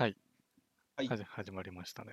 [0.00, 0.16] はい。
[0.96, 2.12] はいはじ始まりましたね。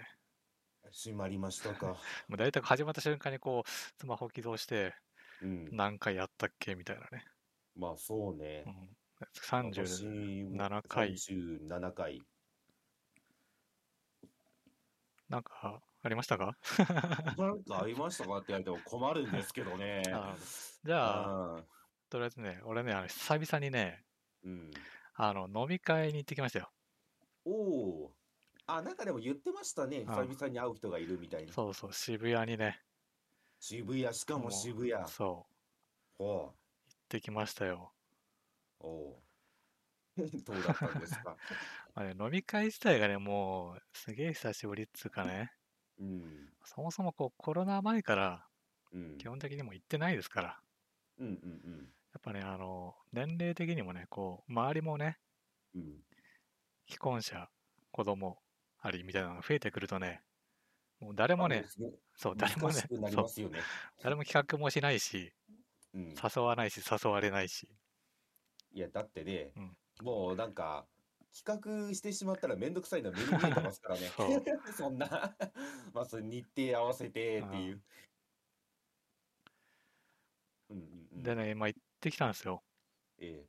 [0.92, 1.96] 閉まりましたか。
[2.28, 4.94] もう大体始まった瞬間にこう、スマホ起動して、
[5.42, 5.70] うん。
[5.72, 7.24] 何回やったっけみたいなね。
[7.78, 8.70] まあそうねう。
[8.72, 8.90] ん、
[9.32, 12.22] 37 37回37回。
[15.30, 16.58] なんかありましたか？
[17.38, 20.02] なんかありましたかって言われても困るんですけどね。
[20.12, 20.36] あ
[20.84, 21.64] じゃあ、あ
[22.10, 24.04] とりあえずね、俺ね、あの久々にね、
[24.44, 24.72] うん。
[25.14, 26.70] あの飲み会に行ってきましたよ。
[27.50, 28.18] おお。
[28.68, 30.06] あ、なんかでも言ってましたね。
[30.06, 31.54] あ久々に会う人がいるみたいな。
[31.54, 32.86] そうそう、渋谷にね、
[33.60, 35.08] 渋谷、しかも渋谷。
[35.08, 35.54] そう、
[36.18, 36.58] ほ
[36.90, 37.94] 行ってきましたよ。
[38.80, 38.88] う。
[38.88, 39.24] おう。
[40.44, 41.40] どうだったんですか？
[41.96, 45.52] まあね、飲み会自体がね、もう、すげえ久しぶりっつうかね、
[46.00, 46.54] うん。
[46.64, 48.48] そもそもこうコロナ前から
[48.92, 49.18] うん。
[49.18, 50.64] 基本的にもう行ってないですから、
[51.18, 55.20] うんうんやっぱね、あの、年齢的にもね、こう、周りもね、
[55.76, 56.04] うん。
[56.88, 56.94] うん。
[56.94, 57.50] 既婚者、
[57.92, 58.38] 子供
[58.80, 60.22] ありみたいなのが増えてくるとね、
[61.00, 61.66] もう誰もね、
[62.16, 63.60] そう、誰もねそうま、すよね。
[64.02, 65.34] 誰も企画もしないし、
[65.94, 66.10] うん。
[66.10, 67.68] 誘わないし、誘われないし、
[68.74, 70.86] いや、だってね、うんもうなんか、
[71.34, 74.08] 企画してしまったらめんどくさいの目に見えてますからね。
[74.16, 75.36] そう そんな、
[75.94, 77.84] まず日程合わせてっていう。
[80.70, 81.24] うんうんうん。
[81.24, 82.64] でね、今行ってきたんですよ。
[83.20, 83.44] え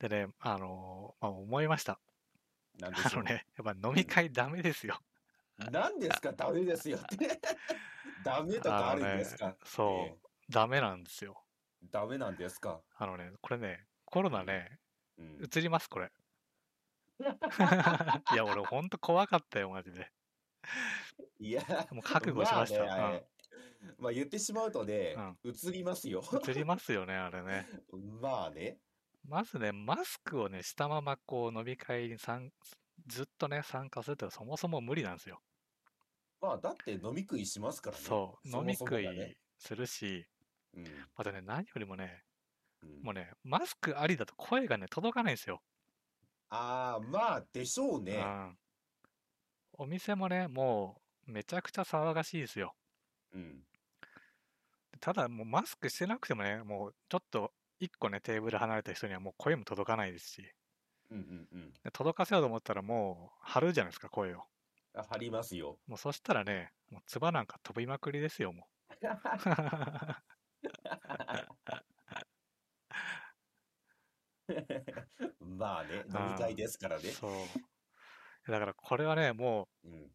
[0.00, 2.00] でね、あのまあ、思いました。
[2.80, 3.22] え、なんでしょう。
[3.22, 4.98] あのね、やっぱ飲み会ダメですよ。
[5.58, 7.40] なんですか、ダメですよって。
[8.24, 9.56] ダメとかあるんですか？
[9.64, 11.44] そう、えダメなんですよ。
[11.82, 12.82] えダメなんですか？
[12.96, 14.80] あのね、これね、コロナね、
[15.18, 15.42] うん。
[15.44, 16.10] 移ります、これ。
[18.32, 20.10] いや、俺ほんと怖かったよ、マジで。
[21.38, 22.84] いや、もう覚悟しました。
[22.84, 23.26] まあねあれ
[23.98, 26.22] まあ言ってしまうとね、う映りますよ。
[26.32, 27.66] うん、移りますよね、あれね。
[28.20, 28.78] まあね。
[29.24, 32.52] まずね、マスクをね、したままこう飲み会に参
[33.06, 35.40] ずっとね、参加するってそもそも無理なんですよ。
[36.40, 38.02] まあだって飲み食いしますからね。
[38.04, 40.26] そう、飲もみ食いするし、
[40.74, 40.84] うん
[41.16, 42.24] またね、何よりもね、
[42.82, 45.62] うんもうね、マスクありだと声がね、届かないんですよ。
[46.48, 48.16] ああ、まあでしょうね。
[48.16, 48.58] うん。
[49.72, 52.76] お店もね、もうめちゃくちゃ騒がしいですよ。
[53.32, 53.64] うん。
[55.00, 60.54] ただ、もうマスクしてなくてもね、もうちょっと一個ね、テーブル離れた人にはもう声も届かないですし、
[61.10, 61.72] うんうんうん。
[61.82, 64.44] で届かせようと思ったらもう張るじゃないですか、声を。
[64.94, 65.78] あ貼りますよ。
[65.86, 68.66] もうそしたらね、もう唾なんか飛びまくりですよ、も
[69.00, 69.06] う。
[75.40, 77.10] まあね、 飲み会ですからね。
[77.10, 77.30] そう。
[78.50, 80.10] だからこれはね、もう、うん。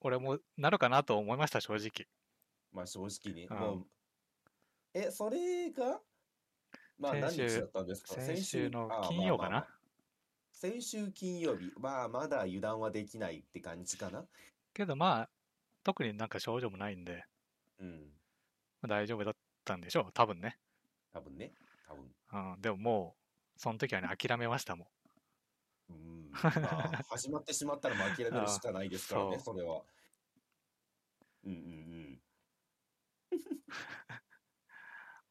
[0.00, 2.06] 俺もなるかなと思いました、正直。
[2.72, 3.46] まあ正直ね。
[3.50, 3.86] うんもう、
[4.92, 6.00] え、それが、
[6.98, 8.14] まあ何先週日だったんですか？
[8.20, 9.66] 先週の金曜かな？
[10.52, 11.72] 先週金曜日。
[11.78, 14.24] まあまだ油断はできないって感じかな？
[14.72, 15.30] けどまあ、
[15.82, 17.24] 特になんか症状もないんで、
[17.78, 18.12] うん。
[18.80, 19.34] まあ大丈夫だっ
[19.64, 20.58] たんでしょう、多分ね。
[21.12, 21.52] 多分ね。
[21.86, 22.52] 多分。
[22.54, 23.16] うん、でもも
[23.56, 24.88] う、その時はね、諦めましたもん。
[25.90, 26.30] うん。
[26.30, 29.82] まあ、始まってしまったらもう諦めるしかないですからね、あーそれは。
[31.44, 32.20] うんうんうん。
[34.08, 34.16] ま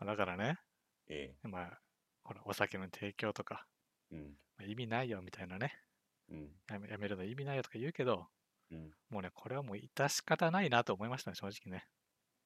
[0.02, 0.60] あだからね、
[1.08, 1.80] えまあ、
[2.24, 3.66] ほら、お酒の提供とか、
[4.12, 4.16] え。
[4.16, 4.24] うん。
[4.58, 5.74] まあ意味ないよみたいなね、
[6.30, 6.50] うん。
[6.70, 8.28] やめやめるの意味ないよとか言うけど、
[8.72, 8.92] うん。
[9.10, 11.86] もうね、これはもう致し方ないなと思いましたね、正直ね。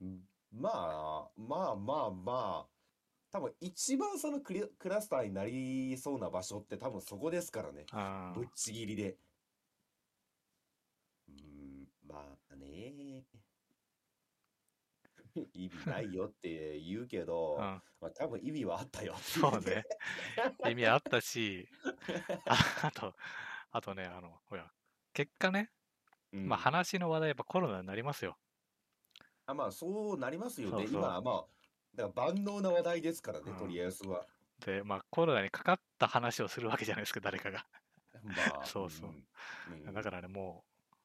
[0.02, 2.68] うんまあ、まあまあまあ、
[3.32, 7.86] 多分一番そのクリクラスターになりそうな場所って多分そこですからね。
[7.92, 9.18] あぶっちぎりで。
[11.30, 13.24] うん、まあね。
[15.54, 19.16] 意味ないよって言うけど、うん、まあ多分意味はあったよ。
[19.22, 19.86] そうね。
[20.70, 21.68] 意味あったし、
[22.46, 23.16] ああと、
[23.72, 24.72] あとね、あの、ほら、
[25.14, 25.72] 結果ね、
[26.34, 28.38] うんまあ話の話題やっぱコロナになりますよ。
[29.46, 30.78] あまあそうなりますよね。
[30.78, 31.46] そうそう今はまあ、
[31.96, 34.26] だから万能な話題ですからね、うんとりあえずは。
[34.66, 37.66] で、まあコロナにかかった話をするわけじゃないですか、誰かが。
[38.24, 40.96] まあ、 そうそうだからね、もう、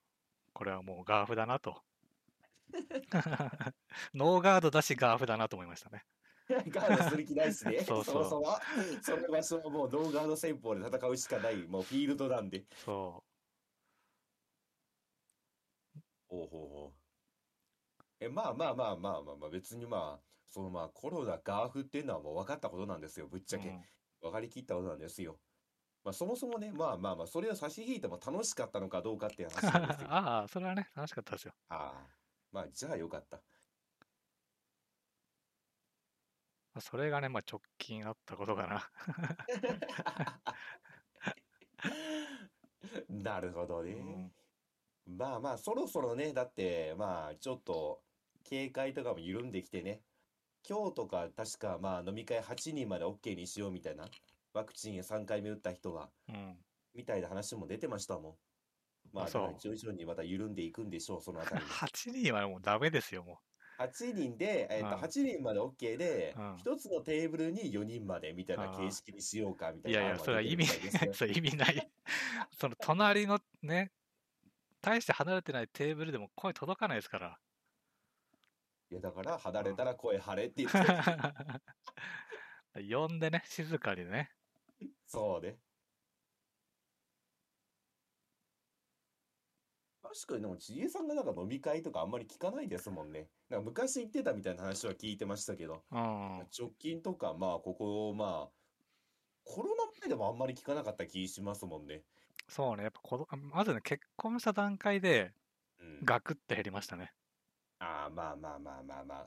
[0.52, 1.82] これはもうガーフだなと。
[4.14, 6.04] ノーガードだしガーフだなと思いましたね。
[6.48, 7.80] ガードする気ないしね。
[7.84, 8.56] そうそうもそも
[9.02, 12.66] その場所はもうノーガード戦法で戦うしかない、もうフィールドなんで。
[12.74, 13.24] そ
[16.28, 17.02] ほうほうほう。
[18.20, 23.56] え、まあまあまあまあまあまあ、別にまあ、そのまあコロナ、ガーフっていうのはもう分かったことなんですよ、ぶっちう。
[23.56, 23.68] ゃけ。
[23.68, 23.88] うん
[24.22, 25.40] 分かりきったことなんですよ。
[26.04, 30.10] まあそもそもね、まあまあまあ、それを差し引いても楽しかったのかどうかっていう話なんですよ。
[30.10, 31.54] あ ああ、それはね、楽しかったですよ。
[31.68, 32.21] あ。
[32.52, 33.42] まあ、じゃあよかった。
[36.74, 38.90] まあそれがね、まあ直近あったことかな。
[43.08, 43.92] なるほどうね。
[43.92, 44.32] ん。
[45.06, 48.02] まあまあ、そろそろね、だって、まあ、ちょっと、
[48.44, 50.02] 警戒とかも緩んできてね。
[50.68, 54.08] 今日とか、確か、まあ、飲み会8人まで OK にしようみたいな。
[54.52, 56.58] ワクチン3回目打った人が、うん。
[56.94, 58.38] みたいな話も出てましたもん。
[59.12, 59.28] まあ。
[59.28, 61.70] 徐々にまた緩んでいくんでしょう、そのあたりも。
[61.70, 63.40] 8人はもうダメですよ、も
[63.78, 69.90] 8人で、えっと、うん8人まで OK でうん、1つのテーブルに4人までみたいな形式にしようかみう。
[69.90, 70.66] いやいや、たいな案はそれは意味。
[71.14, 71.90] それ意味ない。
[72.58, 73.92] その隣のね、
[74.80, 77.38] 大して離れてないテーブルでも声届かないですから。
[78.90, 80.78] いや、だから、離れたら声張れって言って、
[82.94, 84.30] 呼んでね、静かにね。
[85.06, 85.58] そうね。
[90.12, 93.30] 確かにでも、ちえさんがなんか飲み会とかあんまり聞かないですもんね。
[93.48, 96.48] なんか昔言ってたみたいな話は聞いてましたけど、うん。
[96.58, 98.52] 直近とか、まあ、ここ、まあ、
[99.44, 102.04] コロナ前でもあんまり聞かなかった気しますもんね。
[102.48, 105.32] そうね、やっぱ子供まずね、結婚した段階で
[105.80, 106.04] うん。
[106.04, 107.12] ガクって減りましたね。
[107.80, 109.26] ああ、まあまあまあまあまあ。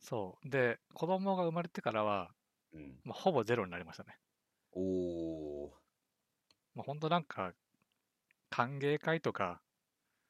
[0.00, 0.50] そう。
[0.50, 2.34] で、子供が生まれてからは、
[2.72, 3.02] うん。
[3.04, 4.18] まあ、ほぼゼロになりましたね。
[4.72, 5.70] おー。
[6.74, 7.52] まあ、ほんとなんか、
[8.50, 9.62] 歓迎会とか。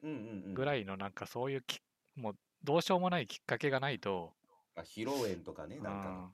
[0.02, 1.80] ぐらいのなんかそういうき、
[2.16, 4.32] もうどうしようもないきっかけがないと、
[4.74, 6.32] まあ、披露宴とかね、なんかの。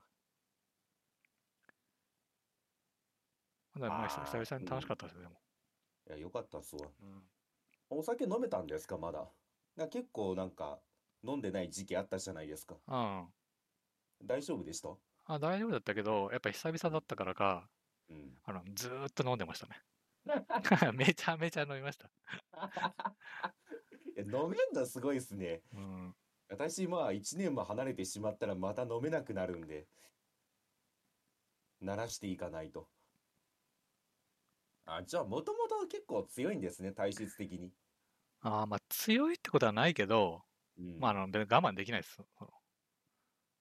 [3.89, 5.33] まあ久々に楽しかったですよ、でも。
[6.07, 6.87] いや、よかったっすわ。
[7.01, 7.23] うん
[7.87, 9.27] お酒飲めたんですか、まだ？
[9.75, 10.79] な結構なんか、
[11.23, 12.75] 飲んでない時期あったじゃないですか。
[12.87, 13.27] うん。
[14.23, 14.89] 大丈夫でした？
[15.25, 17.69] あ、大丈夫だったけど、やっぱ久々だったからか、
[18.09, 18.41] うん。
[18.43, 19.79] あの、ずーっと飲んでましたね。
[20.93, 22.09] めちゃめちゃ飲みました。
[24.17, 25.61] いや飲めんのすごいっすね。
[25.73, 26.15] うん。
[26.47, 29.87] 私、まあ、1年も離れてしまったらまた飲めなくなるんで、
[31.81, 32.89] 慣らしていかないと。
[34.85, 37.71] あ、じゃあ、もともと結構強いんですね、体質的に。
[38.41, 40.43] あーまあ強いってことはないけど、
[40.77, 40.99] うん。
[40.99, 41.27] まあ、あの、我
[41.61, 42.17] 慢できないです。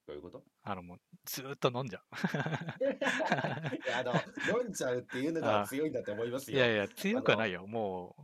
[0.06, 0.44] どういうこと？
[0.66, 2.00] あの、もう、ずーっと飲んじゃ
[2.80, 4.12] いや、あの、
[4.62, 6.54] 飲んじゃうっていうのがあ強いんだと思いますう。
[6.54, 6.72] いやよ。
[6.74, 7.66] いや、強くはないよ。
[7.66, 8.22] もう、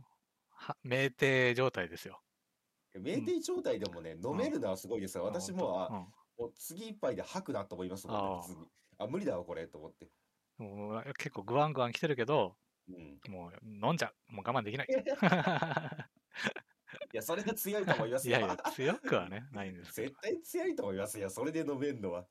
[0.49, 2.19] は酩酊状態ですよ。
[2.95, 5.23] 酩酊状態でもね、飲めるのはすごいですよ。
[5.23, 6.07] 私も、あ、うん
[6.37, 8.67] もう次一杯で吐くなと思いますもんね、普通に。
[8.97, 10.07] あ、無理だわ、これ、と思って。
[10.57, 12.55] もう結構グワングワン来てるけど、
[12.89, 13.19] うん。
[13.31, 14.33] もう飲んじゃう。
[14.33, 14.87] もう我慢できない。
[17.13, 18.37] いや、それが強いと思いますよ。
[18.37, 20.21] いやいや、強くはね、ないんですけど絶。
[20.21, 22.25] 対強いと思いますよ、それで飲めんのは。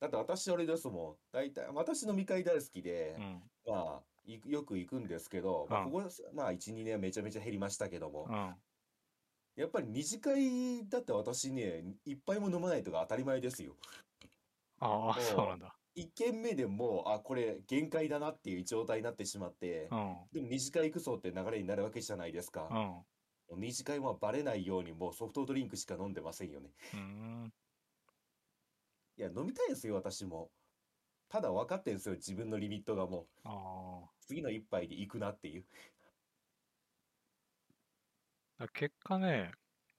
[0.00, 1.16] だって私、あれですもん。
[1.32, 3.42] 大体、私飲み会大好きで、うん。
[3.66, 8.54] まあ、いよく行くんですけど、まあ、うんここ、まあ、1、2年はめちゃめちゃ減りましたけども、うん。
[9.54, 13.76] やっぱり二次会だって私ね、一杯も飲まないとか当たり前ですよ。
[14.80, 15.74] ああ、そうなんだ。
[15.94, 20.16] 一軒目でもう、あ、これ限界だなっていう状態になってしまってう、ん。
[20.32, 22.68] でも二次会行くぞって流れになるわけじゃないですか。
[22.70, 23.04] うん。
[23.56, 26.70] 二次会はバレないようにもうソフトドリンクしか飲んでませんよね。
[26.94, 27.52] うーん。
[29.18, 30.50] いや、飲みたいですよ、私も。
[31.28, 33.26] ただ分かってんですよ、自分のリミットがもう。
[33.44, 35.64] あ次の一杯で行くなっていう。
[38.58, 38.68] あ。
[38.68, 39.52] 結果ね、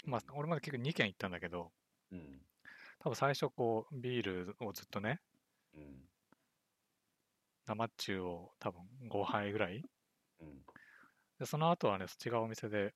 [0.06, 1.72] まあ、俺まで結構2軒行ったんだけど、
[2.12, 2.42] うん。
[3.00, 5.22] 多分最初こう、ビールをずっとね、
[5.76, 6.10] うん。
[7.66, 9.84] 生中を多分5杯ぐらい。
[10.40, 10.66] うん。
[11.40, 12.94] で、その後はね、違うお店で、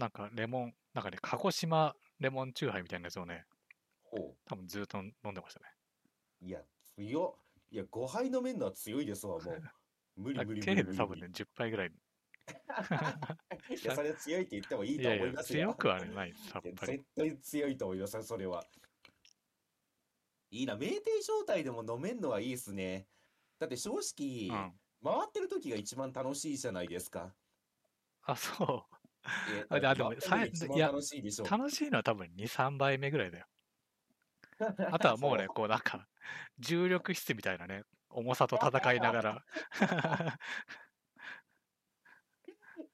[0.00, 3.44] なんかレモン、なんかね、鹿児島レモンチューハイみたいなやつをね、
[4.02, 5.66] ほ多分ずっと飲んでましたね。
[6.40, 6.44] う。
[6.46, 6.62] いや、
[6.96, 7.44] 強っ。
[7.70, 9.60] いや、5杯飲めんのは強いですわ、もう。
[10.16, 11.90] 無理あ無理無計理無理多分ね、10杯ぐらい。
[13.82, 15.66] いや、それは強いって言ってもいいといやいや、思いますよ。
[15.68, 16.92] 強くはね、ないです、やっいやぱり。
[16.92, 18.64] 絶対強いと思いますよ、それは。
[20.50, 23.08] いいな、酩酊状態でも飲めんのはいいっすね。
[23.58, 24.80] だって正直、うん。
[25.02, 27.36] 回ってる時が一番楽しいじゃないですか。
[28.22, 28.99] あ、そえ
[29.68, 31.50] あであでもいいや楽しいでしょう。
[31.50, 33.46] 楽しいのは多分2、3杯目ぐらいだよ。
[34.92, 36.06] あとはもうね、そこうなんか、
[36.58, 39.44] 重力質みたいなね、重さと戦いながら。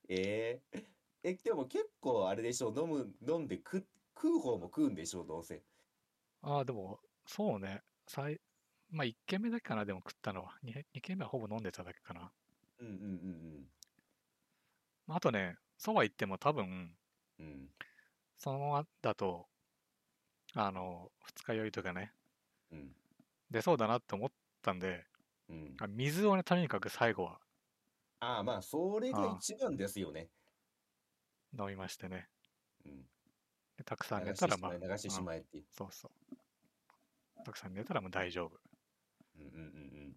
[0.08, 0.86] えー
[1.22, 5.64] え、でも結構あれでしょ、飲む、飲んで食、食う方も食うんでしょ、どうせ。
[6.40, 7.82] ああ、でも、そうね。
[8.08, 8.40] 最、
[8.88, 10.58] まあ、1軒目だけかな、でも食ったのは。
[10.62, 12.32] 2, 2軒目はほぼ飲んでただけかな。
[12.78, 12.96] うんうんう
[13.60, 13.70] ん
[15.06, 16.96] まああとね、そうは言っても多分、うん。
[17.38, 17.70] うん。
[18.38, 19.46] そのままだと、
[20.54, 22.12] あの、二日酔いとかね、
[22.70, 22.96] うん。
[23.50, 25.04] 出そうだなって思ったんで、
[25.48, 25.76] うん。
[25.78, 27.40] あ水をね、とにかく最後は
[28.20, 30.30] ああ、まあ、それが一番ですよね。
[31.58, 32.28] 飲みましてね。
[32.84, 33.06] うん。
[33.76, 35.66] でたくさん流寝たら、まあ流してしまえっていう。
[35.70, 36.12] そうそう。
[37.44, 38.60] たくさん寝たらもう大丈夫。
[39.36, 39.58] うんうんうんう
[40.10, 40.16] ん。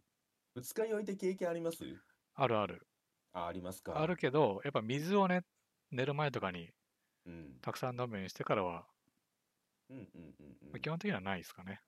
[0.56, 2.02] 二日酔いって経験あります？
[2.34, 2.89] あるある。
[3.32, 3.94] あ、ありますか？
[3.94, 5.46] あるけど、やっぱ水をね、
[5.92, 6.74] 寝る前とかに
[7.26, 7.62] うん。
[7.62, 8.88] たくさん飲むようにしてからは、
[9.90, 10.82] うんうんうん。
[10.82, 11.84] 基本的にはないですかね。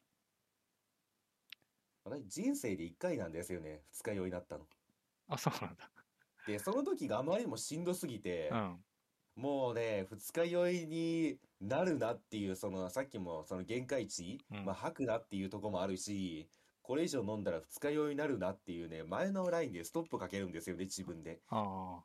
[2.03, 3.85] 私、人生で1回なんですよね。
[3.91, 4.69] 二日酔いになったの。
[5.27, 5.91] あ、そうなんだ。
[6.45, 8.85] で、その時があまりにもしんどすぎて、うん。
[9.35, 16.49] もうね、二日酔いになるなっていう、その、さっきもその限界値、うんまあ、吐くなっていうところもあるし、
[16.91, 21.39] これ以上飲んだら二日酔いになるなっていうね、前のラインでストップかけるんですよね、自分で。
[21.47, 22.03] あ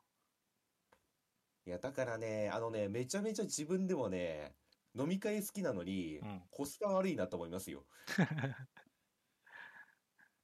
[1.65, 4.55] いや、だからね、あのね、めちゃめちゃ自分でもね、
[4.97, 6.25] 飲み会好きなのにあ。
[6.25, 6.41] う、ん。
[6.51, 7.83] コスパ悪いなと思いますよ。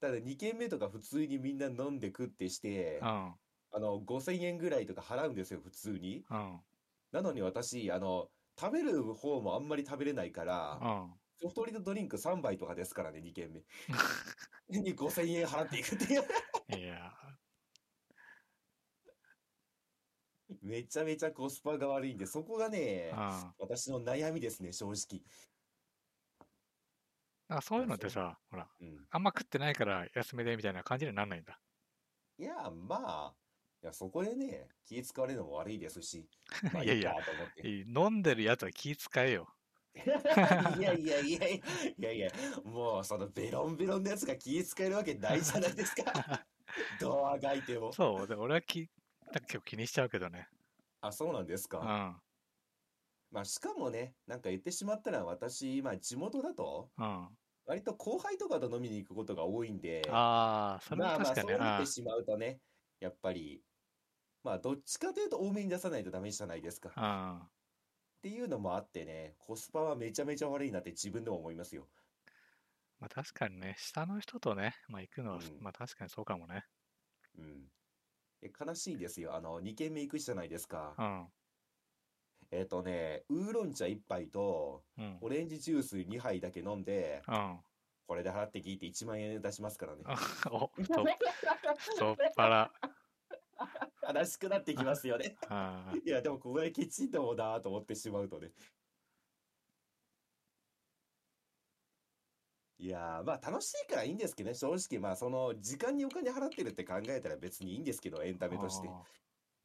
[0.01, 3.07] ただ2軒目とか普通にみんな飲んで食ってして、うん。
[3.07, 6.25] あの、5000円ぐらいとか払うんですよ、普通に。
[6.29, 6.59] うん。
[7.13, 11.22] なのに私、あの、食べる方もあんまり食べれないから、うん。
[11.43, 13.65] ソフトリートドリンク3杯とかですからね、2軒目。
[14.81, 16.23] に5000円払っていくっていう。
[16.79, 17.13] いや、
[20.61, 23.53] めちゃめちゃコスパが悪いんで、そこがね、うん。
[23.59, 25.21] 私の悩みですね、正直。
[27.49, 29.05] なんかそういうのってさ、ほら、うん。
[29.09, 31.59] あんま食ってないから休めでみたいな感じにはなんないんだ。
[32.37, 33.35] いや、まあ、
[33.81, 36.25] いや、そこでね、気使われるのも悪いですし、
[36.71, 37.13] まあ いやいや
[37.85, 39.53] 飲んでるやつは気使えよ。
[39.95, 41.61] いやいやいやい
[41.97, 42.31] や いや
[42.63, 46.45] もうそのベロンベロンのやつが気使えるわけないじゃないですか。
[46.99, 47.93] どうあがいても。
[47.93, 48.89] そう、で俺はき
[49.31, 50.49] 結構気にしちゃうけどね。
[51.01, 51.79] あ、そうなんですか。
[51.79, 52.21] うん。
[53.31, 57.29] まあ、しかもね、なんか言ってしまったら私、今地元だと、うん。
[57.65, 61.53] 割と後輩とかと飲みに行くことが多いんで、ああ、それまあまあ、は確かにね。
[61.53, 62.59] そうなっあてしまうとね、
[62.99, 63.63] やっぱり、
[64.43, 67.49] まあ、どっちかというと多めに出さないとダメじゃないですか。
[68.23, 71.89] っあていうのもあってね、コスパはめちゃめちゃ悪いなって自分でも思いますよ。
[73.01, 76.63] まあ確かにね、下の人とね、まあ行くのは、うんまあ確かにそうかもね。
[77.37, 77.69] うん。
[78.41, 79.35] え悲しいですよ。
[79.35, 80.95] あの、2軒目行くじゃないですか。
[80.97, 81.27] うん。
[82.51, 85.17] えっとね、ウーロン茶1杯と、うん。
[85.19, 87.59] オレンジジュース2杯だけ飲んで、うん。
[88.07, 90.03] これで払って聞いて1万円出しますからね。
[90.05, 90.15] あ
[90.49, 91.05] お、太っ
[91.97, 92.71] 太っ腹。
[94.03, 95.35] 悲しくなってきますよね。
[95.49, 98.51] あいや、でもここできちんともなと思ってしまうとね。
[102.79, 108.87] いやー、まあ楽しいからいいんですけどね、正直、まあその時間にお金払ってるって考えたら別にいいんですけど、エンタメとして。
[108.89, 109.03] あ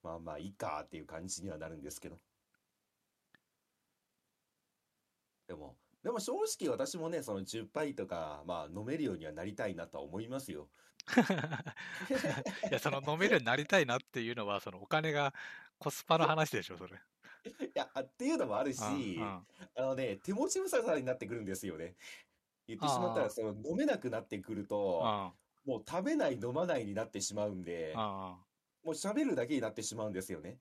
[0.03, 2.19] まあまあいいかっていう感じにはなるんですけど。
[5.49, 10.69] でも、でも正直私もね、その10杯とか、まあ飲めるようにはなりたいなとは思いますよ。
[12.71, 15.33] いや、その飲めるようになりたいなっていうのは、そのお金が
[15.79, 16.93] コスパの話でしょ、それ。
[16.95, 19.47] いや、あっていうのもあるし、うんうんあ
[19.77, 21.95] のね、手持ち無沙汰になってくるんですよね。
[22.67, 25.33] 言ってしまったら、その飲めなくなってくると、あ
[25.65, 28.37] もう食べない、飲まないになってしまうんで、あ
[28.85, 30.59] もう喋るだけになってしまうんですよね。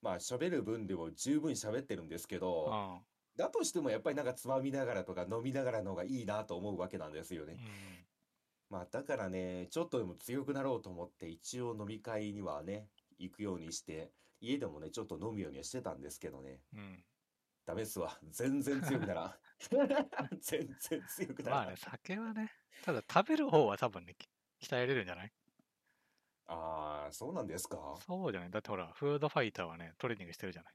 [0.00, 3.00] まあ喋る分でも十分喋ってるんですけど、あ
[3.36, 7.54] だとしてもやっぱりなんかつまみながらとか飲みながらの方がいいなと思うわけなんですよね。
[7.54, 8.07] うん
[8.70, 16.62] まあだからね、ちょっとでも強くなろうと思って一応飲み会にはね、行くようにして、家でもね、ちょっと飲むようにはしてたんですけどね。
[16.72, 17.04] うん。
[17.66, 18.18] ダメっすわ。
[18.30, 19.34] 全然強くならん。
[20.40, 21.60] 全然強くならん。
[21.64, 24.28] まあね、酒はね、ただ食べる方は多分ね、き
[24.66, 25.32] 鍛えれるんじゃない？
[26.46, 28.06] ああ、そうなんですか？
[28.06, 28.50] そうじゃない？
[28.50, 30.74] だってほら、フードファイターはね、トレーニングしてるじゃない？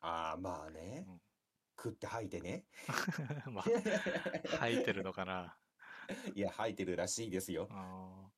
[0.00, 1.20] ああ、まあねうん。
[1.76, 2.66] 食って吐いてね。
[3.50, 3.64] まあ、
[4.58, 5.58] 吐いてるのかな。
[6.34, 7.68] いや、吐いてるらしいですよ。
[7.70, 8.30] あ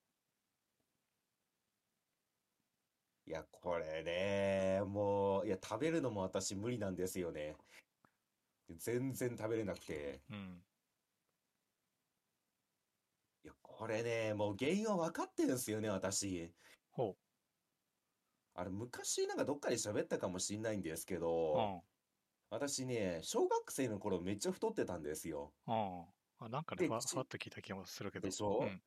[3.26, 7.56] いや、これね、もう、いや、食べるのも私無理なんですよね。
[8.70, 10.20] 全然食べれなくて。
[10.30, 10.64] ーうん。
[13.44, 16.52] いや、これね、もう原因は分かってるんですよね、私。
[16.92, 17.16] ほ
[18.54, 21.18] あれ、昔なんかどっかで喋ったかもしんないんですけ
[21.52, 21.58] う。
[21.58, 21.82] うど、ん。
[22.50, 25.54] 私ね、小学生の頃めっちゃ太ってたんですよ。
[25.66, 26.06] うん。
[26.40, 28.28] あなんかね、でふわちふわっと聞いた気もするけど。
[28.28, 28.64] でしょ？
[28.64, 28.82] うん。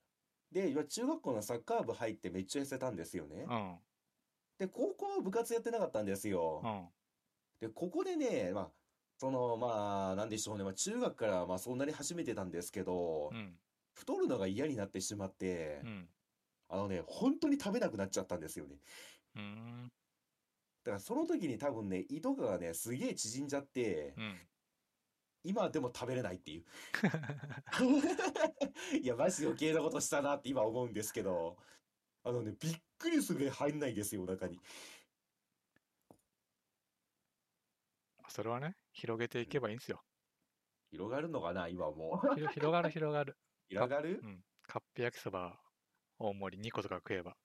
[0.51, 3.50] で、今中学校のサッカー部入ってめっちゃ痩せたんですよね。
[3.50, 3.83] うん。
[4.60, 6.62] で、高校は部活やってなかったんですよ。
[6.62, 6.93] うん。
[7.60, 8.74] で、ここでね、まあ、
[9.19, 13.60] その、まあ、なんでしょうね、まあ、中学からまあそうなり始めてたんですけどう、ん。
[13.93, 16.13] 太るのが嫌になってしまってう、ん。
[16.69, 18.77] あのね、本当に食べなくなっちゃったんですよね。
[19.36, 19.41] うー
[19.86, 19.91] ん。
[20.83, 24.48] だからその時に多分ね、胃とかがね、すげえ縮んじゃってう、ん。
[25.43, 26.65] 今でも食べれないっていう。
[29.01, 31.57] いや、マジ余計なことしたなって今思うんですけど、
[32.23, 34.59] あのね、びっくりするぐらい入んないんですよ、お腹に。
[38.29, 40.01] それはね、広げていけばいいんですよ。
[40.91, 42.35] 広がるのかな、今もう。
[42.35, 43.38] ひろ広がる広がる。
[43.67, 44.19] 広がる？
[44.23, 44.43] うん。
[44.63, 45.59] カップ焼きそば
[46.17, 47.35] 大盛り2個とか食えば。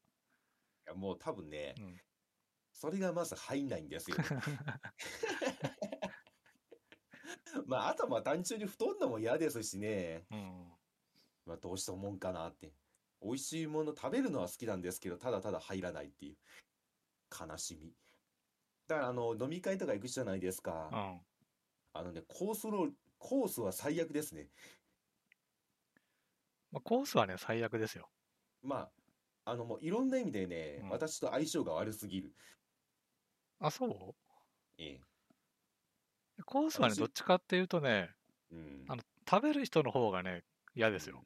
[0.87, 2.01] やもう多分ね、うん
[2.71, 4.25] それがまず入んないんですよね。
[7.67, 10.25] まあ、あとはまあ単純に太んのも嫌ですしね。
[10.31, 10.73] うん。
[11.47, 12.73] まあ、どうしてもんかなって。
[13.23, 16.37] 美味しいもの食べるのは好きなんですけど、ただただ入らないっていう
[17.39, 17.93] 悲しみ。
[18.87, 20.89] だからあの飲み会とか行くじゃないですか。
[20.93, 21.21] うん。
[21.95, 22.89] あのね、コースの、
[23.19, 24.49] コースは最悪ですね。
[26.71, 28.09] まあ、コースはね、最悪ですよ。
[28.63, 28.89] ま
[29.45, 32.35] あ、あのもういろんな意味でね、うん私と相性が悪すぎる。
[33.59, 34.15] あ、そう？
[34.77, 35.01] え
[36.45, 38.11] コースはね、私どっちかっていうとね、
[38.53, 38.55] え。
[38.55, 38.85] うん。
[38.89, 41.23] あの食べる人の方がね、嫌ですよ。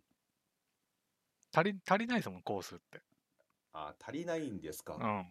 [1.54, 3.00] 足り足りないですもん、コースって。
[3.72, 4.96] あ、足りないんですか？
[4.96, 5.26] うん。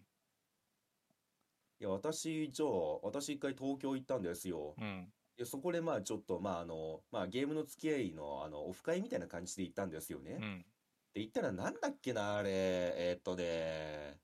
[1.80, 4.76] いや、私、じゃあ、私一回東京行ったんですよ。
[4.78, 5.12] うん。
[5.36, 10.38] で、そこでまあちょっと、まああの、まあゲームの付き合いの、あの、オフ会みたいな感じで行ったんですよね。
[10.40, 10.66] うん。
[11.14, 14.20] で、行ったらなんだっけな、あれ、えーっとね、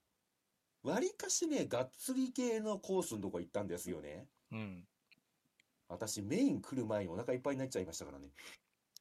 [0.84, 4.28] 割かしね、がっつり系のコースのとこ行ったんですよね。
[4.52, 4.88] うん。
[5.90, 8.30] 私、メイン来る前にお腹いっぱいになっちゃいましたからね。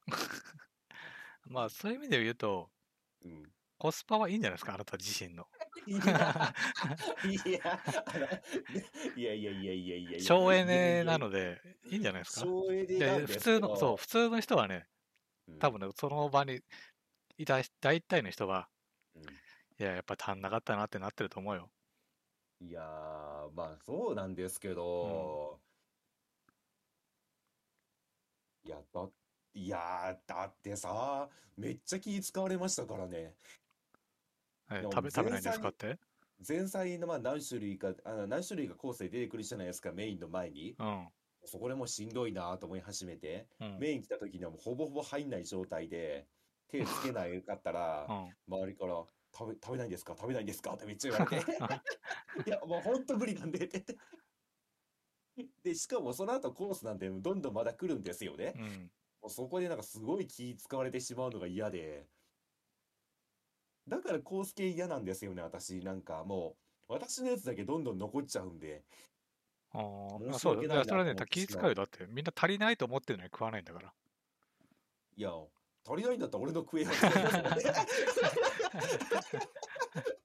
[1.45, 2.69] まあ、そういう意味で言うと、
[3.23, 3.43] うん。
[3.77, 5.47] コスパはいいんじゃないですか、あなた自身の。
[5.85, 6.53] いや、
[7.25, 7.81] いや、
[9.15, 10.19] いやいやいやいやいやいや。
[10.19, 12.41] 省エネなので、いいんじゃないですか？
[12.41, 14.87] 省エネないんで普通の、そう、普通の人はね、
[15.47, 16.61] うん多分ね、その場に
[17.37, 18.69] いた大体の人は、
[19.15, 21.69] うんいや、やっぱ足んなかったなってなってると思うよ。
[22.59, 25.61] いやー、まあそうなんですけど、
[28.67, 29.09] いや、だ、
[29.53, 33.33] いやー、だってさ、めっちゃ気使われましたからね。
[34.69, 35.97] えいや食べ食べないんですかって？
[36.45, 40.75] 前菜のまあ何種類か、あの何種類かコースで出てくるじゃないですか、メインの前に。
[40.77, 41.07] うん。
[41.45, 43.77] そこでもうしんどいなと思い始めて、うん。
[43.79, 46.27] メイン来た時にはもうほぼほぼ入んない状態で、
[46.67, 48.35] 手つけないかったら う、ん。
[48.53, 50.13] 周りから、食べ、食べないんですか？
[50.17, 50.73] 食べないんですか？
[50.73, 51.45] ってめっちゃ言われて。
[52.45, 53.97] いや、もうほんと無理なんでって言って。
[55.63, 58.53] で、しかもその後コースなんてどんどんまだ来るんですよね。
[58.55, 58.91] うん。
[59.21, 62.09] もうそこでなんかすごい気使われてしまうのが嫌で。
[63.87, 65.79] だからコース系嫌なんですよね、私。
[65.81, 66.57] なんかも
[66.89, 68.85] う、私のやつだけどんどん残っちゃうんで。
[69.71, 70.61] あー申しあそうだ。
[70.61, 71.75] 訳ないないやそれはね、と思ってしまう気使うよ。
[71.75, 73.93] だって、みんな足りないと思ってるのに食わないんだから。
[75.15, 75.31] いや、
[75.85, 77.63] 足りないんだったら俺の食えよって思いますもんね。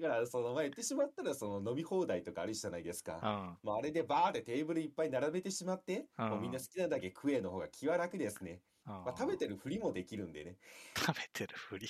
[0.00, 3.16] だから、その、まあ、言ってしまったら、その飲み放題とかあるじゃないですか。
[3.16, 3.58] うん。
[3.62, 8.62] まあ、あれでバーでテーブルいっぱい並べてしまって、うんもうみんな好きなだけ食えの方が気は楽ですね。
[8.84, 10.58] あまあ、食べてるふりもできるんでね。
[10.96, 11.88] 食べてるふり。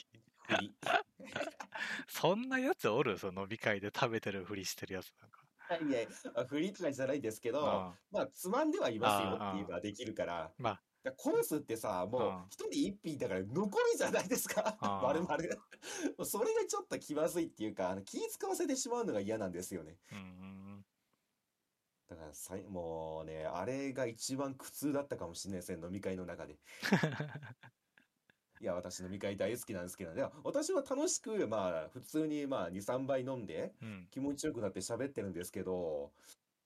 [2.09, 3.19] そんなやつおる？
[3.19, 5.41] その飲み会で食べてるふりしてるやつなんか。
[5.89, 10.53] いやいや、ふりとかじゃないですけど、あまあ、つまんではいますよっていうのはできるから。
[10.59, 14.77] まあ、だコースってさ、もうんう一人一品だから残りじゃないですか。
[14.81, 15.37] あー 丸々。
[15.37, 15.39] も
[16.19, 19.99] うそれがちょっと気まずいっていうか、あの気使わせてしまうのが嫌なんですよね。
[20.13, 20.87] うんうん
[22.09, 26.59] だからさい、もうね、あれが一番苦痛だったかもしれないですね、飲み会の中で。
[28.61, 33.89] いや、私飲み会大好きなんですけど、私は楽しく、まあ、普通に、まあ、2、3杯飲んで、うん。
[33.89, 34.09] うん。
[34.11, 36.13] 気持ちよくなって喋ってるんですけど、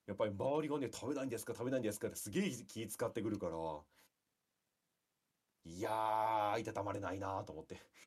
[0.07, 2.07] やっぱり周りがね、食べないんですか、食べないんですか？
[2.07, 3.55] ってすげえ気使ってくるから、
[5.65, 7.81] いやー、いたたまれないなと思って。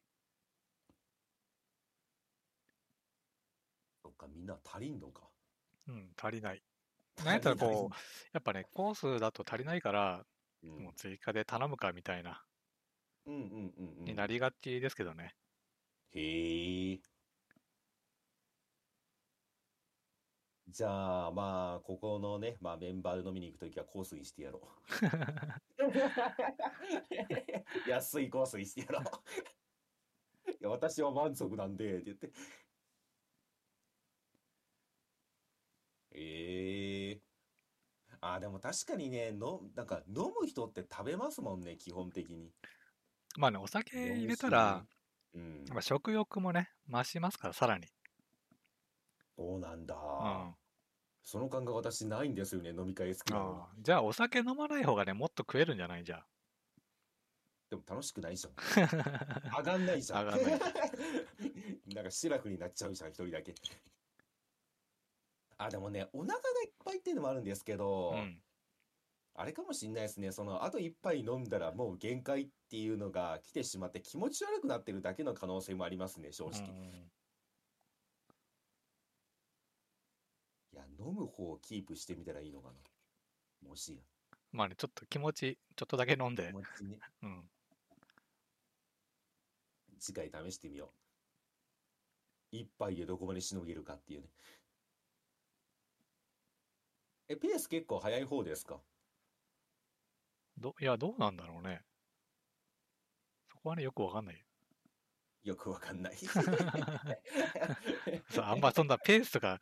[4.02, 5.30] そっか、みんな足りんのか。
[5.86, 6.64] うん、足りない。
[7.18, 7.96] なんやったらこう、
[8.32, 10.26] やっぱね、コースだと足りないから、
[10.62, 12.44] 足りない、もう追加で頼むかみたいな、
[13.26, 14.04] うん、うんうんうんうん。
[14.04, 15.36] になりがちですけどね。
[16.10, 17.00] へえ。
[20.70, 24.64] じゃあ、まあ、ここのね、まあ、メンバーで飲みに行くときはコースにしてやろう。
[27.88, 29.04] 安いコースにしてやろう。
[30.50, 32.30] いや、私は満足なんで、って言って。
[36.12, 37.20] ええ
[38.20, 42.52] あ、でも確かにね、の、なんか飲む人って食べますもんね、基本的に。
[43.38, 44.84] まあね、お酒入れたら、
[45.34, 45.64] うん。
[45.70, 47.86] まあ、食欲もね、増しますから、さらに。
[49.38, 49.94] そうなんだ。
[49.94, 49.98] う
[50.50, 50.54] ん。
[51.22, 53.60] その感覚私ないんですよね、飲み会好きなのに。
[53.60, 56.02] ああじゃあ、お酒飲まない方がね、もっと食えるんじゃない？
[56.04, 56.26] じゃ
[57.70, 58.54] でも楽しくないじゃん。
[58.56, 59.58] あ。
[59.58, 60.26] 上がんないじゃん。
[60.26, 60.60] 上がんない
[61.94, 63.54] なんかシラフになっちゃうじゃん、一人だけ。
[65.58, 68.42] あ、でもね、お腹がいっぱいっていうのもあるんですけど、うん。
[69.34, 70.32] あれかもしんないですね。
[70.32, 76.62] その、あと一杯飲んだらもう限界っていうのが来てしまって気持ち悪くなってるだけの可能性もありますね、正う直。
[76.62, 77.10] ん
[80.72, 82.68] いや、飲む方をキープしてみたらいいのか
[83.62, 83.68] な？
[83.68, 83.98] もしや。
[84.52, 86.98] まあね、ちょっと気持ち、ちょっとだけ飲んで気、持ちね。
[87.22, 87.50] うん。
[90.00, 90.92] 次回試してみよ
[92.52, 92.56] う。
[92.56, 94.28] 一杯でどこまでしのげるかっていうね。
[97.28, 98.80] え、ペース結構速い方ですか？
[100.56, 101.82] ど、いや、どうなんだろうね。
[103.50, 104.42] そこはね、よくわかんない
[105.44, 105.52] よ。
[105.52, 106.16] よくわかんない。
[108.28, 109.60] そう、あんまそんなペースとか、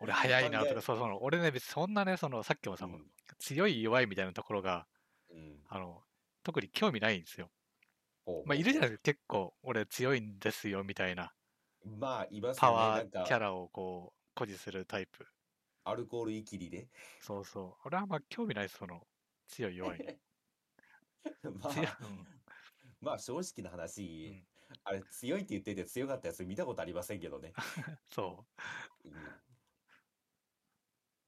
[0.00, 4.88] 俺早いなとか、そうその、俺ね、別にそんなね、その、さっきもさ、うん強い弱いみたいなところが、
[5.28, 6.06] うんあの、
[6.42, 7.52] 特に興味ないんですよ。
[8.44, 11.34] まあ、いるじゃないですか、結構、俺強いんですよ、みたいな、
[11.84, 12.90] まあ、いますね。
[12.90, 15.26] なんワーキャか、ラをこう、誇示するタイプ。
[15.84, 16.90] アルコールいきりで。
[17.18, 17.82] そうそう。
[17.84, 19.06] 俺はあんま興味ないです、その、
[19.48, 20.20] 強い弱いに。
[21.60, 22.26] まあ、うん。
[23.00, 24.46] まあ、正直なう話、ん
[24.88, 27.52] あれ、強いって言ってて強かったやつ見たことありませんけどね。
[28.08, 28.46] そ
[29.04, 29.12] うん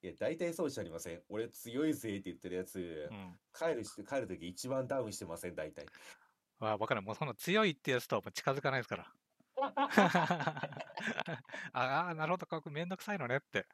[0.01, 1.21] いや、大体そうじゃありません。
[1.29, 3.12] 俺強いぜって言ってるやつう。
[3.12, 3.37] う、ん。
[3.53, 5.87] 帰るし、帰るとき一番ダウンしてません、大体。
[6.61, 7.05] わわかんない。
[7.05, 9.12] もうその強いってやつと近づかないですから。
[11.73, 13.66] ああ、なるほど、これめんどくさいのねって。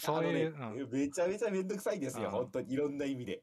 [0.00, 3.42] そういう、ねうん、めちゃめちゃめんどくさいんですよ、うん本当にいろんな意味で。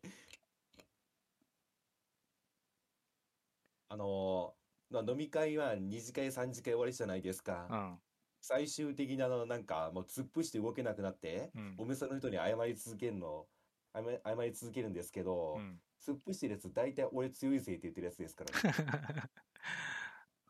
[3.87, 4.58] あのー
[4.89, 7.67] まあ飲み会は2次会、3次会終わりじゃないですか。
[7.69, 7.99] うん、
[8.41, 13.45] 最終的なあの、なんか、もう突っ伏して動けなくなって、うんお店の人に謝り続けるの、
[13.93, 15.79] 謝り謝り続けるんですけど、うん。
[16.01, 18.75] 突っ伏してるやつ、大体俺強いぜって言ってるやつですからね。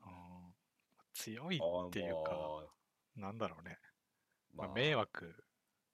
[0.05, 0.53] うん
[1.13, 2.71] 強いっていうか、も
[3.15, 3.77] なんだろうね。
[4.53, 5.43] うまあ、迷惑。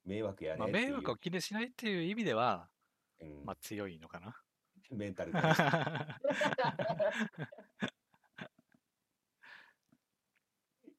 [0.03, 2.69] 迷惑やねまあ、っていう迷惑を気にしないっていう意味では、
[3.19, 4.39] うんまあ、強いのかな。
[4.91, 5.55] メンタルがね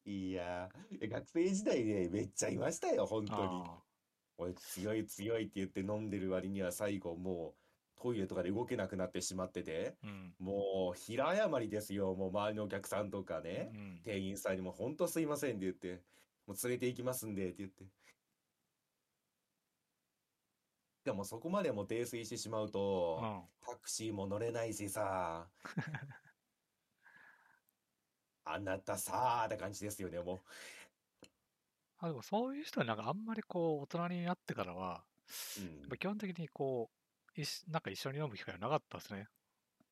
[0.07, 3.63] いやー、学生時代でめっちゃいましたよ、本当に。
[3.67, 3.83] あ
[4.39, 10.35] 俺強い強いって言って飲んでる割には最後もうトイレとかで動けなくなってしまってて、ーうん。
[10.39, 16.03] もう平謝りですよ、もう周りのお客さんとかね、うん店員さんにも本当すいませんって言って、
[16.47, 17.85] もう連れて行きますんでって言って。
[21.05, 25.49] でもそこまでも泥酔してしまうと、うんタクシーも乗れないしさ、
[28.47, 30.41] あなたさーって感じですよね、も
[31.99, 35.05] あでもそういう人はなんかあんまりこう大人になってからは、
[35.57, 35.61] う。
[35.61, 35.97] うんやっぱ。
[35.99, 36.91] 基本的にこ
[37.37, 39.29] う、いしなんか一緒に飲む機会はなかったですね。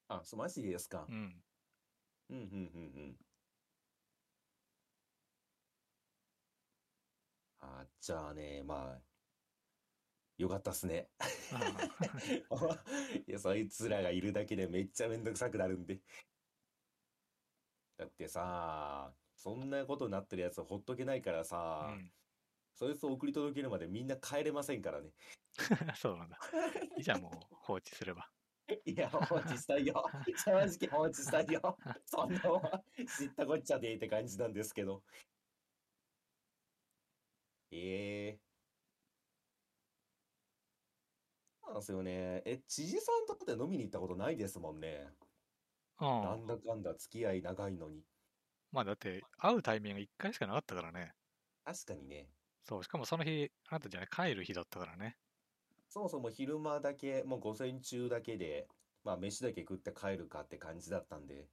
[0.08, 1.12] あ、そう、マジですかう。
[1.12, 1.42] ん。
[2.30, 3.16] うん、うん、うん、うん。
[7.60, 9.00] あ、じゃあね、まあ、
[10.38, 11.08] よかったっすね。
[13.26, 16.00] いや、そいつらがいるだけでめっちゃめんどくさくなるんで。
[17.96, 22.12] だってさ、そんなことになってるやつほっとけないからうさ、ん。
[22.74, 25.10] そいつを送り届けるまでみんな帰れませんからね。
[25.96, 26.38] そうなんだ。
[27.00, 28.30] じゃん、もう放置すれば。
[28.84, 30.02] いや、放置したいよ。
[30.36, 31.78] 正直放置したいよ。
[32.06, 32.62] そんなもん
[33.06, 35.04] 知ったこっちゃねえって感じなんですけど。
[37.70, 38.40] ええ
[41.62, 42.42] そうなんですよね。
[42.44, 45.14] え、知事さんとって飲みに行ったことないですもんね。
[46.00, 46.08] うん。
[46.22, 48.04] なんだかんだ付き合い長いのに。
[48.72, 51.14] まあだって、会うタイミングが1回しかなかったからね。
[51.64, 52.30] 確かにね。
[52.64, 55.18] そう、しかもその日、あなたじゃない、帰る日だったからね。
[55.88, 58.68] そもそも昼間だけ、もう午前中だけで、
[59.02, 61.48] まあ飯だけ食って帰るかって感じだったんで。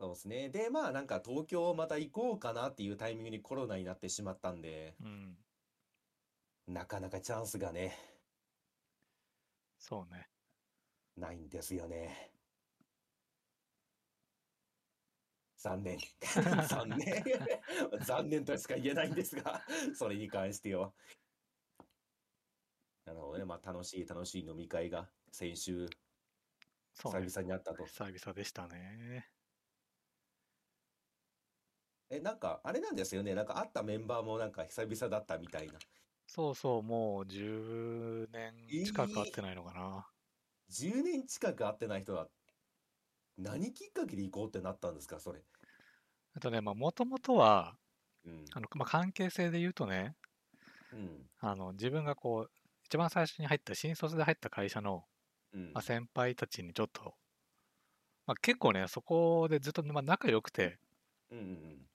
[0.00, 0.48] そうですね。
[0.50, 5.36] で、まあなんか東京また行こうかなっていうタイミングにコロナになってしまったんで、うん。
[6.66, 7.94] なかなかチャンスがね、
[9.78, 10.30] そうね。
[11.20, 12.32] ないんですよね。
[15.56, 15.98] 残念。
[16.68, 17.24] 残念。
[18.00, 19.62] 残念としか言えないんですが、
[19.94, 20.92] それに関しては。
[23.04, 23.44] なるほどね。
[23.44, 25.86] まあ楽しい楽しい飲み会が先週
[26.94, 27.26] そうね。
[27.26, 27.84] 久々にあったと。
[27.84, 29.30] 久々でしたね。
[32.10, 33.34] え、なんか、あれなんですよね。
[33.34, 35.78] なんか、会ったメンバーもなんか久々だったみたいな。
[36.26, 40.09] そうそう、もう10年近く会ってないのかな。
[40.70, 42.28] 10年近く会ってない人は、
[43.36, 45.40] 何きっかけで行こうってなったんですか、それ。
[46.34, 47.74] あとね、まあ、もともとは、
[48.24, 48.44] うん。
[48.52, 50.14] あの、まあ、関係性で言うとね、
[50.92, 51.26] うん。
[51.40, 52.50] あの、自分がこう、
[52.84, 55.04] 一番最初に入った、新卒で入った会社の、
[55.52, 55.82] うんまあ、。
[55.82, 57.14] 先輩たちにちょっと、
[58.26, 60.78] まあ、結構ね、そこでずっと、まあ、仲良くて、
[61.32, 61.86] うんうん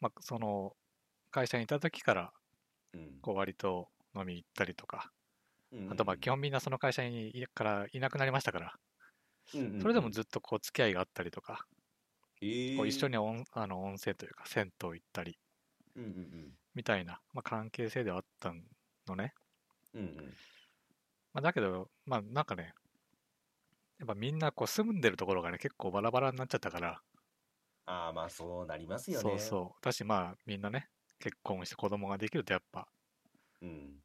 [0.00, 0.76] まあ、その、
[1.30, 2.32] 会社にいた時から、
[2.92, 3.18] うん。
[3.22, 5.12] こう、割と飲み行ったりとか、
[5.72, 5.82] うん。
[5.86, 8.74] あと、まあ、基本みんなその会社にいからいなくなりましたから、
[9.54, 11.66] うんうんうんそれでもずっとこう、付き合いがあったりとか、
[12.42, 15.38] へえこう一緒に温あの温泉というか、銭湯行ったり、
[15.96, 18.52] うんうんみたいな、まあ、関係性ではあった
[19.06, 19.32] のね。
[19.94, 20.02] うん。
[20.02, 20.38] うんうん。
[21.32, 22.74] まあ、だけど、まあ、なんかね、
[23.98, 27.02] やっぱみんなこう住んでるところがね、結構バラバラになっちゃったから、
[27.84, 29.32] ああ、まあそうなりますよね。
[29.32, 29.84] そうそう。
[29.84, 30.88] だしまあみんなね、
[31.20, 32.88] 結婚して子供ができるとやっぱ
[33.62, 34.02] うん。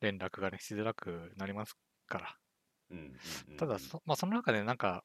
[0.00, 2.36] 連絡がね、しづらくなりますから。
[2.90, 3.12] うんうんうん
[3.52, 3.56] うん。
[3.56, 5.04] ただそ、まあその中でなんか、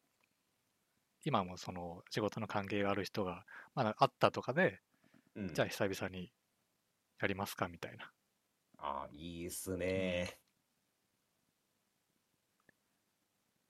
[1.23, 4.79] 今もその仕事の関係がある人が、まだあったとかで、
[5.35, 6.31] うん、じゃあ久々に
[7.19, 8.11] やりますかみたいな。
[8.77, 10.39] ああ、いいっすね。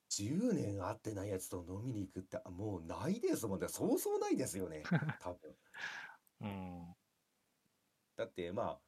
[0.10, 3.68] 10年会ってないやつと飲みに行くって、あもうないですもんね。
[3.68, 4.84] そうそうないですよね。
[5.20, 5.56] 多分。
[6.42, 6.96] うん。
[8.16, 8.82] だって、まあ、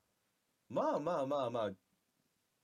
[0.69, 1.71] まあまあまあまあ、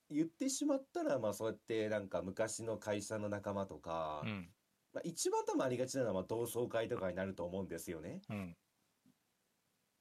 [0.10, 4.50] 言ってしまったら、まあそうやってなんか昔の会社の仲間とか、うん。
[4.94, 8.22] まあ一番多分ありがちなのはまあ同窓会とかになると思うんですよね。
[8.30, 8.56] うん。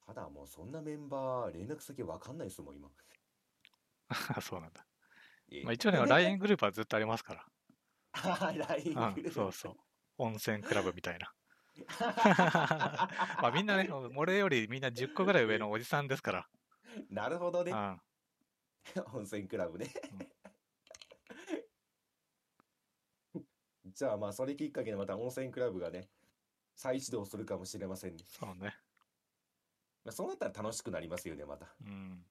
[0.06, 2.88] ただもうそんなメンバー連絡先わかんないですもん、今。
[4.42, 4.84] そうなんだ。
[5.50, 7.46] えまあ一応ね、LINE グループはずっとありますか
[8.12, 9.08] あ LINE ら。
[9.08, 9.74] うん、グループそうそう。
[10.18, 11.32] 温泉クラブみたいな。
[13.40, 16.48] まあみんなね、俺よりみんな10個ぐらい上のおじさんですから。
[17.08, 17.74] なるほどねう。
[17.74, 18.00] ん。
[19.14, 19.92] 温泉クラブね。
[23.84, 26.08] じゃあまあそれきっかけでまた温泉クラブがね、
[26.74, 28.24] 再始動するかもしれませんね。
[28.26, 28.76] そうね。
[30.04, 31.74] まあ、そうなったら楽しくなりますよね、また。
[31.80, 32.24] うん。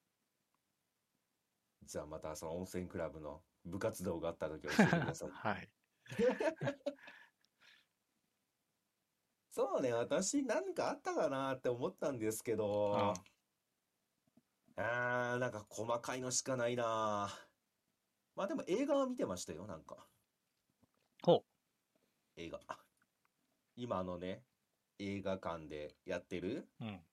[1.84, 5.30] じゃあまたその温泉クラブの部活動があった時教えてください。
[5.34, 5.70] はい。
[9.52, 17.30] そうね、私なんかあったかなって思ったんですけど、あー、なんか細かいのしかないな。
[18.36, 20.08] まあでも映画は見てましたよ、なんか。
[21.24, 21.44] ほ
[22.38, 22.60] 映画。
[23.76, 24.44] 今あのね、
[25.00, 26.70] 映画館でやってる。
[26.80, 26.86] う。
[26.86, 27.06] うん。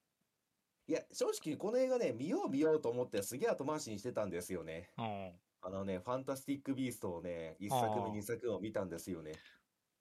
[0.86, 4.90] いや、正直この映画ね、見よう見ようと思ってすげえ後回しにしてたんですよね。
[4.96, 5.40] うん。
[5.60, 9.32] あのね、ファンタスティック・ビーストをね、1あー作目、2作目を見たんですよね。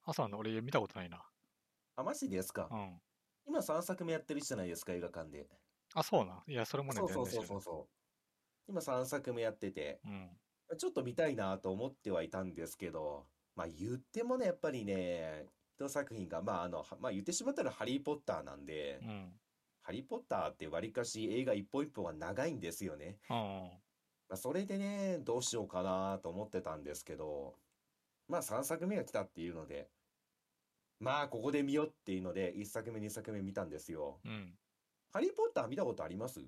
[0.04, 0.38] あ、そうなんだ。
[0.38, 1.28] 俺見たことないな。
[1.96, 2.70] あ、マジですか？
[2.72, 2.76] う。
[2.76, 3.02] ん。
[3.48, 5.50] 今3作目やってるじゃないですか、映画館で。
[5.98, 6.44] あ、そうなん。
[6.48, 8.72] いや、それもね、そうそうそうそうそう。
[8.72, 10.00] 今3作目やってて。
[10.06, 10.30] うん。
[10.78, 15.48] ちょっと見たいなと思ってはいたんですけど、まあ言ってもね、やっぱりね、
[15.80, 19.34] 一作品が、まああの、はまあ言ってしまったらハリー・ポッターなんで、うん。
[19.82, 23.18] ハリー・ポッターってわりかし映画一本一本は長いんですよね。
[23.30, 23.36] うん。
[23.36, 27.56] まあそれでね、どうしようかなと思ってたんですけど、
[28.28, 29.90] まあ3作目が来たっていうので、
[31.00, 34.20] まあここで見ようっていうので、1作目、2作目見たんですよ。
[34.26, 34.54] うん。
[35.12, 36.42] ハリー・ポッター見たことあります？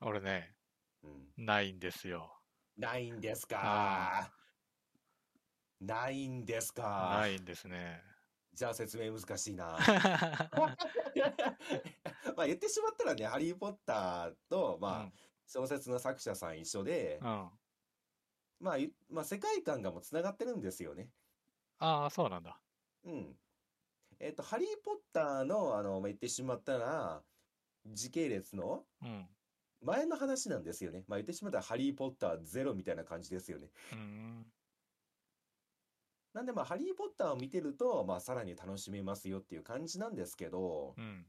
[0.00, 0.54] 俺ね、
[1.02, 1.32] うん。
[1.36, 2.38] ないんですよ。
[2.76, 4.32] ないんですあか。
[5.80, 7.16] ないんですか？
[7.20, 8.02] ないんですね。
[8.52, 9.78] じゃあ説明難しいな。
[12.36, 15.12] まあ言ってしまったらね、ハリー・ポッターと、まあ、
[15.46, 17.28] 小説の作者さん一緒で、うん。
[17.28, 17.50] うん。
[18.60, 21.10] まあ、いまあ、世界観がもうつながってるんですよね。
[21.78, 22.60] ああ、そうなんだ。
[23.04, 23.38] うん。
[24.20, 27.24] えっと、ハリー・ポッターの、あの、まあ、言ってしまったら、
[27.86, 29.28] 時系列のうん。
[29.84, 31.04] 前の話なんですよね。
[31.08, 33.68] まあ言ってしまったら、ハリー・ポッターゼロみたいな感じですよね。
[33.92, 34.46] うん。
[36.32, 41.26] なんでまあ、ハリー・ポッターを見てると、まあ、さらに楽しめますよっていう感じなんですけど、うん。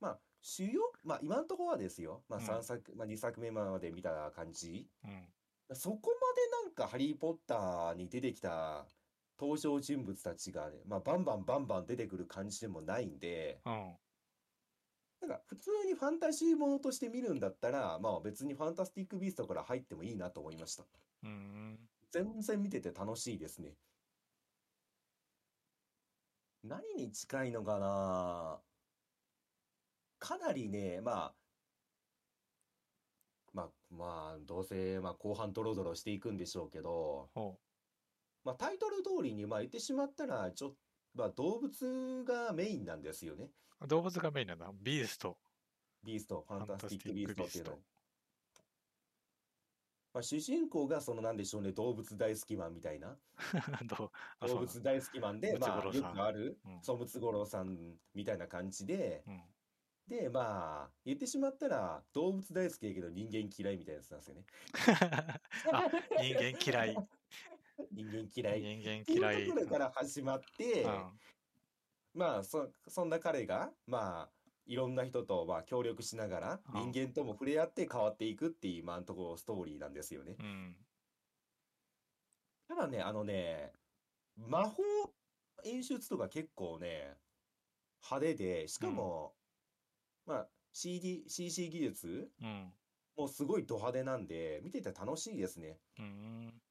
[0.00, 5.28] まあ、主要、まあ、今のところはですよ、まあ、うん3作、まあ、2作目まで見た感じ、うん。
[5.74, 8.86] そこまでなんか、ハリー・ポッターに出てきた
[9.38, 13.96] 登場人物たちがね、まあ、バンバンバンバン出てくる感じでもないんで、うん。
[15.20, 20.84] なんか、普通にファンタジーものとして見るんだったら、まあ、別にファンタスティック・ビーストから入ってもいいなと思いました。
[21.24, 21.78] うん。
[22.10, 23.74] 全然見てて楽しいですね。
[26.64, 28.60] 何に近いのかな？
[30.18, 31.34] かなりね、まあ、
[33.52, 37.58] まあ、まあ、どうせ、まあ、後半ドロドロしていくんでしょうけど、ほ
[38.44, 40.74] まあ、タイトル通りに、まあ、言ってしまったら、ちょっ
[41.12, 43.50] まあ、動物がメインなんですよね。
[43.82, 43.88] う。
[43.88, 44.70] 動物がメインなんだ。
[44.80, 45.36] ビースト。
[46.02, 47.78] ビースト、ファンタスティック・ビーストっていうの。
[50.12, 53.16] まあ、主人公が、その、なんでしょうね、動物大好きマンみたいな。
[53.86, 54.10] 動
[54.58, 59.42] 物大好きマンで、まあ、よくある、うんそう、ムツゴロウさんみたいな感じで、うん。
[60.08, 64.44] で、まあ、言ってしまったら、動物大好きやけど人間嫌いみたいなやつなんですよね。
[65.72, 65.86] あ、
[66.20, 66.96] 人間嫌い。
[67.92, 68.60] 人間嫌い。
[68.60, 69.46] 人間っていう嫌い。
[69.46, 71.20] ところから始まって、うん。
[72.14, 74.30] まあ、そ、そんな彼が、まあ、
[74.66, 80.36] いろんな人と、まあ、協力しながら、うん人間とも触れ合って変わっていくっていう、今のところストーリーなんですよね。
[80.38, 80.76] うん。
[82.68, 83.72] ただね、あのね、
[84.36, 84.82] 魔法
[85.64, 87.16] 演出とか結構ね、
[88.02, 89.34] 派手で、しかも、
[90.26, 92.72] まあ、CD、CC 技術うん。
[93.16, 95.78] もすごいド派手なんで、見てて楽しいですね。
[95.98, 96.62] うん。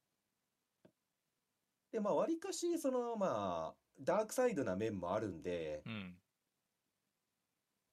[1.91, 6.21] で、まあ、わりかし、その、まあ、ダークサイドな面もあるんで、うん。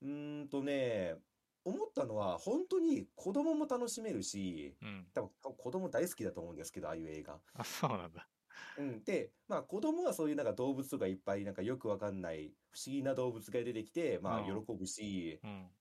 [0.02, 1.16] うーんとね、
[1.64, 5.12] 思ったのは、本当に子供も楽しめるし、うん。
[5.14, 7.42] 多分子供大好きだと思うんですけど、ああいう映画。
[7.54, 8.30] あ、そうなんだ。
[8.76, 15.72] うん、で、まあ子供はそういうなんか動物とかいっぱいなんかよくわかんない不思議な動物が出てきて、まあうん喜ぶし、うん。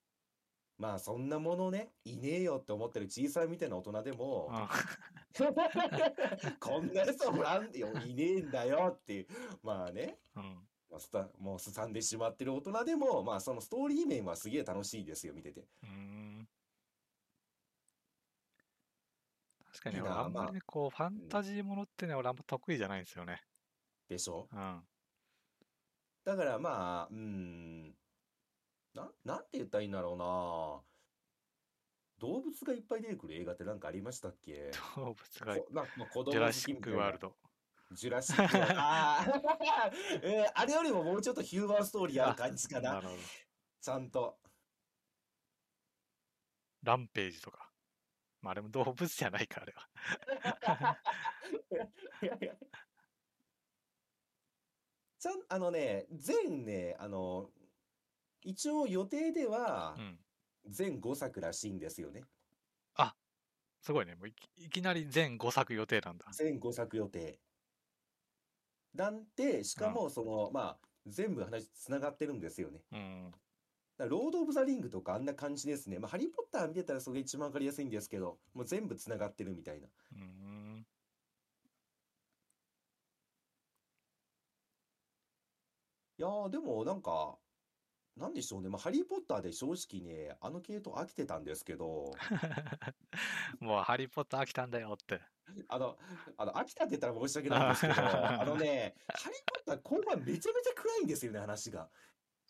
[0.77, 4.69] まあそんなものね、いねえよって思ってる小さいみたいな大人でも、あ
[6.59, 9.27] こんなやつおらんよ、いねえんだよっていう、
[9.63, 10.65] まあね、うん。
[11.39, 15.61] もうすさんでしまってる大人でも、まあそのストーリー面はすげえ楽しいですよ、見てて。
[15.61, 16.47] うーん。
[19.71, 23.41] 確かに、いいな俺あんまりね、こう、ファンタジーものってね、俺あんま得意じゃないんですよね。
[24.07, 24.47] でしょ？
[24.51, 24.87] うん。
[26.23, 27.97] だからまあ、うーん、
[28.95, 30.81] な、なんて言ったらいいんだろうな。
[32.17, 34.71] 動物がいっぱい出てくる映画ってなんかありましたっけ？
[34.95, 37.35] 動物が、こまあ、まあ、子供ジュラ好シックワールド。
[37.91, 38.79] ジュラシックワールド。
[38.79, 39.25] ああ、
[40.23, 42.93] えーあれよりももうちょっとヒューマンストーリーある感じかな。
[42.93, 43.19] なるほど。
[43.81, 44.39] ちゃんと。
[46.83, 47.69] ランページとか。
[48.41, 49.89] まあ、あれも動物じゃないか、あれは。
[55.19, 57.49] ちゃん、あのね、全ね、あの、
[58.45, 60.19] 一応予定ではうん。
[60.67, 62.23] 全5作らしいんですよね。
[63.85, 64.15] すごいね。
[64.15, 66.25] もういきいきなり全5作予定なんだ。
[66.31, 67.37] 全5作予定。
[68.95, 72.81] なんで、しかもその、まあ、全部話つながってるんですよね。
[72.91, 73.31] うん。
[73.31, 73.43] だか
[73.99, 75.99] らロード・オブ・ザ・リングとかあんな感じですね。
[75.99, 79.87] まあ、ハリー・ポッター見てたらそれが一番わかりやすいんですけど、もう全部つながってるみたいな。
[79.87, 80.85] うーん。
[86.17, 87.37] いやー、でもなんか、
[88.17, 88.69] なんでしょうね。
[88.69, 92.11] まあ、ハリー・ポッターで正直ね、あの系統飽きてたんですけど、
[93.59, 95.21] もう、ハリー・ポッター飽きたんだよって。
[95.67, 95.97] あの、
[96.37, 97.93] あの、飽きたって言ったら申し訳ないんですけど、
[98.41, 101.89] あのね、ハリー・ポッター後半めちゃめちゃ暗いんですよね、話が。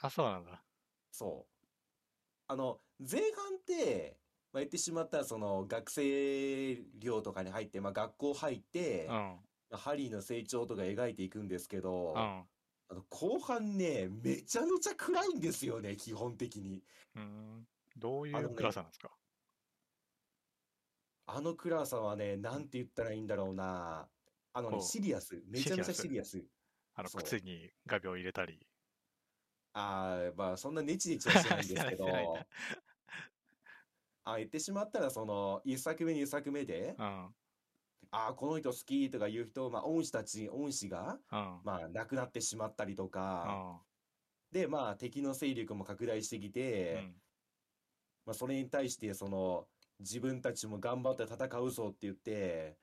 [0.02, 0.64] あ、そうなんだ。
[1.12, 1.66] そう。
[2.48, 4.20] あの、前半って、
[4.52, 9.12] まあ、言ってしまったら、その、学生寮とかに入って、まあ、学校入って、うん。
[9.70, 12.46] まあハリーの成長とか描いていくんですけど、うん。
[12.88, 16.84] あの後半ね、めちゃめちゃ暗いんですよね、基本的に。
[17.16, 17.68] うーん。
[17.98, 19.10] どういあのねう暗さなんですか？
[21.28, 24.08] あの暗さはね、なんて言ったらいいんだろうな。
[24.54, 25.42] あのね、シリアス。
[25.48, 26.46] めちゃめちゃシシリアス。
[26.94, 28.68] あの、そう靴に画鋲入れたり。
[29.74, 32.48] ああ、まあ、そんなネチネチはしてないんですけど してないしてない、
[34.24, 37.36] あ言ってしまったら、その、一作目、二作目で、うん。
[38.12, 38.20] うん。
[38.20, 41.20] ああ、この人好きとかいう人、まあ、恩師たち、恩師が、
[41.64, 43.82] まあ、亡くなってしまったりとか、
[44.52, 47.22] で、まあ、敵の勢力も拡大してきうて、ん。
[48.26, 52.78] まあ、それに対して、その、自分たちも頑張って戦うぞって言って、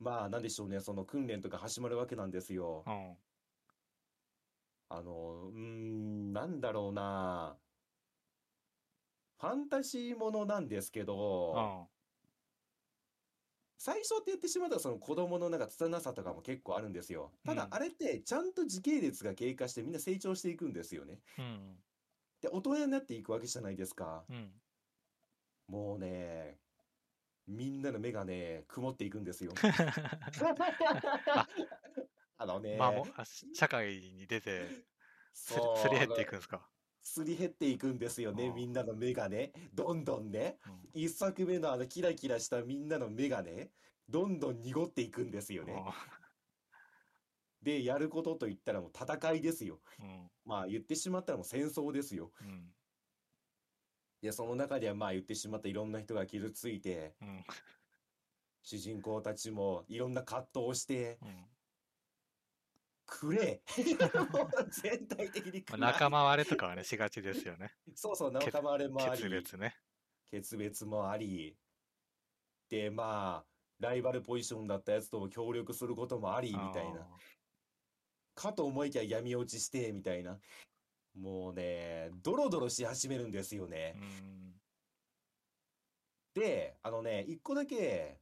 [0.00, 2.82] まあ、なんでしょうね、その訓練とか始まるわけなんですよ。
[2.86, 3.16] うん。
[4.88, 7.60] あの、うーん、なんだろうな。
[9.40, 11.89] ファンタジーものなんですけうど、ん。
[13.82, 17.32] 最初って言ってしまったらその子供のなんか拙さとかも結構あるんですよ。
[17.46, 21.18] ただうんあれってちゃんと時系列が経過してみんな成長していくんですよね。
[21.38, 21.76] うん。
[22.42, 24.22] で、大人になっていくわけじゃないですか。
[24.28, 24.50] うん。
[25.68, 26.58] もうね、
[27.48, 29.52] みんなの目がね、曇っていくんですよ。
[32.36, 34.68] あのね、まあ社会に出て、
[35.32, 35.54] す
[35.90, 36.68] り減っていくんですか。
[37.02, 39.52] すり減っていくんですよね、うんみんなの目がね。
[39.74, 40.58] どんどんね。
[40.66, 43.70] うん一作目のあのキラキラしたみんなの目がね、
[44.08, 45.84] どんどん濁っていくんですよね。
[47.62, 49.80] で、やることといったらもう戦いですよ。
[50.00, 50.30] うん。
[50.44, 52.32] まあ言ってしまったらもう戦争ですよ。
[52.40, 52.74] うん。
[54.20, 57.44] で、その中ではまあ言ってしまったいろんな人が傷ついて、うん。
[58.62, 61.49] 主人公たちもいろんな葛藤をして、うん。
[63.10, 63.60] くれ
[64.70, 67.74] 全体的にまあ、暗い仲間割れとかはね、しがちですよね。
[67.94, 69.76] そうそう、仲間割れもあり、決別ね。
[70.30, 71.58] 決別もあり、
[72.68, 73.46] で、まあ、
[73.80, 77.08] ライバルポジションだったやつとも協力することもあり、みたいな。
[78.36, 80.38] かと思いきや闇落ちして、みたいな。
[81.18, 83.96] もうね、ドロドロし始めるんですよね。
[86.32, 88.20] で、あのね、一個だけ、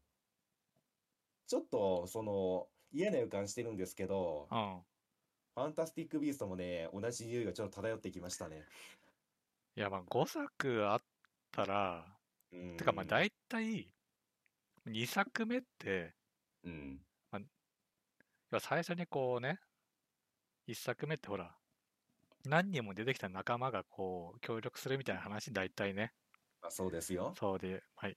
[1.47, 4.82] ちょっと、その、嫌な予感してるんですけど、うん。
[5.55, 8.64] ファンタスティック・ビーストもね、同じ匂いがちょっと漂ってきましたね。
[9.76, 11.03] いや、まあ、5作あっ
[11.53, 12.07] たら、
[12.53, 12.76] うん。
[12.76, 13.93] てかまあ、大体、
[14.86, 16.14] 2作目って、
[16.64, 17.01] うん。
[18.51, 19.59] 要は最初にこうね、
[20.66, 21.55] 1作目ってほら、
[22.45, 26.12] 何人も出てきた仲間がこう、協力するみたいな話、大体ね。
[26.62, 27.34] まあ、そうですよ。
[27.39, 28.16] そうで、はい。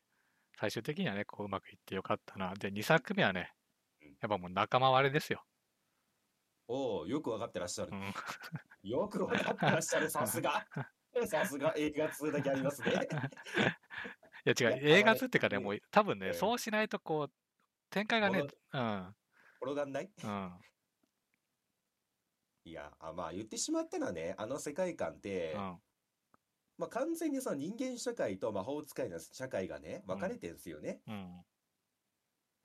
[0.57, 2.53] 最終的にはね、こう、うまくいってよかったな。
[2.53, 3.60] で、2作目はねうん、
[4.21, 5.43] やっぱもう仲間割れですよ。
[6.67, 7.95] おお、よくわかってらっしゃるう。
[7.95, 8.89] ん。
[8.89, 10.09] よくわかってらっしゃる。
[10.09, 10.65] さすが。
[11.27, 12.91] さすが映画通だけありますね。
[14.45, 17.31] いや違う、映画図っていうかね、うんもう多分ね、ええそうしないとこう、
[17.89, 19.15] 展開がね、もうん、
[19.61, 20.09] 転がんない？
[20.23, 20.59] うん、
[22.63, 25.59] いや、あまあ言ってしまったらね、あの世界観って、うん、
[26.77, 31.01] まあ完全にその人間社会と魔法使いの社会がね、分かれてんすよね。
[31.07, 31.45] うん、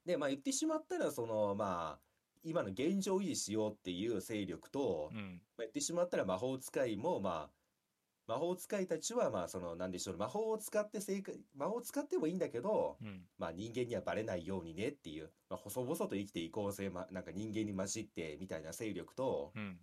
[0.07, 2.07] で、まあ言ってしまったら、その、まあ、
[2.45, 19.79] 今の現状維持しようっていう勢力と、うん、まあ、言ってしまったら魔法使いも、まあ、魔法使いたちは、まあ、その、なんでしょう、魔法を使って正解、魔法を使ってもいいんだけど、うん、まあ人間にはバレないようにねっていう、まあ、細々と生きていこうぜ、ま、なんか人間に混じってみたいな勢力と、うん、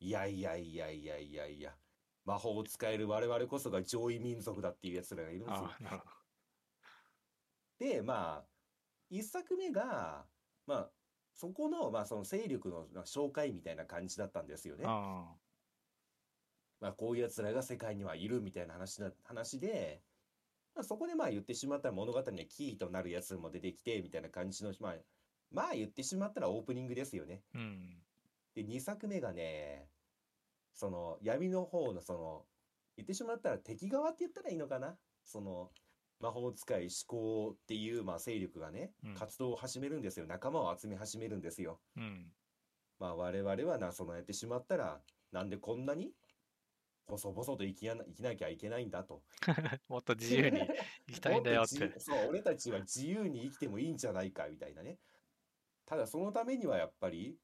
[0.00, 1.74] いやいやいやいやいやいや、
[2.24, 5.70] 魔法を使える我々こそが上位民族だっていう奴らがいるんですよ。
[7.78, 8.55] で、まあ、
[9.10, 10.26] 一作目が、
[10.66, 10.90] まあ、
[11.34, 14.90] そこの、まあ、その勢力のまあ紹介みたいな感じだったんですよねど。。
[14.90, 15.34] あ
[16.80, 20.02] まあ、こういう奴らが世界にはいるみたいな話な、話で、
[20.74, 24.94] まあ、そこでまあ言ってしまったら物語のキーとなるやつも出てきて、みたいな感じの、まあ、
[25.50, 27.42] まあ言ってしまったらオープニングですよね。
[27.54, 28.02] あ、うん、
[28.54, 29.88] で、2作目がね、
[30.74, 32.44] その闇の方のその、
[32.96, 34.96] 言ってしまったら敵側って言ったらいいのかな？
[35.24, 35.70] その、
[36.20, 40.26] 魔法使い思考っていう、まあ、勢力がねうん、活動を始めるんですよ。
[40.26, 41.80] 仲間を集め始めるんですよ。
[41.96, 42.26] うん、
[42.98, 45.00] まあ、我々はな、そのやってしまったら、
[45.32, 46.12] なんでこんなに
[47.06, 49.22] 細々と生きやな、生きなきゃいけないんだと。
[49.88, 50.60] もっと自由に
[51.06, 51.84] 生きたいんだよっもとて。
[51.94, 54.98] 自由そう、俺たちは自由に生きてもいいんじゃないか、みたいなね。
[55.84, 57.38] ただ、そのためにはやっぱり、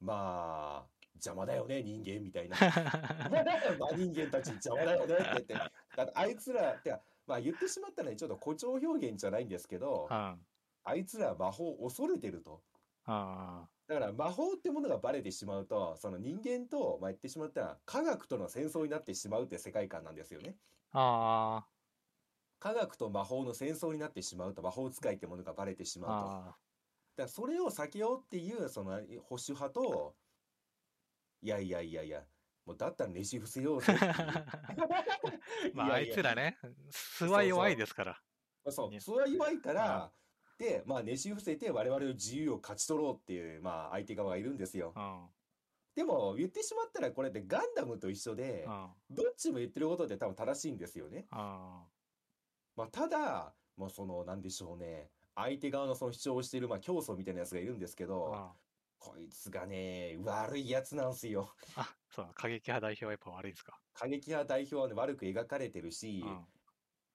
[0.00, 2.56] まあ、邪魔だよね、人間みたいな。
[3.96, 5.54] 真人間たち邪魔だよねって言って。
[5.54, 10.38] だってあいつら、てか、まあ言ってしまったらね、ちょっと誇張表現じゃないんですけど、あ
[10.84, 12.64] あいつらは魔法を恐れてると。
[13.06, 20.56] あ、だから魔法ってものがバレてしまうと、その人間と、まあ、言ってしまったら科学との戦争になってしまうって世界観なんですよね。
[20.92, 21.68] ああ、
[22.58, 26.26] 科学と魔法の戦争になってしまうと、魔法使いってものがバレてしまうと。
[26.26, 26.58] だかあ
[27.18, 30.16] らそれを避けようっていう、その保守派と、
[31.40, 32.26] いやいやいやいや、
[32.66, 33.94] もうだったらねじ伏せようぜ。
[35.72, 36.58] まあ、あいつらね、
[36.90, 38.22] 素は弱いですから。
[38.68, 40.12] そう、ねそれは弱いから、
[40.58, 44.92] で、まあ、ねじ伏せて我々の自由を勝ち取ろうっていう、まあ、相手側がいるんですよ。
[44.96, 45.28] うん、
[45.94, 51.26] でも、言ってしまったらこれってガンダムと一緒でうん、、あどっちも言ってることって多分正しいんですよね。
[51.30, 51.86] あ、
[52.74, 55.10] まあ、ただ、もうその、なんでしょうね。
[55.36, 58.52] 相手側のその主張をしている、まあ、教祖みたいなやつがいるんですけど、あ
[58.98, 61.54] こいつがね、悪いやつなんすよ。
[61.76, 63.78] あ、そう、過激派代表はやっぱ悪いですか？
[63.94, 66.44] 過激派代表はね、悪く描かれてるし、うん、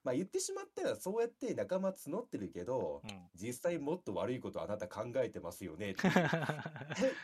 [0.04, 3.30] まあ言ってしまったらそうやって仲間募ってるけど、うん。
[3.36, 6.14] 実際もっと悪いことあなた考えてますよねっていう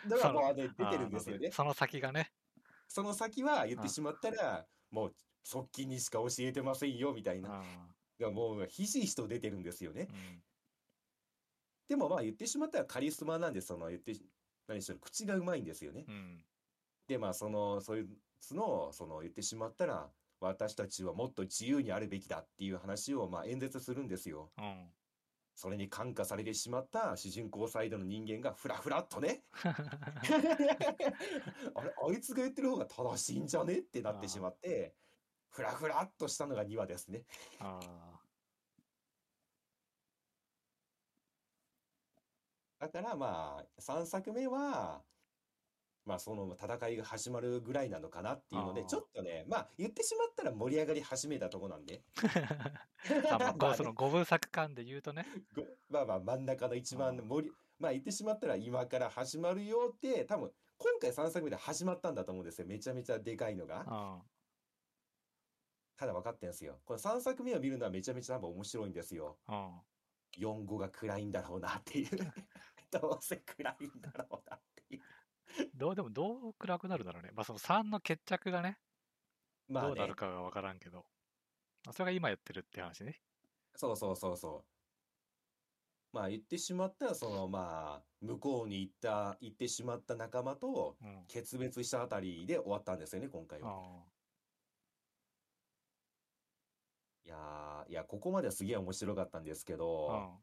[0.10, 1.52] のがもうね、出てるんですよね。
[1.52, 2.32] その先がね。
[2.88, 7.62] その先は言ってしまったら、もう側近にしか教えてませんよみたいな。
[7.62, 7.64] あ
[8.20, 10.06] がもうひしひしと出てるんですよねー。
[10.06, 10.44] うん
[11.88, 14.12] でもまあ言ってしまったらカリスマなんで、その言って、
[14.68, 16.06] 何しろ口がうまいんですよね。
[16.08, 16.44] うん
[17.08, 18.06] で、まあその、そい
[18.42, 20.12] つの、その言ってしまったら、
[20.42, 24.52] 私たちはもっと自由にあるべきだっていう話をまあ演説するんですよ。
[24.58, 24.94] うん
[25.56, 29.44] それに感化されてしまった主人公サイドの人間がフラフラっとね、
[31.74, 33.80] あれ、あいつが言ってる方が正しいんじゃね？
[33.80, 34.94] ってなってしまって、
[35.50, 37.24] フラフラっとしたのが2話ですね。
[37.60, 37.80] あ
[42.80, 45.02] だからまあ、3作目は、
[46.06, 52.02] まあその戦いが始まるぐらいなのかなっていうので、あーちょっとね、まあ言ってしまったら盛り上がり始めたとこなんで、
[53.30, 55.26] まあこまあねうその五分作感で言うとね。
[55.54, 62.68] ごまあまあ真ん中の一番盛り、まあ言ってしまったら今から始まるよって、多分今回3作目で始まったんだと思うんですよ。
[62.68, 63.82] めちゃめちゃでかいのが。
[63.82, 64.38] うん
[65.98, 66.80] ただ分かってんすよ。
[66.86, 69.40] この3作目を見るのはめちゃめちゃ多分面白いんですよ。
[69.48, 69.82] うん
[70.38, 72.10] 4、5が暗いんだろうなっていう。
[72.92, 75.02] どうせ暗いんだろうなっていう。
[75.74, 77.32] どうでもどう暗くなるだろうね。
[77.34, 78.80] まあその3の決着がね、
[79.68, 80.16] まあねどうなる。
[80.16, 81.06] かがわからんけど。
[81.86, 83.22] まあそれが今やってるって話ね。
[83.76, 84.78] そうそうそうそう。
[86.14, 91.26] まあ言ってしまったら、そのまあ、向こうに行った、行ってしまった仲間とうん。
[91.28, 93.72] 決別したあたりで終わったんですよね、今回は。
[93.72, 94.17] あ
[97.28, 100.40] いやー、いや、ここまではすげえ面白かったんですけあど、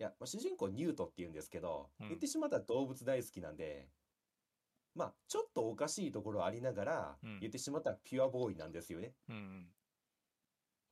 [0.00, 3.90] いや、まあ主人公ニュートって言うんですけど、うん言ってしまったら動物大好きなんで、
[4.94, 9.12] まあ、ちょっとおかしいところありながら、うん言ってしまったらピュアボーイなんですよね。
[9.28, 9.66] うんうん。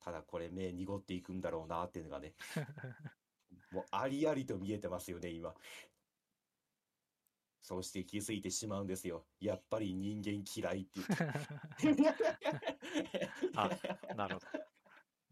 [0.00, 2.34] ただこれ目濁っていくんだろうなっていうのがね、
[3.72, 5.54] もうありありと見えてますよね、今。
[7.62, 9.24] そうして気づいてしまうんですよ。
[9.40, 11.00] やっぱり人間嫌いって
[11.80, 12.10] 言って。
[13.56, 13.70] あ
[14.14, 14.71] なるほど。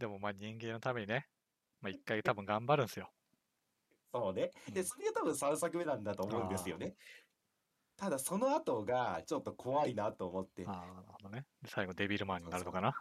[0.00, 1.28] でもまあ人間のためにね、
[1.82, 3.10] まあ一回多分頑張るんですよ。
[4.12, 4.50] そうね。
[4.72, 6.94] で、うんそれが多分3作目なんだと思うんですよね。
[7.98, 10.64] ただその後がちょっと怖いなと思って。
[10.66, 11.44] ああ、なるほどね。
[11.62, 12.94] で最後デビルマンになるのかな。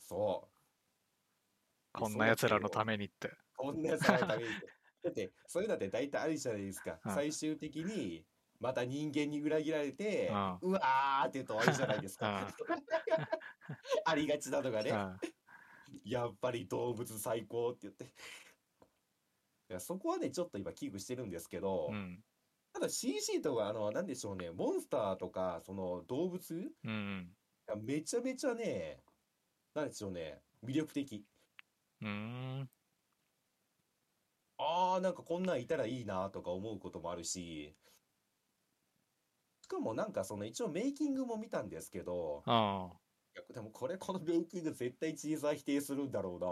[0.00, 1.98] そう。
[1.98, 3.30] こんな奴らのためにって。
[3.54, 4.66] こんなやつらのためにって。
[5.04, 6.98] だって、そういうのって大体あるじゃないですか。
[7.04, 8.24] うん最終的に、
[8.58, 12.48] また人間に裏切られて、ううわーって言うと終わりじゃないですか。
[14.06, 14.90] ありがちなのがね。
[16.04, 18.04] うんやっぱり動物最高って言って。
[19.70, 22.22] いやそこはね、ちょっと今危惧してるんですけど、うん。
[22.72, 27.36] ただ CG とか、あの、なんでしょうね、モンスターとか、その動物、いうん。
[27.66, 29.02] やめちゃめちゃね、
[29.74, 31.24] なんでしょうね、魅力的。
[32.00, 32.08] うー
[32.62, 32.70] ん。
[34.58, 37.76] ああ、なんかこんなんいたらいいなとか思うこともあるし、
[39.62, 43.03] しかもなんかその一応メイキングも見たんですけど、あい
[43.34, 46.46] やでもこれこのメイキング絶対チーザー否定するんだろうな。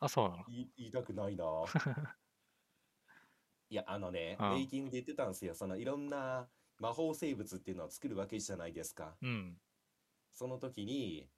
[0.00, 0.06] あ。
[0.06, 0.44] あ、そうなの？
[0.46, 1.44] 言い言いたくないな。
[3.70, 5.54] いや、あのね、うんメイキングで言ってたんですよ。
[5.54, 9.16] そのいろんな魔法生物っていうのを作るわけじゃないですか。
[9.22, 9.60] うん。
[10.32, 11.30] その時に、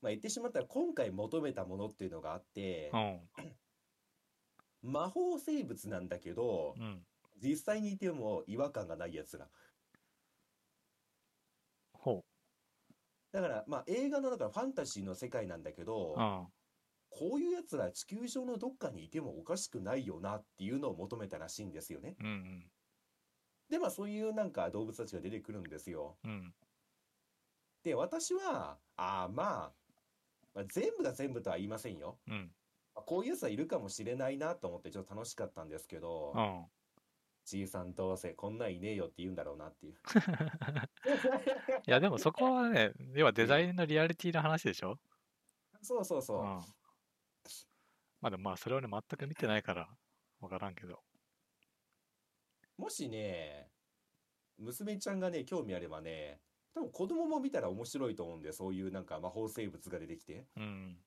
[0.00, 3.30] まあ言ってしまったら今回求めたものっていうのがあってう、ん。
[4.82, 7.06] 魔法生物なんだけど、うん。
[7.42, 9.50] 実際にいても違和感がないやつら。
[11.94, 12.24] ほ
[13.34, 16.48] だから、まあ映画のだからファンタジーの世界なんだけど。
[17.16, 22.16] こういうやつら地球上のどっかにいてもおかしくないよなっていうのを求めたらしいんですよね。
[22.18, 22.66] うんうん。
[23.70, 26.16] で、まあそういうなんか動物たちが出てくるんですよ。
[26.24, 26.52] うん。
[27.84, 29.72] で、私は、ああ、まあ、
[30.54, 32.18] まあ、全部が全部とは言いませんよ。
[32.26, 32.52] うん。
[32.96, 36.64] まあこういうやつはいるかもしれないなと思ってちょっと楽しかったんですけどう、ん。
[37.44, 39.98] ちいさんどうせこんなんいねえよって言うんだろうなっていう。
[41.86, 44.98] いや、でもそこはね、要はデザインのリアリティの話でしょ？
[45.82, 46.46] そうそうそうう。
[46.46, 46.74] ん。
[48.20, 49.88] まあでもまあそれをね、全く見てないから
[50.40, 51.04] わからんけど。
[52.76, 53.72] もしね、
[54.58, 56.42] 娘ちゃんがね、興味あればね、
[56.74, 60.48] 多分子供も見たら面白いと思うんで、そういうなんか魔法生物が出てきて。
[60.56, 61.04] うん。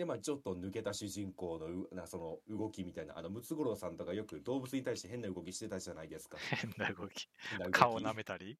[0.00, 6.38] で、まあちょっと抜けた主人公のうなその動きみたいな、あのムツゴロウさんとかよく動物に対して変な動きしてたじゃないですか。
[6.56, 7.28] 変な動き。
[7.58, 8.58] 動き顔舐めたり？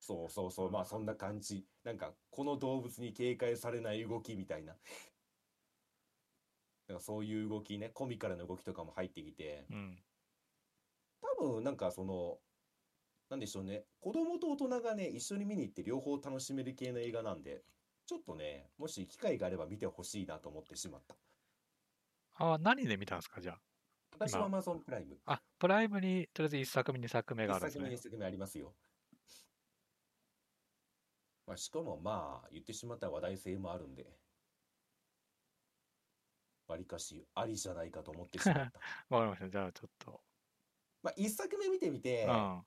[0.00, 1.66] そうそうそう、まあそんな感じ。
[1.84, 4.78] なんか、この動物に警戒されない動きみたいな。
[6.86, 10.02] なんかそういう動きね、コミカルな動きとかも入ってきて、うん。
[11.20, 12.38] 多分なんかその、
[13.28, 17.62] なんでしょうね、子供と大人がね、一緒に見に行って両方楽しめる系の映画なんで、
[18.08, 21.14] ちょっとね、もし機会があれば見てほしいなと思ってしまった。
[22.36, 23.60] あ、何で見たんですか、じゃ
[24.12, 25.20] 私は Amazon プライム。
[25.26, 25.34] あ。
[25.34, 28.12] あ、プライムにとりあえず1作目、2作目があ1作目、るんですね2。
[28.12, 28.74] 作目ありますよ。
[31.46, 34.18] まあ、しかもまあ、言ってしまったら話題性もあるんで、
[36.68, 38.80] わりかしありじゃないかと思ってしまった。
[39.10, 39.50] わかりました。
[39.50, 40.22] じゃあちょっと。
[41.02, 42.66] まあ、1作目見てみて、うん。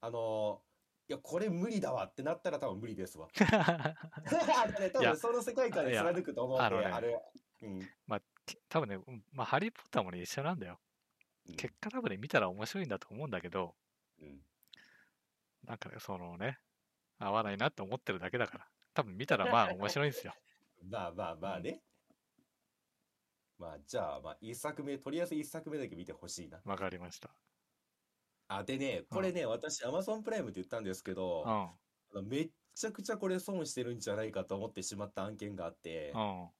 [0.00, 0.62] あの
[1.08, 3.28] いや、これ無理だわってなったら多分無理ですわ。
[4.92, 7.22] 多分その世界観で貫くと思うんで、あれ、
[7.62, 7.80] うん。
[8.44, 10.78] き多分ね、うんまあ、ハリー・ポッターもね、一緒なんだよ。
[11.48, 13.74] うん結果多分ね、見たら面白いんだと思うんだけど、
[14.20, 14.42] うん
[15.64, 16.58] なんかね、そのね、
[17.18, 18.68] 合わないなって思ってるだけだから。
[18.94, 20.34] 多分見たらまあ面白いんですよ。
[20.84, 21.82] まあまあまあね。
[23.58, 26.60] まあ、じゃあ、まあ、一作目、とりあえず一作目だけ見てほしいな。
[26.64, 27.34] わかりました。
[28.50, 31.78] あ、でね、これね、私、Amazon プライムって言ったんですけど、うん。
[32.10, 36.50] あのめっちゃくちゃこれ損してるんじゃないかと思ってしまった案件があって、うん。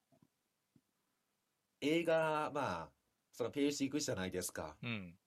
[1.80, 2.94] 映画、まあ、
[3.32, 4.78] そのページ行くじゃないですか。
[4.82, 5.18] うん。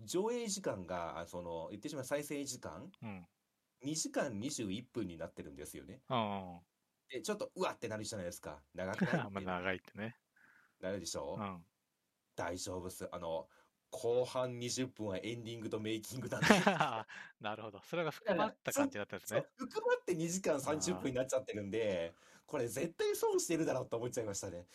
[0.00, 3.28] 上映時間が、あその、言ってしまう再生時間、うん。
[3.82, 6.04] 2時間21分になってるんですよね。
[6.08, 6.60] うん。
[7.10, 8.64] で、ちょっと、うわってなるじゃないですか。
[8.74, 10.18] 長くない あんま長いってね。
[10.80, 11.36] なるでしょ？
[11.36, 11.68] うん。
[12.36, 13.08] 大丈夫っす。
[13.14, 13.48] あの、
[13.90, 16.46] 後半20分はエンディングとメイキングなんで。
[17.40, 17.80] なるほど。
[17.82, 19.46] それが含まった感じだったんですね。
[19.56, 22.14] 含まって2時間30分になっちゃってるんで、
[22.46, 24.66] これ絶対損してるだろうと思っちゃいましたね。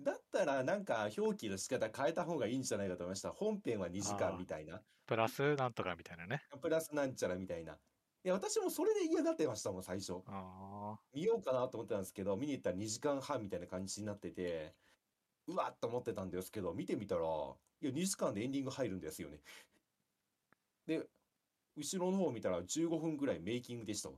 [0.00, 3.32] だったらなんか表記の仕方変えた方がいいんじゃないかと思いました。
[3.32, 4.80] 本編は2時間みたいな。
[5.06, 6.42] プラスなんとかみたいなね。
[6.60, 7.78] プラスなんちゃらみたいな。
[8.24, 10.22] いや、私もそれで嫌がってましたもん、最初。
[10.26, 14.74] あ見ようかなと思ってたんですけど、見に行ったら2時間半みたいな感じになってて、
[15.48, 19.40] うわっと思ってたんですけど、見てみたら、いや、2時間でエンディング入るんですよね。
[20.86, 21.08] で、
[21.74, 24.10] 後ろの方見たら15分ぐらいメイキングでした。
[24.10, 24.12] い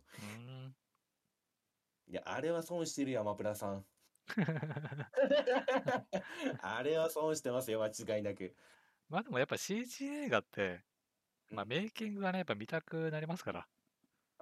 [2.12, 3.84] や、あれは損してるよ、アマプラさん。
[6.60, 8.54] あれは損してますよ、間違いなく。
[9.08, 10.84] まあでもやっぱ CG 映画って、
[11.50, 13.68] まあうんメイキングがね、やっぱ見たくなりますから。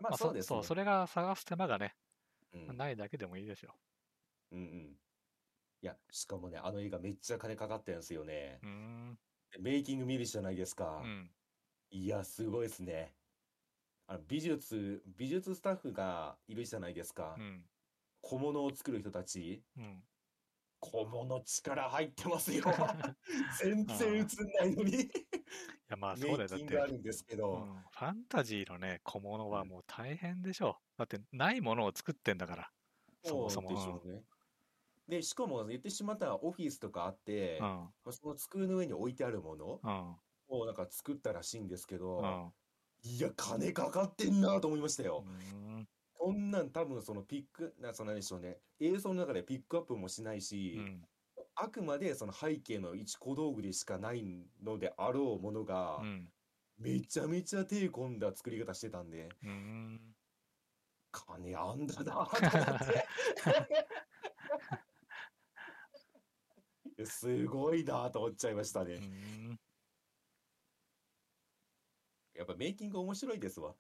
[0.01, 0.49] まあまあそうですね。
[0.49, 1.97] そう、それが探す手間がね、
[2.53, 3.75] うんないだけでもいいですよ。
[4.53, 4.97] うんうん。
[5.83, 8.67] いや、しかもね、あの映画めっちゃ金かかってるんですよねう。
[8.67, 9.19] ーん。
[9.53, 11.07] でメイキング見るじゃないですかう。
[11.07, 11.31] ん。
[11.91, 13.15] いや、すごいですね。
[14.07, 17.43] あの美術、美術スタッフがいるじゃないですかう。
[17.43, 17.65] ん。
[18.23, 19.63] 小物を作る人たち。
[19.77, 20.03] うん。
[20.81, 22.65] 小物力入ってますよ。
[23.61, 24.27] 全然映ん
[24.59, 24.95] ないのに。
[25.03, 25.11] い
[25.89, 26.49] やまあメそうだよ。
[26.49, 27.57] だって、イキングあるんですけうど。
[27.59, 30.99] ん、ファンタジーのね、小物はうんもう大変でしょう。
[30.99, 32.73] だってないものを作ってんだから。
[33.25, 34.25] そもそもそうでしょうね。
[35.09, 37.95] で、しかも言ってしまったらオフィスとかあって、うん。
[38.05, 40.21] まあその机の上に置いてあるものうん。
[40.49, 42.55] をなんか作ったらしいんですけうど、ん。
[43.03, 45.25] いや、金かかってんなと思いましたよ。
[45.25, 45.89] うん。
[46.15, 48.63] こんなん多分そのピック、な、その何でしょうね。
[48.81, 51.09] 映像の中でピックアップもしないし、うん。
[51.57, 56.33] あくまでその背景の一小道具でしかないのであろうものがう、ん。
[56.79, 60.17] めちゃめちゃ手込んだ作り方してたんで、うん。
[61.13, 63.07] 金あんだなと思って。
[66.85, 69.03] いやすごいなと思っちゃいましたうね。
[69.03, 69.59] ん。
[72.35, 73.77] やっぱメイキング面白いですわ。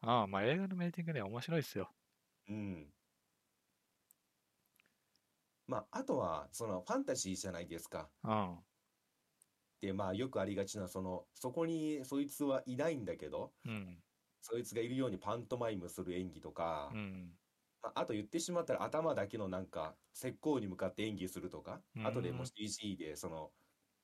[0.00, 1.92] ああ、まあ映画のメイキングね、面白いっすよ。
[2.48, 2.92] うん。
[5.66, 8.12] まあ、あとは、そのファンタジーじゃないですか。
[8.24, 8.64] うん。
[9.80, 14.02] で、まあ、よくありがちな、その、そこにそいつはいないんだけど、うん。
[14.42, 17.38] そいつがいるようにパントマイムする演技とかう、ん。
[17.82, 23.52] まあ、あと言ってしまったら頭だけのなんか、石膏に向かって演技するとか、うん後でも CG で、その、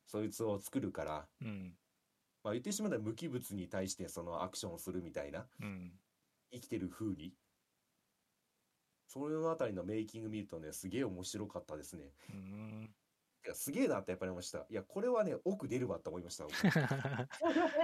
[0.07, 1.79] そいつを作るから、うん。
[2.43, 6.01] まあ、言ってしまったら無機物に対してそのアクションをするみたいな、うん。
[6.53, 7.37] 生きてる風に。
[9.07, 12.12] そのあたりのメイキング見るとね、すげえ面白かったですね。
[13.45, 13.47] うん。
[13.47, 14.66] いや、すげえなってやっぱり思いました。
[14.68, 16.45] いや、これはね、奥出るわって思いました。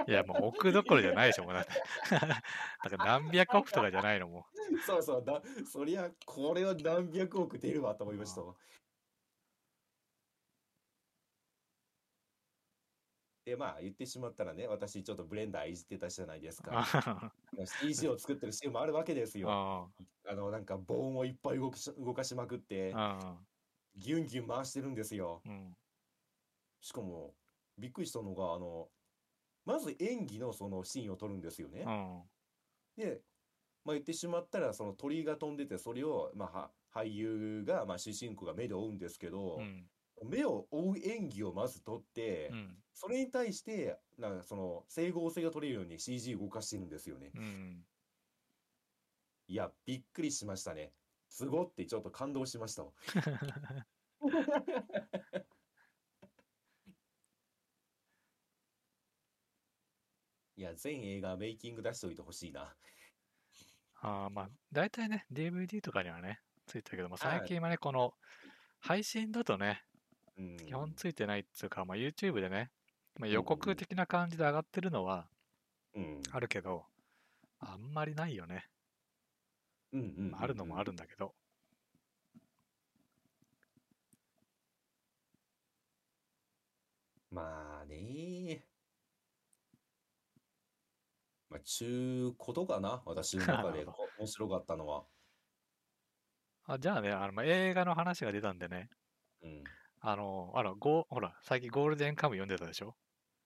[0.07, 1.71] いや、もう億どころじゃないでしょ、もうだって。
[2.09, 4.45] だから何百億とかじゃないのも
[4.85, 8.55] そうそうだ、そりゃ、これは何百億出るわと思いましたわ。
[13.45, 16.67] で、まあ、言ってしまったらね、私ちょっとブレンダーいじってたじゃないですう。
[16.67, 16.79] か。
[16.81, 17.31] あ
[17.63, 19.51] CG を作ってるシーンもあるわけですよ。
[19.51, 19.87] あ。
[20.27, 23.37] あの、なんか、ボーンをいっぱい動かし、動かしまくって、あ
[23.97, 25.41] ギュンギュン回してるんですよ。
[25.45, 25.49] あ。
[25.49, 25.75] うん。
[26.81, 27.35] しかも、
[27.77, 28.89] びっくりしたのが、あの、
[29.65, 31.89] まず演技のそのシーンを撮るんですよねう。
[31.89, 32.29] ん。
[32.97, 33.21] で、
[33.85, 39.89] まあ、言ってしまったら、その鳥が飛んでて、それを、まあ、は俳優が、まあ、主人公が目で追うんですけどう、ん。
[40.25, 42.77] 目を追う演技をまず撮ってう、ん。
[42.93, 47.35] それに対して、なんかその、整合性が取れるように CG 動かしてるんですよね。
[47.35, 47.85] うん。
[49.47, 50.93] いや、びっくりしましたね。
[51.35, 52.91] すごってちょっと感動しましたわ。
[60.55, 62.73] いや、全映画メイキング出しておいてほしいな。
[63.95, 68.13] ああ、まあ、大体ね、DVD とかにはね、ついてるけども、はい最近はね、この、
[68.79, 69.83] 配信だとね、
[70.37, 70.55] うん。
[70.55, 72.71] 基本ついてないっつうか、まあ、YouTube でね、
[73.19, 75.29] まあ、うん予告的な感じで上がってるのは
[75.95, 76.23] うん。
[76.31, 76.85] あるけど、
[77.59, 78.69] あんまりないよね。
[80.33, 81.35] ああるのもあるんだけど。
[87.29, 88.67] まあね。
[91.49, 93.01] まあ、ちゅうことかな。
[93.05, 93.85] 私の中で
[94.17, 95.07] 面白かったのは。
[96.63, 98.89] あじゃあね、あのまあ映画の話が出たんでね、
[99.41, 99.75] うん。
[99.99, 102.95] あの、あのゴーほら、最近ゴールデンカムイ読んでたでしょ？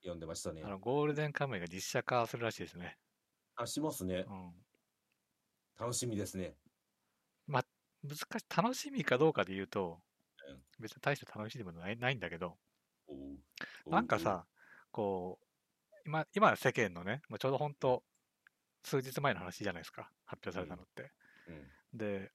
[0.02, 0.70] 読んでましたねあ。
[0.70, 2.98] のゴールデンカムイが実写化するらしいですね。
[3.56, 4.34] あ、しますねう。
[4.34, 4.66] ん。
[5.80, 6.56] 楽しみですね。
[8.04, 10.00] 難しい、楽しみかどうかで言うと
[10.48, 12.58] うん、別に大して楽しいでもないないんだけど、
[13.86, 14.46] なんか、さ、
[14.92, 18.04] こう、今、今世間のね、まあちょうど本当、
[18.84, 21.12] 数日前の話じゃないですか、発表されたのって。
[21.48, 22.32] おううんで、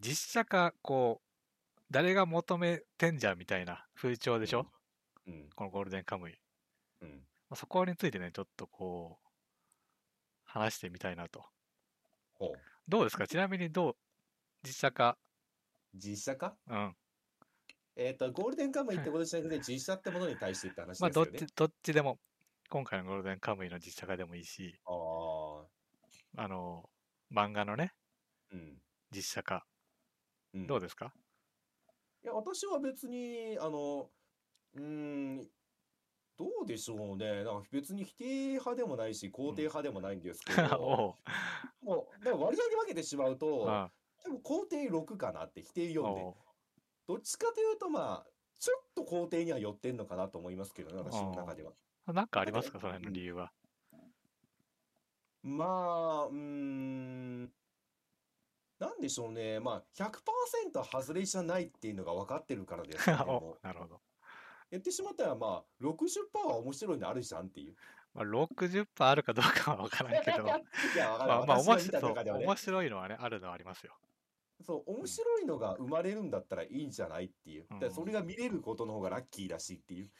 [0.00, 4.66] 実写化、こう、誰が求めてんじゃんみたいな風潮でしょ、
[5.26, 5.50] うん。
[5.54, 6.38] このゴールデンカムイ。
[7.02, 7.08] うん。
[7.48, 9.28] まあそこについてね、ちょっとこう、
[10.44, 11.44] 話してみたいなと。
[12.88, 13.26] どうですか？
[13.26, 13.96] ちなみにどう、
[14.64, 15.18] 実写化、
[15.94, 16.56] 実写化？
[16.68, 16.96] うん。
[17.96, 21.32] えっと、ゴールデンカムイってことじゃなくて、実写ってものに対してって話まあ、ですよね。
[21.32, 22.18] どっち、どっちでも、
[22.70, 24.90] 今回のゴールデンカムイの実写化でもいいし、あ
[26.38, 26.42] あ。
[26.42, 26.88] あの、
[27.30, 27.92] 漫画のね、
[28.52, 28.78] うん。
[29.14, 29.66] 実写化、
[30.54, 30.66] うん。
[30.66, 31.12] どうですか？
[32.22, 34.10] いや、私は別に、あの、
[34.74, 35.48] うーん、
[36.40, 37.44] どうでしょうね。
[37.44, 41.16] なんか別に否定派でもないし、肯定派でもないんですけど、 お
[41.84, 46.22] うもう、でも割合に分けてしまうと、あ多分肯定6かなって、否定4で。
[46.22, 46.34] おう
[47.08, 51.72] どっちかというと、まあ、ちょっと肯定には寄ってんのかなと思いますけどね、私の中では。
[52.06, 53.52] なんかありますか、その辺の理由は。
[55.42, 57.52] まあ、うーん、
[58.78, 59.60] なんでしょうね。
[59.60, 63.24] まあ、100%外れじゃないっていうのが分かってるからですよね。
[63.26, 64.00] も おなるほど。
[64.70, 67.74] う言ってしまったら、まあ、60%は面白いのあるじゃんっていう。
[68.14, 70.46] まあ、60%あるかどうかは分からんけど、
[70.94, 71.16] いや。
[71.18, 72.14] まあ、まあ、面白。
[72.14, 73.96] 面白いのはね、あるのはありますよ。
[74.62, 77.66] そう、面白いのが生まれるんだったらいいんじゃないっていう。
[77.80, 80.10] だそれが見れることの方がラッキーだしっていう。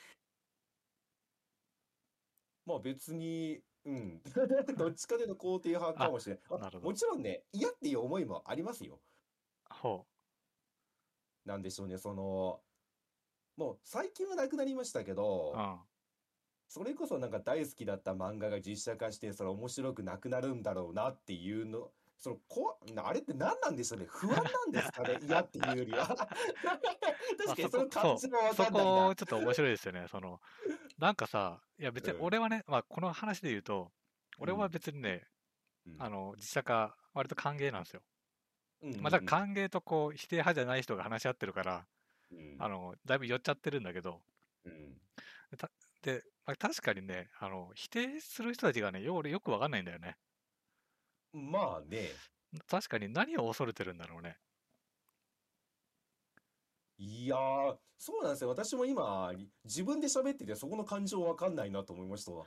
[2.67, 4.23] まあ別に、うん。
[4.77, 6.45] どっちかというと肯定派かもしれない。
[6.51, 9.01] あなるほどもちろんね、嫌っていう思いもありますよ。
[9.71, 10.07] ほ
[11.45, 12.63] なんでしょうね、その、
[13.61, 15.59] もう最近はなくなりましたけどう。
[15.59, 15.77] う、ん。
[16.67, 26.07] それこそなんか大好きだった漫画が実写化して、それ面白くなくなるんだろうなっていうの、そのこあれって何なんでしょうね、不安なんですかね、 嫌っていうよりは。
[26.07, 26.29] 確
[27.57, 29.15] かにその感じもわそかんないなこ、。
[29.15, 30.07] ちょっと面白いですよね。
[30.09, 30.41] その、
[30.97, 33.93] なんかさ、いや別にうん俺はね、まあこの話で言うと、
[34.39, 35.27] 俺は別にね、
[35.87, 38.03] うんあの、実写化、割と歓迎なんですよ。
[38.83, 41.87] うんうんまあ、だ歓迎とこう、否定派じゃない人が話し合ってるから、
[42.31, 44.21] うんあの、だいぶ寄っちゃってるんだけど、
[44.65, 45.01] うん
[46.03, 50.17] で、まあ、確かにね、あの、否定する人たちがね、よ俺よくわかんないんだよね。
[51.33, 52.09] まあね、
[52.69, 54.37] 確かに何を恐れてるんだろうね。
[56.99, 58.51] いやー、そうなんですよ。
[58.51, 59.33] 私も今、
[59.65, 62.45] 自分で喋ってて、そこの感情わかんないなと思いましたわ。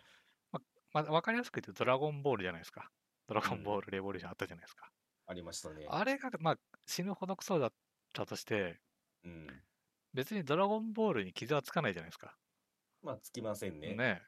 [0.94, 2.92] まあ、わかりやすく言うと、ドラゴンボールじゃないですか。
[3.28, 4.92] ドラゴンボールレボリューションあったじゃないですか。
[5.26, 5.86] ありましたね。
[5.90, 7.74] あれが、まあ、死ぬほどクソだっ
[8.14, 8.80] たとして、
[9.24, 9.48] うん。
[10.14, 12.36] 別にドラゴンボールに傷はつかないじゃないですか。
[13.02, 13.96] まあ、つきませんね。
[13.96, 14.22] ね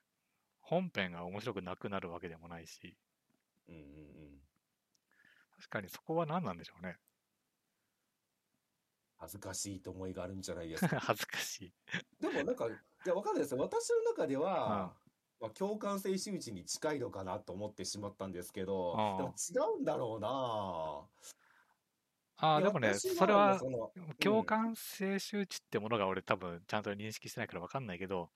[0.59, 2.97] 本編が面白くなくなるわけでもないし、
[3.69, 3.85] うんうんうん。
[5.57, 6.97] 確かにそこは何なんでしょうね。
[9.17, 10.99] 恥ずかしいと思いがあるんじゃないですか。
[10.99, 11.73] 恥ずかしい。
[12.19, 12.71] でもなんか、い
[13.05, 13.61] や、わかんないですよ。
[13.61, 15.05] 私の中では、うん
[15.41, 21.25] まあ、共感性周知に近いのかなと思ってしまったんですけど、うんでも違うんだろうな
[22.37, 28.31] ああ、でもね、私それはその共感性周知ってものが俺多分ちゃんと認識してないから分かんないけど、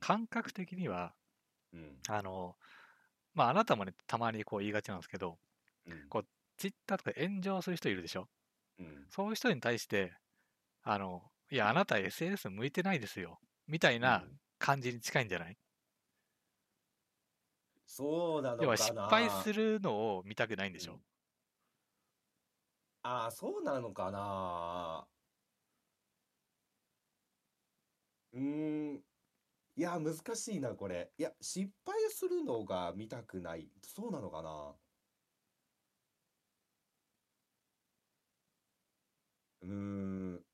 [0.00, 1.16] 感覚的には、
[1.72, 2.56] うん、あの、
[3.34, 5.38] まああなたもね、たまにこう言いがちなんですけど、
[5.86, 6.24] うん、こ
[6.58, 8.28] ツイッターとか炎上する人いるでしょ？
[8.78, 10.14] うん、そういう人に対して、
[10.82, 13.40] あの、いや、あなた SNS 向いてないですよ。
[13.68, 14.40] みたいなうん。
[14.58, 15.56] 感じに近いんじゃない？
[17.86, 18.56] そうな。
[18.58, 21.02] 要は失敗するのを見たくないんでしょ、うん
[23.02, 25.06] ああ、そうなのかな。
[28.32, 28.40] うー
[28.94, 29.04] ん。
[29.76, 31.12] いや、難しいな、これ。
[31.18, 33.68] いや、失敗するのが見たくない。
[33.82, 34.74] そうなのかな。
[39.62, 40.44] うーん。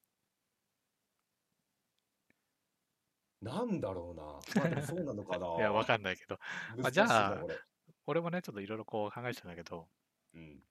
[3.42, 4.22] なんだろうな。
[4.60, 5.46] まあ、でもそうなのかな。
[5.58, 6.38] いや、わかんないけど、
[6.76, 7.58] 難しいじゃな、あこれ。
[8.06, 9.88] 俺もね、ちょっといろいろこう考えてたんだけど、
[10.34, 10.62] うん。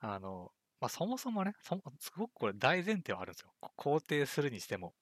[0.00, 3.54] あの、まあ、そもそもね、そもすごくこれ大前提はあるんですよ。
[3.60, 4.94] こ肯定するにしても。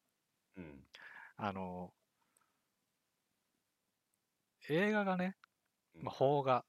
[0.57, 0.87] うん。
[1.37, 1.95] あの、
[4.69, 5.37] 映画がね、
[5.95, 6.67] うんまあ、邦画、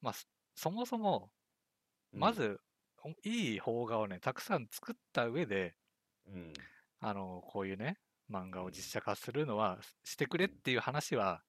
[0.00, 0.26] まあ、そ
[0.56, 1.32] そもそも、
[2.12, 2.60] まず、
[3.04, 5.76] おいい邦画をね、たくさん作った上で、
[6.26, 6.68] うん。
[7.00, 7.96] あの、こういうね、
[8.30, 11.42] 漫画を実写化するのはししてくれっていう話は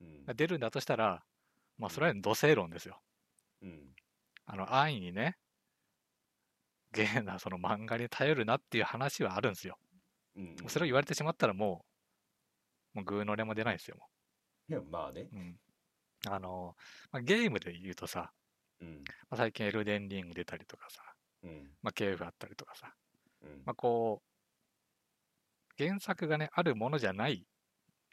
[0.00, 0.32] うん。
[0.34, 1.24] 出るんだとしたら、
[1.78, 3.02] まあ、それは土星論ですよ。
[3.62, 3.94] うん。
[4.44, 5.38] あの、安易にね、
[6.92, 9.78] ゲーなその漫画に頼るなっていう話はあるんですよ。
[10.36, 10.56] うん。
[10.68, 11.84] それを言われてしまったらも
[12.94, 14.06] う、もうグーの音も出ないですよ、も
[14.68, 15.28] ういや、まあね。
[15.32, 15.36] う。
[15.36, 15.56] ん。
[16.28, 16.74] あの、
[17.10, 18.32] まあ、ゲームで言うとさ、
[18.80, 19.04] うん。
[19.28, 21.02] まあ、最近エルデンリング出たりとかさ、
[21.42, 21.70] うん。
[21.82, 22.92] まあ、ケーフあったりとかさ、
[23.42, 23.62] うん。
[23.64, 24.22] まあ、こ
[25.78, 27.46] う、原作がね、あるものじゃない、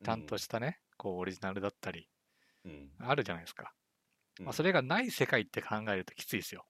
[0.03, 2.07] ちゃんとしたね、こう、オリジナルだったり、
[2.65, 2.91] うん。
[2.99, 3.73] あるじゃないですか。
[4.39, 6.65] まあ、それがない世界って考えるときついですよ。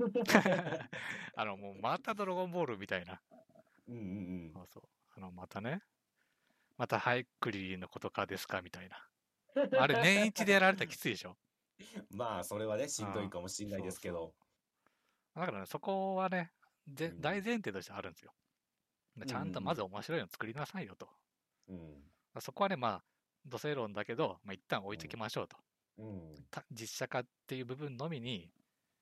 [1.36, 3.20] あの、もう、またドラゴンボールみたいな。
[3.88, 4.82] うんうんそうそう。
[5.16, 5.82] あの、またね、
[6.76, 9.06] またハイクリリのことかですかみたいな。
[9.78, 11.36] あれ、年一でやられたらきついでしょ。
[12.10, 12.16] うん。
[12.16, 14.34] まあ、それはね、しんどいかもしれないですけど。
[15.34, 16.52] だからね、そこはね、
[16.88, 18.32] ぜうん大前提としてあるんですよ。
[19.26, 21.08] ちゃんとまず面白いの作りなさいよと。
[21.68, 22.10] うん。
[22.40, 23.04] そこはね、まあ、
[23.44, 25.56] 土星論だけど、まあ、一旦置いときましょうと。
[25.98, 26.44] うん。
[26.50, 28.50] た実写化っていう部分のみに、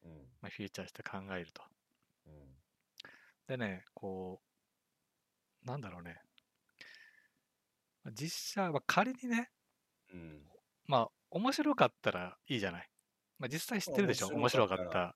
[0.05, 0.13] うん。
[0.41, 1.63] まあ、フィーチャーして考えると。
[2.27, 2.33] うん。
[3.47, 4.41] でね、こ
[5.65, 6.21] う、なんだろうね。
[8.05, 9.51] まあ実写、まあ、仮にね、
[10.13, 10.43] うん。
[10.87, 12.89] まあ、面白かったらいいじゃない。
[13.39, 14.29] まあ、実際知ってるでしょ？
[14.29, 15.15] 面白かった。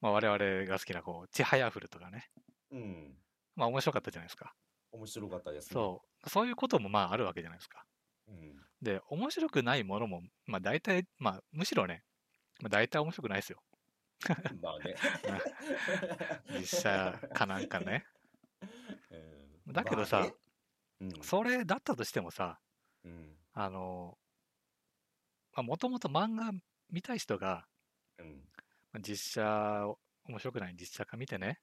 [0.00, 2.30] まあ、我々が好きな、こう、ちはやふるとかね。
[2.70, 3.16] うん。
[3.54, 4.54] まあ、面白かったじゃないですか。
[4.90, 5.74] 面白かったですね。
[5.74, 7.84] そう、そういうこともまああるわけじゃないですか。
[8.28, 8.56] うん。
[8.82, 12.02] で、面白くないものも、まあ大体、まあむしろね、
[12.60, 13.62] まあ、大体面白くないですよ。
[14.60, 14.96] まあね。
[16.60, 18.06] 実写かなんかね。
[19.66, 20.34] うんだけどさまあね
[21.00, 22.60] うんそれだったとしてもさ、
[23.04, 24.18] うんあの、
[25.56, 26.52] もともと漫画
[26.90, 27.66] 見たい人が、
[28.18, 28.48] うん
[28.92, 31.60] まあ実写を、面白くない実写化見てね、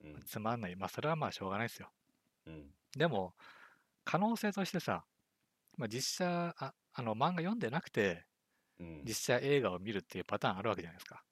[0.00, 0.76] うんつまんない。
[0.76, 1.90] まあそれはまあしょうがないですよ。
[2.46, 3.34] うんでも、
[4.04, 5.06] 可能性としてさ、
[5.78, 8.26] まあ、実写あ、あの漫画読んでなくて、
[8.78, 11.24] うん実写映画を見るっていうパターンあるわけじゃないですか。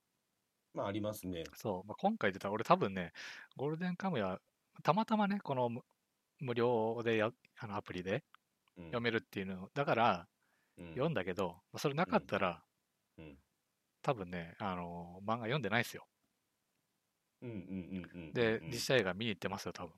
[0.74, 1.44] まあありますね。
[1.54, 3.12] そう、まあ、今回出た俺多分ね、
[3.56, 4.40] ゴールデンカムイは
[4.82, 5.82] たまたまね、この無
[6.40, 8.24] 無料でやあのアプリで
[8.76, 10.28] うん読めるっていうの、だから
[10.78, 12.62] うん読んだけど、まあそれなかったら、
[13.18, 13.38] うん
[14.02, 16.06] 多分ね、あの漫画読んでないですよ。
[17.42, 17.56] うんうん
[18.14, 19.94] うんうんで、うん実写映画見に行ってますよ、多分。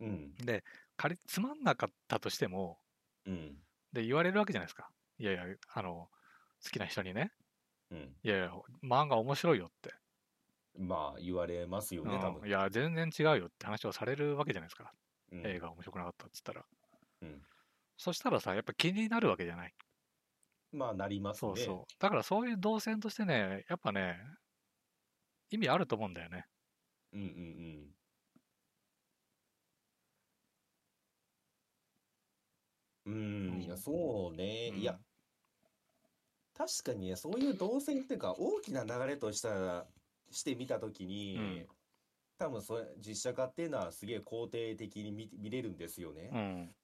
[0.00, 0.64] うんで、
[0.96, 2.78] 仮つまんなかったとしても、
[3.24, 3.56] うん
[3.92, 4.90] で、言われるわけじゃないですか。
[5.18, 6.10] いやいや、あの、
[6.62, 7.32] 好きな人にね、
[7.90, 8.50] うんいやいや、
[8.82, 9.94] 漫画面白いよって。
[10.78, 12.42] まあ言われますよね、多分。
[12.42, 14.92] うんいや、全然違うよって話をされるわけじゃないですか。
[15.30, 16.66] うん映画面白くなかったっつったら。
[17.20, 17.46] うん
[17.98, 19.74] そしたらさ、やっぱ気になるわけじゃない。
[20.72, 21.52] まあなりますね。
[21.52, 21.94] そうそう。
[21.98, 24.18] だからそういう動線としてね、やっぱね、
[25.50, 26.46] 意味あると思うんだよね。
[27.12, 27.96] うんうん
[33.06, 33.14] うん。
[33.14, 34.70] うーん、いや、そうね。
[34.74, 35.05] いやうん、
[36.56, 39.86] 確かにね、そういう動線っていうか、大きな流れとしたら、
[40.30, 41.66] してみたときに、うん
[42.38, 46.30] 多分それ、実写化っていうのはすげえ肯定的に見、見れるんですよね。
[46.30, 46.74] っうん。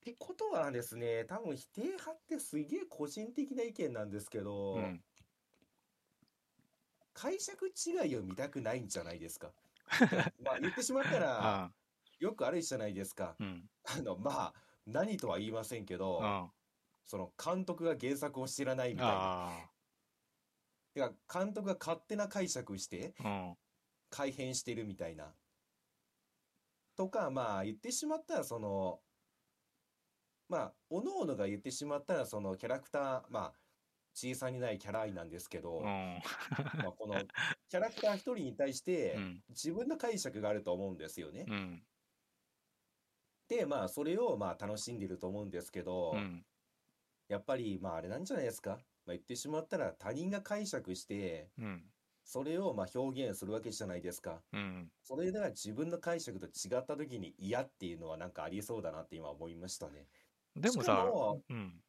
[0.00, 5.00] てことはですね、多分否定派ってすげえ個人的な意見なんですけど、うん。
[7.12, 9.52] 解釈違いを見たくないんじゃないですか。
[10.42, 11.72] まあ言ってしまったら、あ
[12.18, 13.36] よくあるじゃないですか。
[13.38, 13.70] うん。
[13.84, 14.54] あの、まあ、
[14.86, 16.50] 何とは言いませんけど、うん。
[17.08, 19.14] その監督が原作を知らないみたいな。
[19.16, 19.70] あ
[20.94, 23.14] てか、監督が勝手な解釈して。
[24.10, 25.34] 改変してるみたいな。
[26.96, 29.00] とか、まあ、言ってしまったら、その、
[30.48, 33.52] まあ、おのおのが言ってしまったら、そのキャラクター、まあ、
[34.14, 35.84] 小さにないキャラ愛なんですけど、うん。
[35.84, 37.14] まあ、この
[37.68, 39.42] キャラクター一人に対してうん。
[39.48, 41.46] 自分の解釈があると思うんですよね。
[41.48, 41.82] うん。
[43.48, 46.44] で、まあ、それをまあ楽しんでると思うんですけど、うん。
[47.28, 48.78] やっぱり、まあ、あれなんじゃないですか？
[49.06, 51.82] まあ、言ってしまったら他人が解釈して、うん。
[52.24, 54.42] それをまあ表現するわけじゃないですか。
[54.52, 54.88] うん。
[55.02, 60.06] それが自分の解釈と違った時に嫌っていうのはなんかありそうだなって今思いましたね。
[60.56, 61.80] しかでもさも、うん。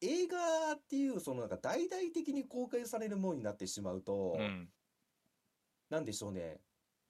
[0.00, 4.68] 映画っていうそのなんか大々的に公開されるものになってしまうと、うん。
[5.90, 6.60] なんでしょうね。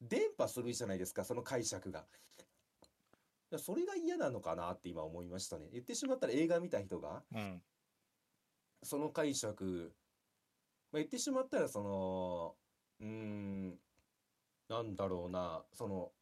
[0.01, 2.07] 伝播するじゃないですか、その解釈が。
[3.51, 5.69] いやそれが嫌なのかなって今思いましたね。
[5.73, 7.63] 言ってしまったら映画見た人が、うん。
[8.83, 9.95] その解釈、
[10.93, 12.57] まあ、言ってしまったらその、
[13.01, 13.71] うーん、
[14.69, 16.13] なんだろうな、その、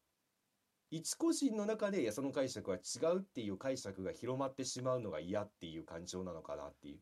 [0.89, 7.01] 一個人の中でその解釈は違うっていう解釈が広まってしまうのが嫌っていう感情なのかなっていう。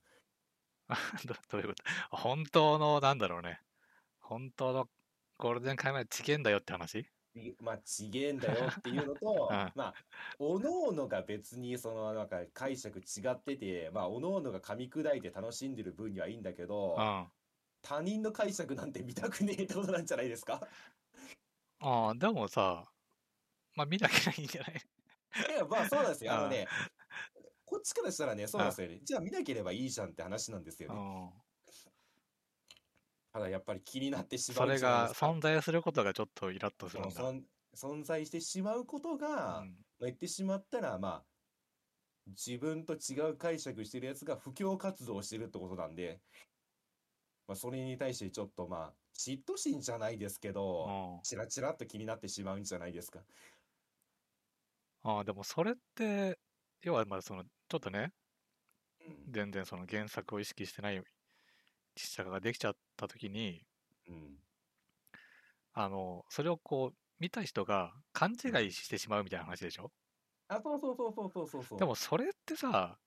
[1.25, 1.73] どどういうこ
[2.09, 2.17] と？
[2.17, 3.61] 本当の、なんだろうね。
[4.19, 4.89] 本当の
[5.37, 6.99] ゴールデンカイマちげんだよって話？
[7.01, 7.05] い
[7.59, 9.95] まあ、ちげえんだよっていうのと、 うんまあ、
[10.39, 17.07] おのおのが別にそのなんか解釈違ってて、まあ、おのおのが噛み砕いて楽しんでる分にはいいんだけど
[17.81, 20.61] 他人の解釈なんて見たくねえってことなんじゃないですか？
[21.79, 22.91] あ、でもさ、
[23.75, 24.81] まあ見なきゃいいんじゃない？
[25.47, 26.33] いや、まあそうなんですよ。
[26.33, 26.71] あうんのね、
[27.65, 28.99] こっちからしたらね、そうなんですよね。
[29.03, 31.05] じゃあ見なければいいじゃんって話なんですようね。
[33.37, 33.39] ん。
[33.39, 35.13] ただやっぱり気になってしまそうれが。
[35.13, 37.11] 存在することがちょっとイラッとするんだ。
[37.11, 37.43] その存
[37.75, 41.25] 存在してしまうことが、うんまあ、言ってしまったら、まあ、
[42.27, 46.21] 自分と違う解釈してるやつが布教活動をしてるってことなんで、
[47.47, 53.19] まあ、それに対してちょっとまあ、嫉妬心じゃないですけど、うんチラチラっと気になってしまうんじゃないですか。
[55.03, 56.39] ああ、でもそれって、
[56.81, 58.13] 要はまあその、ちょっとね、
[59.07, 59.31] うん。
[59.31, 61.01] 全然その原作を意識してない
[61.95, 63.65] 実写化ができちゃったときに、
[64.07, 64.37] うん。
[65.73, 69.91] あの、それをこう、見た人が勘違いしてしまうみたいな話でしょ？
[70.47, 71.79] あ、そうそうそうそうそうそうそう。
[71.79, 72.99] でもそれってさ、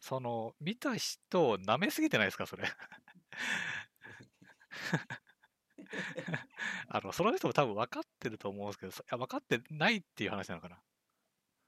[0.00, 2.64] その、見た人を舐めすぎてないですか、それ？
[6.88, 10.82] あの、その人も多分分かってると思うんですけど、そいや分かってないっていう話なのかな？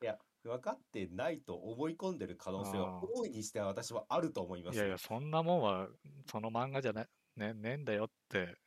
[0.02, 0.18] いや、
[0.48, 4.84] 分かってないと思い込んでる可能性は大いにしては私はあると思いますよ。
[4.84, 5.88] いやいや、そんなもんは、
[6.30, 8.58] その漫画じゃね、ね、ねえんだよって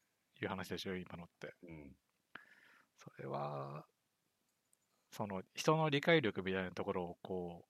[0.42, 1.54] いう話でしょ、今のって。
[1.64, 1.96] うん。
[2.96, 3.86] それは、
[5.12, 7.66] その人の理解力みたいなところをこ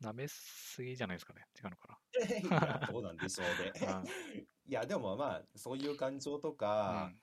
[0.00, 1.46] う、舐めすぎじゃないですかね。
[1.62, 3.72] 違うのか いや、どうなんでしょうね。
[4.66, 7.20] いや、でもまあ、そういう感情とうか、ん。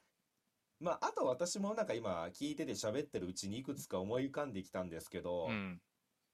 [0.80, 5.82] まあ、あと私もなんか今聞いてて喋ってるうちにいくつか思い浮かんできたんですけど、うん。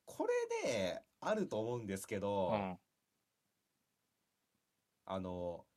[0.06, 0.28] こ
[0.64, 2.80] れね、あると思うんですけうど、ん。
[5.06, 5.68] あの、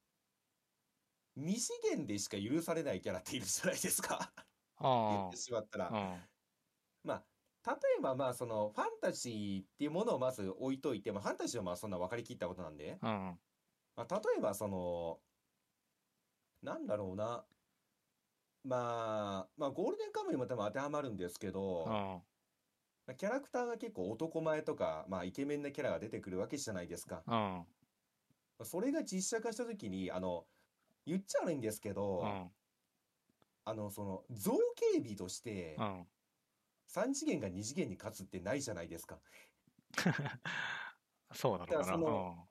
[1.36, 4.34] 二次元でしか許されないキャラっているじゃないですか。
[5.08, 5.96] 言あってしまったら。
[5.96, 6.28] あ。
[7.02, 7.26] ま
[7.64, 13.10] あ、例えばまあ、その、ファンタジーっていうものをまず置いといて、まあ、ファンタジーはまあ、そんな分かりきったことなんで、うん。
[13.10, 13.40] うん。
[13.96, 15.22] まあ、例えばその、
[16.62, 17.48] なんだろうな。
[18.64, 21.92] まあ、まあ、ゴールデンカムイも多分当てはまるんですけど、うん。
[23.06, 27.22] まあキャラクターが結構男前とか、まあ、イケメンなキャラが出てくるわけじゃないですか。
[27.26, 27.66] うん。
[28.64, 30.44] それが実写化した時に、あの、
[31.06, 32.50] 言っちゃ悪いんですけど、うん。
[33.64, 34.52] あの、その、造
[34.92, 36.06] 形美としてう、ん。
[36.88, 39.18] 3次元が2次元に勝つってないじゃないですか。
[41.32, 41.78] そうなのかな。
[41.80, 42.48] だからその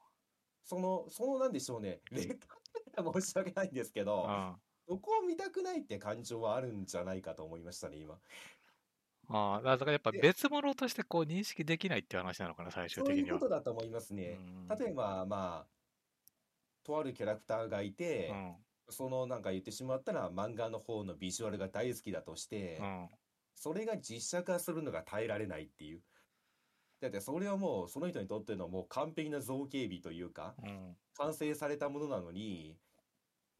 [0.64, 4.06] その、そのなんでしょうね、劣化って申し訳ないんですけうん。
[4.06, 8.22] ど、あそこを見たくないって感情はあるんじゃないかと思いましたね、今。
[9.30, 9.62] あ。
[9.64, 13.40] だからやっぱで別物としてこう認識できないっていう話なのかな、最終的にはそういうこ。
[13.40, 14.38] とだと思いますうね。
[14.38, 14.68] ん。
[14.68, 15.72] 例えば、まあ、
[16.84, 18.68] とあるキャラクターがいてう、ん。
[18.90, 23.10] そのなんか言ってしまったら漫画の方のビジュアルが大好きだとしてう、ん。
[23.56, 26.04] それが実写化するのが耐えられないっていう。
[27.02, 30.98] だってそれはもうその人にとってのもう完璧な造形美というか、うん。
[31.16, 32.80] 完成されたものなのに、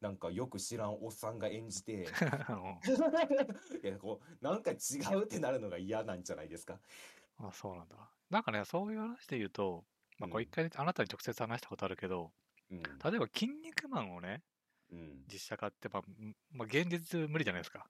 [0.00, 2.06] なんかよく知らんおっさんが演じて、
[3.82, 4.74] いや、こう、なんか違
[5.14, 6.80] うってなるのが嫌なんじゃないですか。
[7.38, 7.96] あ、そうなんだ。
[8.30, 9.84] なんかね、そういう話で言うと、
[10.18, 12.32] まあ、これ一回あなたに直接話したことあるけど、
[12.70, 12.82] うん。
[12.82, 14.42] 例えば、筋肉マンをね、
[14.90, 15.24] うん。
[15.32, 17.88] 実写化って、まあ、んまあ、現実無理じゃないですか。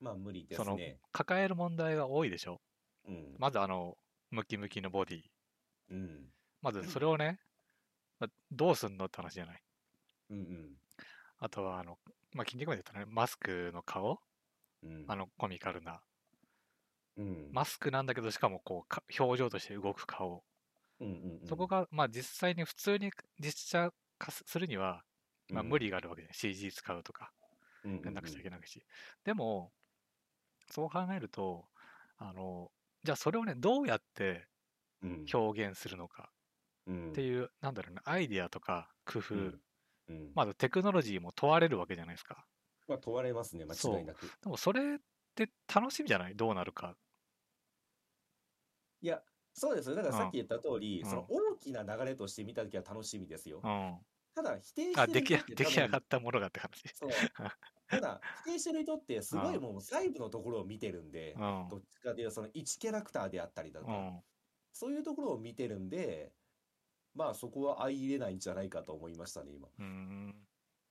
[0.00, 0.98] まあ無理でそのすね。
[1.12, 2.60] 抱える問題が多いでしょ。
[3.06, 3.36] うん。
[3.38, 3.96] まず、あの、
[4.30, 5.22] ムキムキのボディ。
[5.90, 6.32] うん。
[6.62, 7.38] まず、それをね、
[8.18, 9.62] まあどうすんのって話じゃない。
[10.30, 10.76] うんうん。
[11.40, 11.98] あとは、あの、
[12.32, 14.18] まあ、筋肉マンで言ったらね、マスクの顔？
[14.82, 15.04] うん。
[15.08, 16.00] あの、コミカルな。
[17.16, 17.48] うん。
[17.52, 20.44] マスクなんだけど、しかも、こうか、表情として動く顔。
[21.00, 21.48] うんうんうん。
[21.48, 25.02] そこが、まあ、実際に普通に実写化すするには、
[25.48, 27.32] まあ、無理があるわけで、CG 使うとか。
[27.84, 28.84] うんうんうんやんなくちゃいけないし。
[29.24, 29.72] でも、
[30.70, 31.64] そう考えると、
[32.18, 32.70] あの、
[33.02, 34.46] じゃあそれをね、どうやって
[35.02, 36.30] うん表現するのか
[36.86, 39.60] うんっていう、なんだろうね、アイディアとか工夫、うん
[40.10, 42.46] うんまずテクノロジーも問われるわけじゃないですか。
[42.88, 44.34] まあ問われますね、間違いなく。
[44.42, 44.98] でもそれっ
[45.34, 46.36] て楽しみじゃない？
[46.36, 46.96] どうなるか。
[49.02, 49.22] いや、
[49.54, 49.94] そうですよ。
[49.94, 53.68] だからさっき言った通り、うんその大きな流れとして見たときは楽しみですよう。
[53.68, 54.00] ん。
[54.34, 56.82] ただ、否定してあ、る人って出来上がったものがって話。
[56.92, 57.24] そう。
[57.90, 61.68] ただ、否定してる人ってすごいうんもう細部のところを見てるんでう、ん。
[61.68, 64.22] どっちかというとその1キャラクターであったりだとか、うん。
[64.72, 66.34] そういうところを見てるんで、
[67.14, 69.68] まあそこは相入れないんじゃないかと思いましたね、今。
[69.78, 70.34] うん。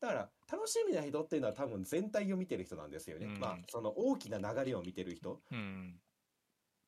[0.01, 3.25] だから、楽しみな人っていうのは多分全体を見てる人なんですよね。
[3.25, 5.41] うんまあ、その大きな流れを見てる人。
[5.51, 5.99] うん。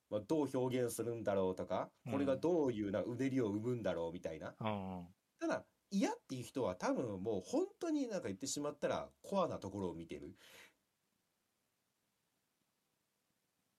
[0.10, 4.56] まあ、どう表現するんだろうとか、これがどういうなうねりを生むんだろうみたいな。
[4.60, 5.08] うん。
[5.40, 10.36] ただ、嫌っていう人は多分もう本当になんか言ってしまったらコアなところを見てる。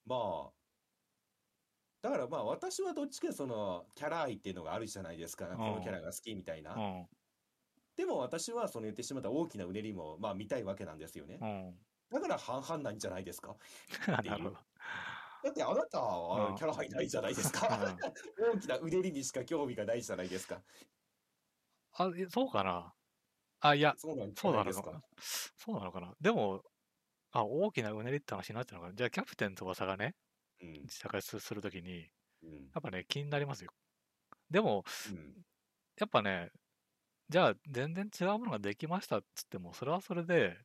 [0.07, 0.51] まあ、
[2.03, 5.47] だからまあ私はどっちかそのキャラ愛っていうのがあるじゃないですか。
[5.47, 6.75] このキャラが好きみたいな。
[6.75, 7.07] うん。
[7.97, 11.39] でも私はその言ってしまった大きなうねりもまあ見たいわけなんですよね。
[11.41, 11.75] うん。
[12.11, 13.55] だから半々なんじゃないですか。
[14.07, 14.19] だ
[15.51, 17.97] ってあなたはうんキャラ愛ないじゃないですか。
[18.39, 20.61] 大きなうねりにしか興味がないじゃないですか。
[21.95, 22.93] あ、えそうかな。
[23.61, 25.03] あ、いや、そうなんじそかな。
[25.21, 26.15] そうなのかな。
[26.21, 26.65] でも、
[27.31, 28.95] あ、大きなうねりって話になってるのかな。
[28.95, 30.15] じゃあ、キャプテン翼がね、
[30.63, 30.89] うん。
[30.89, 32.01] 実写化すするときに、
[32.43, 32.73] うん。
[32.75, 33.73] やっぱね、気になりますよ。
[34.51, 35.45] でも、うん。
[35.99, 36.51] やっぱね、
[37.31, 40.59] じゃあ、全然違うものができましたっつっても、それはそれで、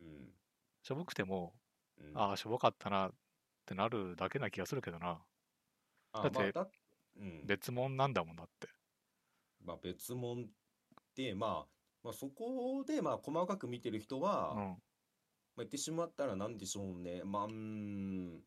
[0.00, 0.34] うん。
[0.82, 1.54] しょぼくても、
[1.96, 3.12] うんああ、しょぼかったなっ
[3.66, 5.26] てなるだけな気がするけどな。
[6.12, 6.56] あだって
[7.42, 8.68] 別物なんだもんだって。
[9.60, 10.46] まあ別物っ
[11.14, 11.72] て、まあ、
[12.02, 14.82] まあそこでまあ細かく見てる人は、まあうん。
[15.58, 17.24] 言ってしまったらなんでしょうね。
[17.24, 18.44] まあ、うーん。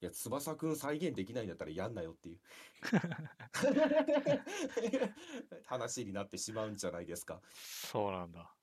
[0.00, 2.40] いや、翼くん再現できないんだったらやんなよっていう
[5.66, 7.40] 話になってしまうんじゃないですか。
[7.52, 8.54] そうなんだ。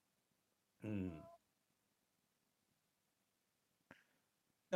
[0.84, 1.22] うん。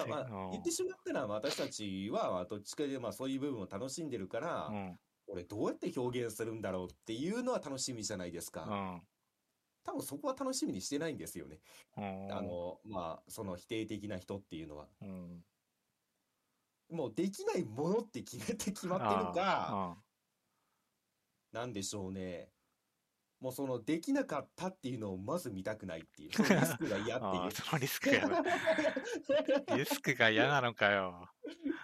[0.07, 4.99] まあうん言ってしまったら私たちはどっちかでまあそういう部分を楽しんでるから、うん。
[5.28, 8.64] 俺どうやって表現するんだろうっていうのは楽しみじゃないですか。
[8.64, 9.01] うん。
[9.84, 11.60] 多分そこは楽しみにしてないんですよね。
[11.97, 14.88] うんあの、まあ、その否定的な人っていうのは。
[15.01, 15.43] うん、
[16.89, 19.97] もうできないものって決めて決まってるか、
[21.51, 22.49] なんでしょうね。
[23.39, 27.51] もうそのできなかったっていうのをまず見たくないっていう、そのリスクが嫌っていう。
[27.51, 28.43] そのリスクが嫌な
[29.77, 31.29] リスクが嫌なのかよ。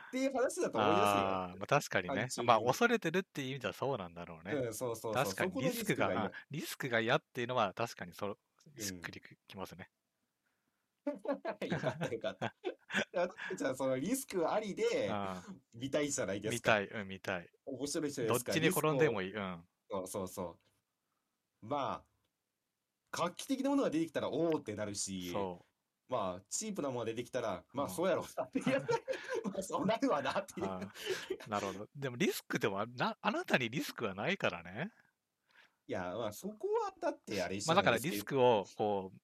[0.08, 4.52] っていう話だと思いまああ、まあ、確かにねまあ、に恐れてるっていう意味ではそうなんだろうね。
[4.52, 4.64] すよ。
[4.64, 5.24] うん、そうそうそう。
[5.24, 8.38] 確かにリスクが、リスクが嫌っていうのは確かにそうん
[8.82, 9.90] しっくりきますね。
[11.70, 13.76] よかったよかった。
[13.76, 15.12] そのリスクありで
[15.74, 16.80] 見たいじゃないですか。
[16.80, 17.50] 見たい、うん、見たい。
[17.66, 18.52] 面白いじゃないですか。
[18.52, 19.34] どっちに転んでもいい。
[19.34, 19.64] うん。
[19.90, 20.60] そうそうそ
[21.62, 21.68] う。
[21.68, 22.06] まあ、
[23.12, 25.66] 画期的なものが出てきたらおおってなるし、そ
[26.08, 28.62] まあ、チープなものが出てきたら、まあうんそうやろうなって
[29.64, 30.64] そうなるわなってう。
[30.64, 31.50] いう。
[31.50, 31.88] なるほど。
[31.96, 34.92] でもリスクでもあな、あなたにリスクはないからね。
[35.88, 39.20] いや、まあそこはだってあれじまあだからリスクを、こう、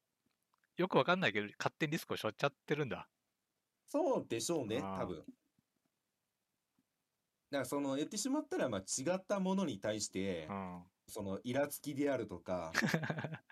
[0.81, 3.07] よくわかんないけど、勝手にリスクを背負っちゃってるんだ。
[3.87, 5.17] そうでしょうね、多分。
[5.17, 5.27] だか
[7.51, 10.83] らその言ってしまったら、まあ違ったものに対してう、ん。
[11.07, 12.71] そのイラつきであるとか、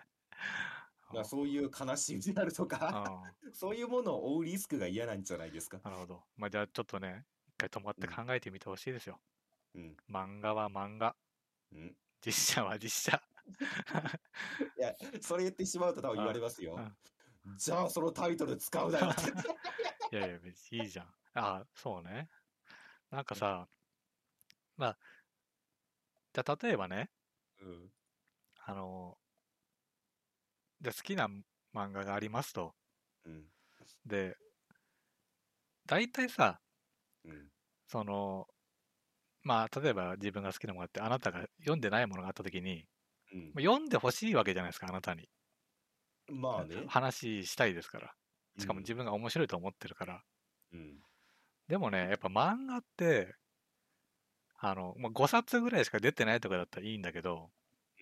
[1.12, 5.78] まあそういう悲しみであるとか、う んそういうものを追うリスクが嫌なんじゃないですか。
[5.84, 6.24] なるほど。
[6.36, 9.20] まあじゃあちょっとね、一回止まって考えてみてほしいですよ。
[9.76, 9.96] うん。
[10.08, 11.14] 漫画は漫画、
[11.70, 11.96] うん。
[12.24, 13.22] 実写は実写。
[14.78, 16.96] いや、それ言ってしまうと多分言われますようん。
[17.56, 19.22] じゃあそのタイトル使うなよって。
[20.16, 21.06] いやいや、別にいいじゃん。
[21.34, 22.28] ああ、そうね。
[23.10, 23.68] なんかさ、
[24.76, 24.98] まあ、
[26.32, 27.10] じゃあ例えばね、
[27.60, 27.92] うん。
[28.64, 29.18] あの、
[30.80, 31.28] じゃあ好きな
[31.74, 32.74] 漫画がありますと。
[33.24, 33.50] うん。
[34.06, 34.36] で、
[35.86, 36.60] 大体さ、
[37.24, 37.48] うん。
[37.88, 38.46] その、
[39.42, 42.86] まあ、例えば自分が好きなものがあって、あなたが読んでないものがあったときに、
[43.32, 45.28] うんまあ読んでほしいわけじゃないですか、あなたに。
[46.30, 46.88] まあね。
[46.88, 48.14] 話したいですから。
[48.58, 48.94] しかも自分。
[48.94, 50.24] 分が面白いと思ってるから。
[50.72, 51.02] うん。
[51.68, 53.34] でもね、やっぱ漫画って、
[54.58, 57.50] あの、まあ、5冊ぐらいしか出てないとかだったらいいんだけど、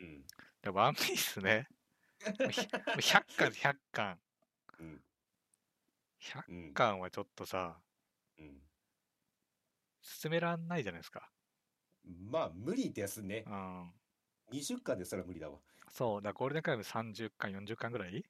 [0.00, 0.24] うん。
[0.62, 1.68] でワンピースね、
[2.50, 2.68] ひ
[3.00, 4.20] 100巻、 100巻、
[4.78, 5.02] うん。
[6.20, 6.74] 100うん。
[6.74, 7.82] 巻はちょっとさ、
[8.38, 8.62] うん。
[10.02, 11.30] 進めらんないじゃないですか。
[12.04, 13.50] まあ無理ですねう。
[13.50, 13.92] ん。
[14.50, 15.60] 20巻ですら無理だわ。
[15.90, 18.24] そう、だからゴールデンカイム30巻、40巻ぐらい？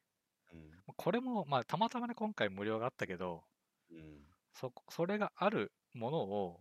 [0.53, 0.83] うん。
[0.97, 3.45] これも、まあ、たまたまね、今回無料があったけど、
[3.91, 4.29] うん。
[4.55, 6.61] そ、それがあるものを、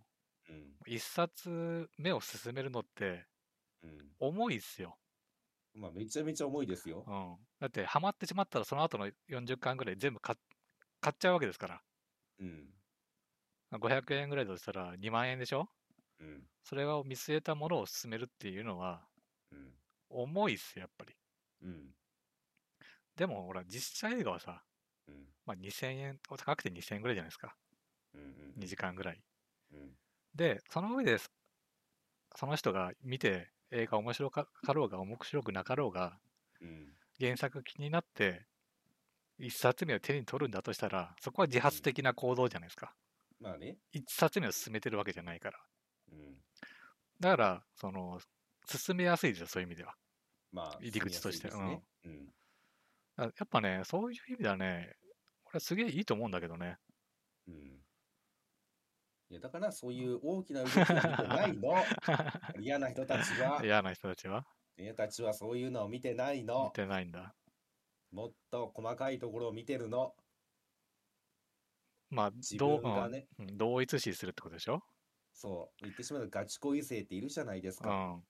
[0.49, 0.77] うん。
[0.87, 3.27] 一冊目を進めるのって、
[3.83, 4.17] うん。
[4.19, 4.99] 重いっすよ。
[5.73, 7.11] まあめちゃめちゃ重いですよう。
[7.13, 7.37] ん。
[7.59, 10.37] だって、ハマってしまったら、その後の40巻ぐらい全部買っ
[11.01, 11.83] 買っちゃうわけですから。
[12.39, 12.73] うん。
[13.79, 15.69] 500円ぐらいだとしたら2万円でしょ？
[16.19, 16.47] うん。
[16.63, 19.09] それを見据えたものを進めるっていうのは、
[19.51, 19.77] うん。
[20.09, 21.15] 重いっすよ、やっぱり。
[21.61, 21.93] うん。
[23.15, 24.63] でも、ほら、実写映画はさ、
[25.07, 25.27] うん。
[25.45, 27.55] まあ、2000円、高くて2000円ぐらいじゃないですか。
[28.13, 28.53] うん。
[28.57, 29.23] 2時間ぐらい。
[29.71, 29.97] うん。
[30.35, 31.29] で、その上で、そ
[32.37, 36.21] その人が見て、映画面白かかろうが面白くなかろうが、
[36.61, 36.97] うん。
[37.19, 38.47] 原作気になって、
[39.39, 42.95] 一冊目を手に取るんだとしたら、そこは自発的な行動じゃないですか。
[43.39, 43.77] まあね。
[43.91, 45.59] 一冊目を進めてるわけじゃないから。
[46.11, 46.37] うん。
[47.19, 48.19] だから、その、
[48.67, 49.93] 進めやすいですよ、そういう意味では。
[50.51, 51.81] まあ、入り口としてね。
[52.03, 52.33] うん。
[53.15, 54.93] だからやっぱね、そういう意味ではね、
[55.43, 56.77] これすげえいいと思うんだけどね。
[57.47, 57.83] うん。
[59.29, 61.73] いや、だからそういう大きな動きないの。
[62.61, 64.45] 嫌な人たちは、嫌な人たちは
[64.77, 66.71] 嫌たちはそういうのを見てない見の。
[66.71, 67.35] てないんだ。
[68.11, 70.15] もっと細かいところを見てるの。
[72.09, 74.81] まあ、自どう分がね、うんうん同一視するってことでしょ？
[75.33, 77.89] そう、言ってしまうとガチ恋性っているじゃないですか。
[77.89, 78.27] うん。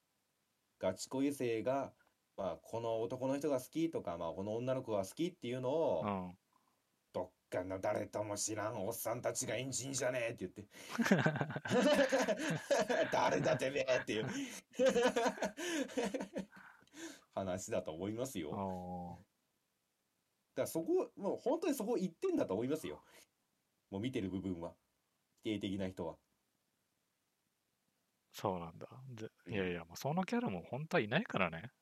[0.78, 1.92] ガチ恋性が、
[2.36, 6.32] まあ、この男の人が好きとか、まあ、この女の子が好きっていうのを、うん。
[7.12, 10.66] どっかの誰とも知らんおっさんたちがエンジンじゃねえって言って。
[13.10, 14.26] 誰だてめえっていう
[17.34, 18.50] 話だと思いますよ。
[18.50, 19.18] だかお
[20.56, 23.02] らそこ、もう本当にそこ言ってんだと思いますよ。
[23.90, 24.74] もう見てる部分は。
[25.42, 26.16] 否定的な人は。
[28.40, 28.86] そうなんだ。
[29.08, 31.72] でうんいやいや、もうそのキャラも本当はいないからね。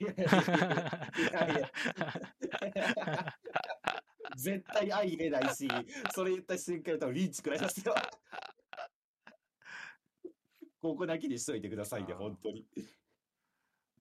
[0.00, 0.28] いやいやい
[1.32, 3.36] やいや
[4.34, 5.68] 絶対相入れないし、
[6.14, 7.94] それ言った瞬間多分リンチ食らいますよ。
[10.80, 12.66] ここだけにしといてくださいね、本当に。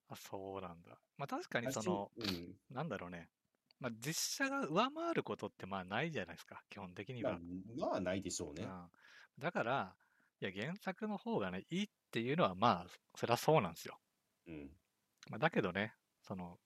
[0.07, 0.97] あそうなんだ。
[1.17, 2.55] まあ確かにその、うん。
[2.71, 3.29] なんだろうね。
[3.81, 7.39] まあ実写が上回ることってまあないじゃないですか、基本的にまあは。、
[7.77, 8.63] まあないでしょうね。
[8.63, 8.89] うん
[9.39, 9.95] だから、
[10.43, 13.97] いや原作の方がね、いいっていうのはまあ、そりゃそうなんですよ。
[14.45, 14.69] うん。
[15.29, 16.57] まあ、だけどね、その、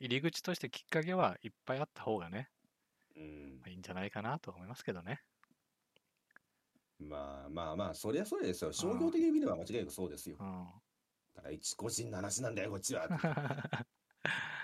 [0.00, 2.48] 入り口としてきっかけはいっぱいあった方がね、
[3.14, 5.20] うんまあいいんじゃないかなと思いますけどね。
[6.98, 8.72] まあまあまあ、そりゃそうですよ。
[8.72, 10.42] 商業的に見れば間違いなくそうですよう。
[10.42, 10.66] ん。
[11.36, 13.06] ただ一個人の話なんだよ、こっちは。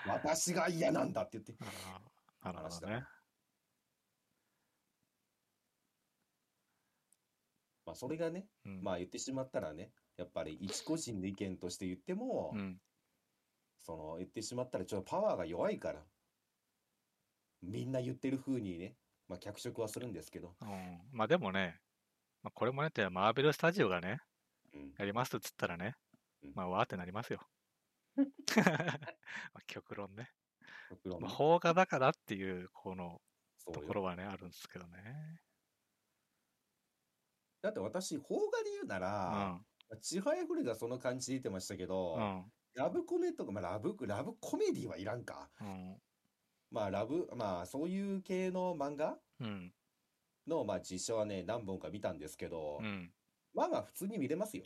[0.07, 1.53] 私が嫌なんだって言って。
[2.43, 3.03] なるほどね。
[7.89, 8.83] まあそれがね、うん。
[8.83, 12.77] まあ言ってしまったらね、やっぱり一個人の意見として言っても、うん。
[13.79, 16.01] その言ってしまったらちょっとパワーが弱いから、
[17.63, 18.95] みんな言ってる風にね、
[19.27, 21.01] まあ脚色はするんですけど、うん。
[21.11, 21.79] まあでもね、
[22.43, 24.19] まあ、これもねってマーベルスタジオがね、
[24.75, 25.95] うん、やりますっつったらね
[26.43, 27.41] うん、まあわーってなりますよ。
[28.15, 28.23] ま
[29.55, 30.29] あ極論ね。
[30.91, 33.19] まあ、極論ね邦画だからっていう、この
[33.73, 35.41] ところはね、あるんですけどね。
[37.61, 39.65] だって私、邦画で言うなうら、ん。
[40.01, 42.51] ちはやふるがその感じで出てましたけど、うん。
[42.75, 45.51] ラブコメとか、まあ、ラブ、ラブコメディはいらんか。
[45.59, 46.01] うん。
[46.71, 49.73] まあ、ラブ、まあ、そういう系の漫画うん。
[50.47, 53.13] の、まあ、実写はね、何本か見たんですけどう、ん。
[53.53, 54.65] まあまあ、普通に見れますよ。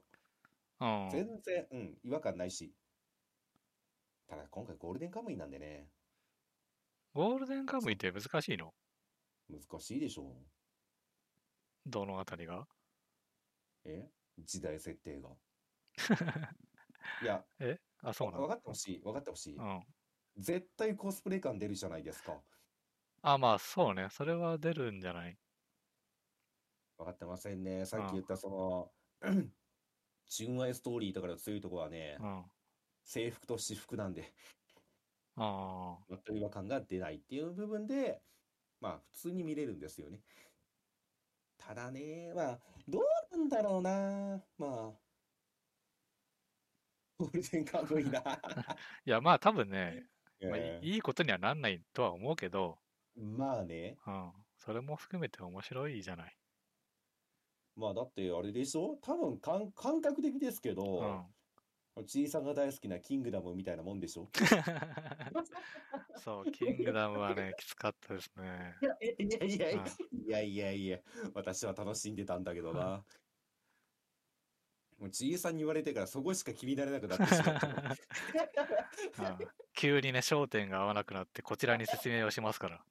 [0.79, 1.09] うん。
[1.11, 2.75] 全然、うん、違和感ないし。
[4.27, 5.89] ただ、今回ゴールデンカムイなんでね、
[7.15, 8.75] ゴールデンカムイって難しいの？
[9.49, 10.49] 難しいでしょう。
[11.85, 12.67] どのあたりが？
[13.85, 15.37] え時代設定が。
[17.19, 17.79] いや、 え？
[18.01, 19.63] あ、そうな分のかってほしい、分かってほしい。
[19.63, 19.93] うん。
[20.37, 22.45] 絶対コスプレ感出るじゃないですか。
[23.23, 24.09] あ、まあそうね。
[24.11, 25.39] それは出るんじゃない？
[26.97, 27.85] 分かってませんね。
[27.85, 28.93] さっうんき言ったその、
[30.29, 32.53] 純愛ストーリーとかの強いところはねう、ん。
[33.05, 34.33] 制服と私服なんで、
[35.37, 38.23] あ全く違和感が出ないっていう部分で、
[38.79, 40.23] まあ普通に見れるんですよね。
[41.65, 44.45] ただね、まあ、どうなんだろうな。
[44.57, 44.99] まあ、
[47.17, 48.21] ゴールデンカムイな。
[48.25, 48.41] あ。
[49.05, 50.09] いや、まあ多分ね、
[50.47, 52.79] まあ、えいいいことにはなんないとは思うけど、
[53.17, 54.33] えまあね、うん。
[54.57, 56.37] それも含めて面白いじゃない。
[57.75, 58.97] まあだってあれでしょ？
[59.01, 61.25] 多分感、感覚的ですけうど、
[62.01, 62.05] ん。
[62.05, 64.29] ちいさんが大好きなキングダムみたいなもんでしょ？
[66.17, 68.75] そう、キングダムはね、 きつかったですね。
[68.81, 70.99] いやいやいやいうんやいやいや、
[71.33, 73.05] 私は楽しんでたんだけどな。
[74.97, 77.67] もうちいさんに言われてからそこしか気になれなくなってしまった。
[77.67, 82.85] う ん急にね、焦点が合わなくなって、こちらに説明をしますから。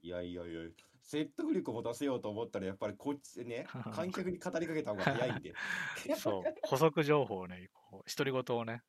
[0.00, 0.60] いやいやいや、
[1.08, 5.54] 説得力を持たせようと思ったらやっぱりこっちね、 観客に語りかけた方が早いんで。
[6.20, 8.82] そう、補足情報をね、こう、独り言をね、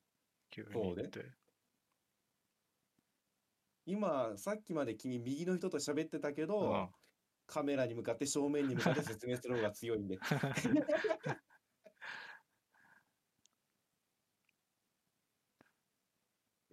[0.49, 1.31] 急に言って。
[3.85, 6.93] 今、さっきまで君右の人と喋ってたけうどん、
[7.47, 10.19] カメラに向かって正面に向かって説明する方が強いんで。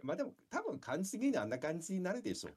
[0.03, 2.51] まあでも多分感じ的にはあんな感じになるでしょ。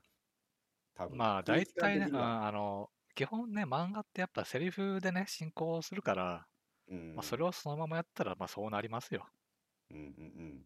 [0.99, 1.17] 多分。
[1.17, 6.47] まあ、大体ね、うんあの、基本ね、漫画ってやっぱセリフでね、進行するから、
[6.87, 9.29] うんまあ、それをそのままやったら、まあそうなりますよ。
[9.89, 10.05] うんうんう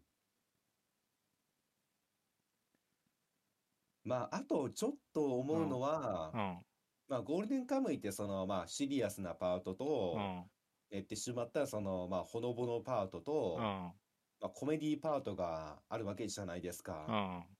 [4.04, 6.64] まあ、あとちょっと思うのは、うん。
[7.08, 10.50] まあ、ゴールデンカムイってその、まあ、シリアスなパートとう、ん。
[10.90, 13.94] 言ってしまったらその、まあ、ほのぼのパートと、うん。
[14.40, 17.06] まあ、コメディパートがあるわけじゃないですか。
[17.06, 17.56] うん。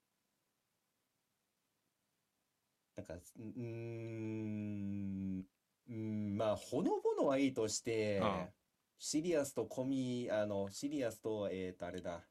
[2.96, 8.54] なんか、うーん、うーん、まあ、ほのぼのはいいとしてうん、
[8.98, 12.30] シリアスとコミ、あの、シリアスと、えっと、あれだ、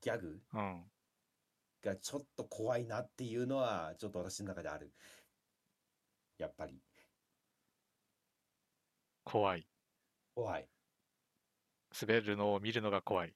[0.00, 0.90] ギャグうん。
[1.82, 4.92] がちょっと怖いなっていうのは、ちょっと私の中である。
[6.38, 6.80] やっぱり、
[9.24, 9.68] 怖い。
[10.34, 10.70] 怖い。
[11.98, 13.34] 滑るのを見るのが怖い。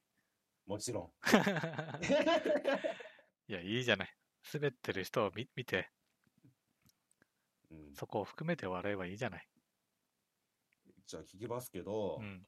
[0.67, 1.13] もちろん。
[3.49, 4.09] いや、いいじゃない。
[4.53, 5.93] 滑ってる人を見見て、
[7.71, 9.49] うん、そこを含めて笑えばいいじゃない。
[11.07, 12.47] じゃあ聞きますけどう、ん。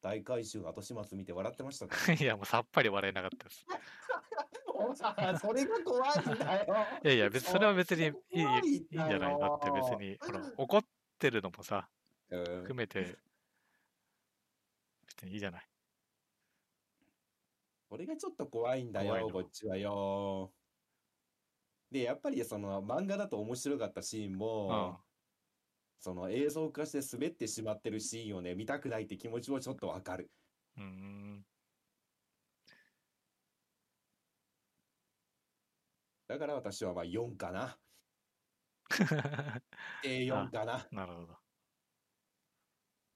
[0.00, 1.96] 大改修の後始末見て笑ってましたか？
[2.12, 3.66] いや、もうさっぱり笑えなかったです。
[5.40, 6.86] それが怖いんだよ。
[7.02, 10.84] いやいや、別それは別にいいい怖いんいいんじゃないだって別よに、ほら、怒っ
[11.18, 11.90] てるのもさ、
[12.30, 13.18] うん含めて、
[15.08, 15.68] 別にいいじゃない。
[17.88, 20.55] これがちょっと怖いんだよ、こっちはよ。
[21.96, 24.34] で、やっぱりその漫画だと面白かったシーン
[24.68, 24.98] うん。
[24.98, 25.00] も、
[25.98, 30.30] その映像化して滑ってしまってるシーンをね、見たくないって気持ちもちょっとわかる。
[30.76, 31.46] うーん。
[36.28, 37.78] だから私はまあ4かな。
[40.02, 40.86] A4 かな。
[40.92, 41.38] なるほど。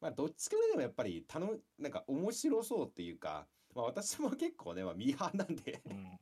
[0.01, 6.19] まあどっちかでもやっぱりたの、なんか面白そうっていうか、まあ私も結構ね、まあミーハーなんでうん。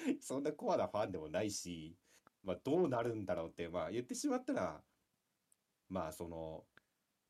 [0.20, 1.96] そんなコアなファンでもないし、
[2.42, 4.82] まあどうなるんだろうって、まあ言ってしまったら、
[5.88, 6.64] まあその、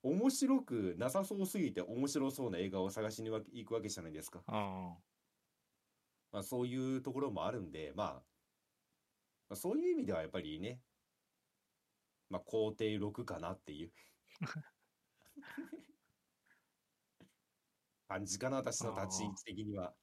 [0.02, 4.42] 面白くなさそうすぎて面白そうな映画を探しにわ行くわけじゃないですか。
[4.46, 4.54] うん。
[6.32, 8.22] まあそういうところもあるんで、まあ、ま
[9.54, 10.80] あそういう意味ではやっぱりね、
[12.28, 13.92] まあ肯定6かなっていう
[18.08, 19.94] 感じかな、私の立ち位置的には。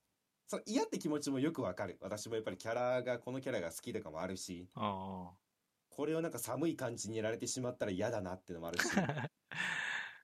[0.48, 1.98] そう嫌って気持ちもよくわかる。
[2.02, 5.28] 私もやっぱりキャラが、このキャラが好きとかもあるし、うん。
[5.90, 8.84] これをなんか寒い感じにやられてしまったら嫌だなってのもあるし。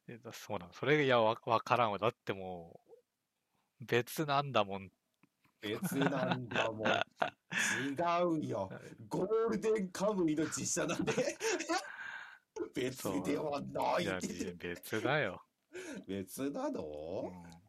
[0.07, 0.73] えだそうなの。
[0.73, 1.97] それがいやわわからんわ。
[1.97, 2.79] だっても
[3.81, 4.91] う、別なんだもん。
[5.59, 6.87] 別なんだもん。
[6.87, 8.71] 違うよ。
[9.09, 11.13] ゴールデンカムイの実写なんで。
[12.73, 14.19] 別ではないいや。
[14.57, 15.43] 別だよ。
[16.07, 17.62] 別なうのん。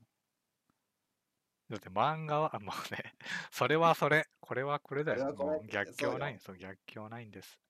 [1.70, 3.14] だって漫画は、あもうね、
[3.50, 5.34] それはそれ、これはこれだよ。
[5.34, 6.56] もう逆境ないんですよ。
[6.56, 7.60] 逆境ないんです。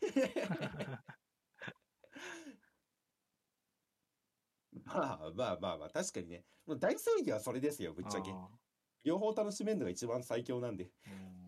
[4.84, 6.44] まあまあまあまあ、確かにね。
[6.66, 8.30] もう大正義はそれですよ、ぶっちゃけ。
[8.30, 8.48] あ
[9.04, 10.84] 両方楽しめるのが一番最強なんで。
[10.84, 11.42] ーうん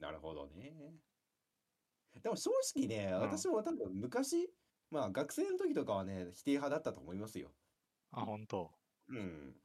[0.00, 0.94] なるほどね。
[2.22, 4.48] でも正直ね、ん私も多分昔、
[4.90, 7.52] まあ学生の時とかはね、否定派だったと思いますよ。
[8.12, 8.78] あ、本当。
[9.08, 9.60] うん。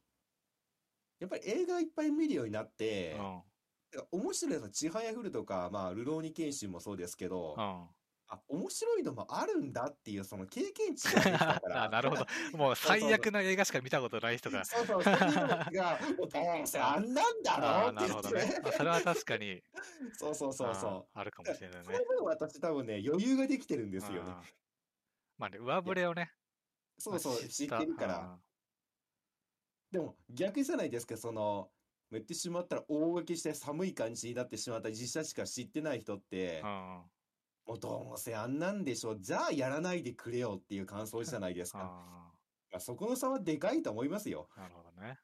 [1.20, 3.44] やっぱり映画いっぱい見るようになって、うん。
[3.90, 7.94] てか面白いの、ちはやふるとか、まあ、ルローニケンシンもそうですけど、うん。
[8.28, 11.84] あ、面白いのもあるんだっていう、その経験値ができたから。
[11.84, 12.26] あ、 なるほど。
[12.52, 14.64] もうそうそう最悪な映画しか見たことない人が。
[14.64, 17.92] そうそう、そういうのが、もうどうせあんなんだろう？
[17.92, 18.60] って言ってね。
[18.62, 19.62] あそれは確かに、
[20.12, 21.82] そうそうそうあそーあるかもしれなう。
[21.82, 22.04] いねその。
[22.04, 24.38] 分私多分ね、余裕ができてるんですよね
[25.38, 26.32] まあね、上振れをね、
[26.98, 28.38] そうそう、まあ知ってるから。
[29.90, 31.70] でも逆じゃないですか、その、
[32.10, 41.80] 言ってしまったら大書きして寒い感じになってしまった実写しか知ってない人ってもうどうせあんなんでしょ、じゃあやらないでくれよっていう感想じゃないですか。
[41.80, 42.32] あ
[42.70, 44.48] まあそこの差はでかいと思いますよ。
[44.56, 45.18] ーなるほどね。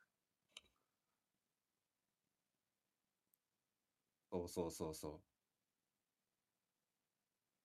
[4.33, 5.30] そうそうそうそう。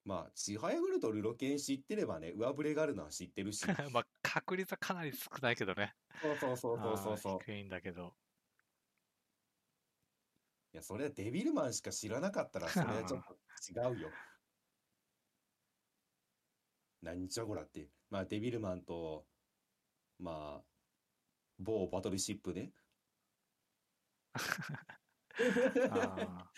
[0.06, 3.66] まあ、ちはやふるとルロケン知ってればね、上振れがあるのは知ってるし。
[3.92, 5.96] まあ、確率はかなり少ないけどね。
[6.22, 7.40] そうそうそうそうそうそう。
[7.40, 8.16] 低いんだけど。
[10.74, 13.36] いや、それはデビルマンしか知らなかったら、 それはちょっと
[13.68, 14.12] 違うよ。
[17.02, 17.90] 何じゃこらって。
[18.12, 19.26] まあ、デビルマンと、
[20.20, 20.64] まあ、
[21.58, 22.72] 某バトルシップね。
[25.90, 26.50] あ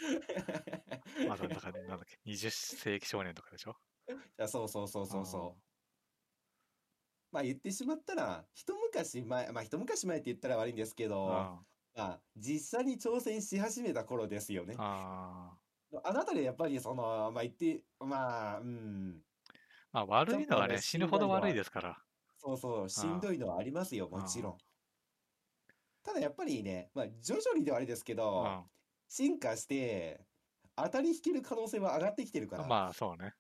[1.19, 3.75] ーまだだから、なんだっけ、20世紀少年とかでしょ？
[4.09, 5.63] いやそうそうそうそうそう。
[7.31, 11.09] まあ言ってしまったら、一昔前、まあ一昔前って言ったら悪いんですけうん。
[11.09, 14.75] ど、あまあ実際に挑戦し始めた頃ですよね。
[14.77, 15.99] あー。
[16.03, 19.23] あなたでやっぱりその、まあ言って、まあ、うん、
[19.91, 21.97] まあ、悪いのはね、死ぬほど悪いですから。
[22.37, 24.57] そうそう、しんどいのはありますよ、もちろん。
[26.07, 28.63] ただやっぱりね、まあ徐々にではあれですけうど、ん。
[29.09, 30.25] 進化して、
[30.77, 32.65] 当たり引ける可能性は上がってきてるから。
[32.65, 33.33] まあ、そうね。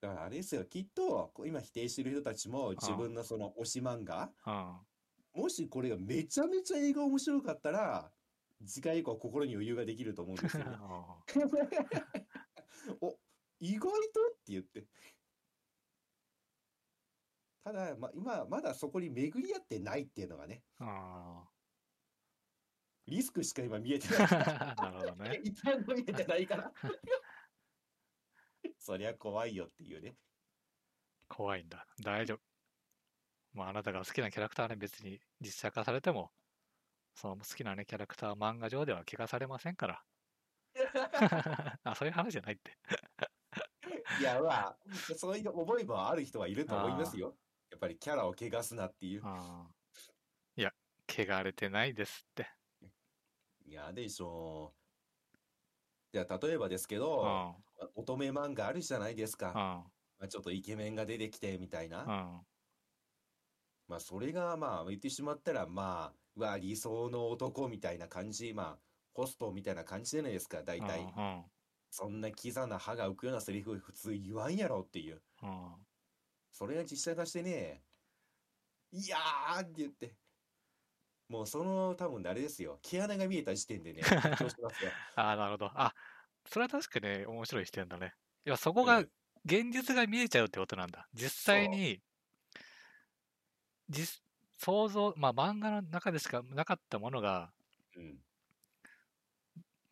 [0.00, 4.50] だからあれですよ、きっと、今否定してる人たちも自分のその推し漫画、う
[5.38, 5.42] ん。
[5.42, 8.10] もしこれがめちゃめちゃ映画面白かったら、
[8.66, 10.76] 次回以降心に余裕ができると思うんですよね。
[13.00, 13.16] お、
[13.60, 14.26] 意外と？
[14.26, 14.86] って言って。
[17.64, 21.44] ただ、ま、今、まだそこに巡り合ってないっていうのがね、あ
[23.06, 24.28] リスクしか今見えてない。
[24.30, 24.74] あ。
[24.82, 25.40] なるほどね。
[25.44, 26.72] 一番見えてないから。
[28.78, 30.16] そりゃ怖いよっていうね。
[31.28, 31.86] 怖いんだ。
[32.02, 32.40] 大丈夫。
[33.52, 36.32] まあ、あなたが好きなキャラクターはね、別に実写化されても、
[37.14, 40.04] その好きなね、キャラクターは漫画上では怪我されませんから。
[41.84, 42.78] あ、そういう話じゃないって。
[44.20, 44.78] いや、まあ、
[45.16, 47.36] そういう思いもある人はいると思いますよ。
[47.72, 49.22] やっぱりキャラを汚すなっていう。
[50.56, 50.70] いや、
[51.08, 52.46] 汚れてないですって。
[53.64, 54.74] いやでしょ
[55.32, 55.36] う。
[56.12, 57.00] じゃあ、例えばですけうん。
[57.00, 57.56] ど、
[57.94, 59.48] 乙女漫画あるじゃないですか。
[59.48, 59.54] うん。
[59.54, 59.90] ま
[60.20, 62.02] あ、ちょっとイケメンが出てきてみたいな。
[62.02, 62.06] うん。
[63.88, 68.78] まあ、それが、まあ、言ってしまったら、まあ、うわ、理想の男みたいな感じ、まあ、
[69.14, 71.00] ホストみたいな感じじゃないですか、大体。
[71.16, 71.44] うん。
[71.90, 75.22] そんなキザな歯が浮くようなセリフ普通言わんやろっていう。
[75.42, 75.86] うん。
[76.52, 77.84] それが実写化してね、
[78.92, 80.16] いやーって言って。
[81.28, 82.78] もうその多分あれですよ。
[82.82, 84.96] 毛穴が見えた時点でね、緊張してますよ。
[85.16, 85.70] ああ、なるほど。
[85.74, 85.94] あ、
[86.46, 88.14] それは確かに面白い視点だね。
[88.44, 89.10] いや、そこがうん
[89.44, 91.08] 現実が見えちゃうってことなんだ。
[91.14, 92.00] 実際に、
[93.88, 94.22] 実、
[94.58, 97.52] 想像、まあ漫画の中でしかなかったものが、
[97.96, 98.22] うん。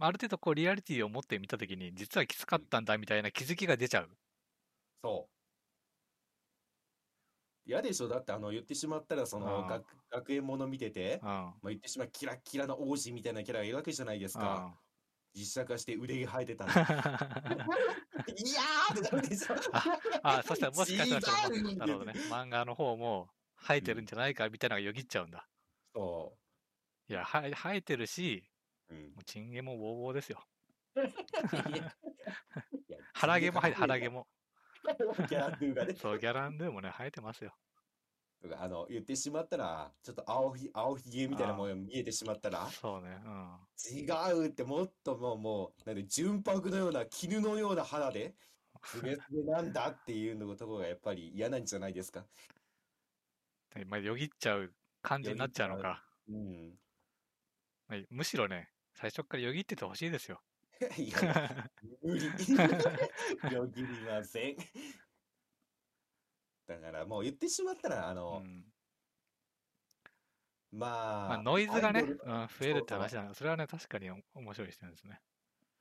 [0.01, 4.11] ある程度こうリアリティを持って見たときに、実はきつかったんだみたいな気づきが出ちゃう。
[5.03, 5.40] そう。
[7.67, 8.09] 嫌でしょ？
[8.09, 11.29] だってあの言ってしまったらそのうん学学園もの見てて、うん。
[11.29, 14.75] まあ、言ってしまうキラッキラの王子みたいなキャラがいるわけじゃないですか。
[15.33, 16.73] 実写化して腕が生えてたら。
[16.75, 19.55] いやーってなるでしょ。
[20.23, 22.13] あ、そしたらもしかしたらなるほどね。
[22.29, 25.49] 漫画の方も生えてるんじゃないかみたいなのがよぎっちゃうんだ。
[25.95, 26.37] そ
[27.09, 28.51] いや、は生えてるし、
[28.89, 28.95] う。
[28.95, 29.03] うん。
[29.13, 30.45] もうチンゲもウォーウォーですよ。
[33.15, 34.09] 腹毛も生えて、腹毛。
[34.09, 34.27] も。
[35.29, 35.95] ギャランドゥがね。
[35.95, 37.57] そう、ギャランドゥもね、生えてますよ。
[38.57, 43.21] あの、言ってしまったら、ちょっと青ひ、青ひげみたいなものが見えてしまったら、そうね。
[43.25, 43.61] うん。
[43.77, 44.05] 違
[44.35, 48.37] うってもっともう、もう、なんで、純白のような、絹のような肌で、
[48.85, 52.29] すべすべなんだっていうのところがやっぱり嫌なんじゃないですか？
[53.75, 56.05] でまあ、よぎっちゃう感じになっちゃうのか。
[56.29, 56.81] うん。
[57.89, 60.43] まあむしろね、最初からよぎっててほしいですよ。
[60.97, 61.71] いや、
[62.03, 62.27] 無理。
[63.55, 64.57] よぎりません。
[66.67, 68.73] だからもう言ってしまったら、あうの、ん
[70.73, 73.35] まあ、まあ、ノイズがね、うん、増えるって話なの。
[73.35, 75.21] それはね、確かにお面白い視点ですね。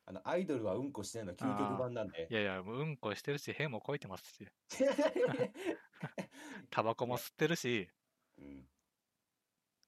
[0.05, 2.33] あのアイドルはうんこしてないの究極版なんでい。
[2.33, 4.47] やいや、もううんこしてるし、屁もこいてますし、
[6.71, 7.91] タバコも吸ってるし、
[8.37, 8.67] うん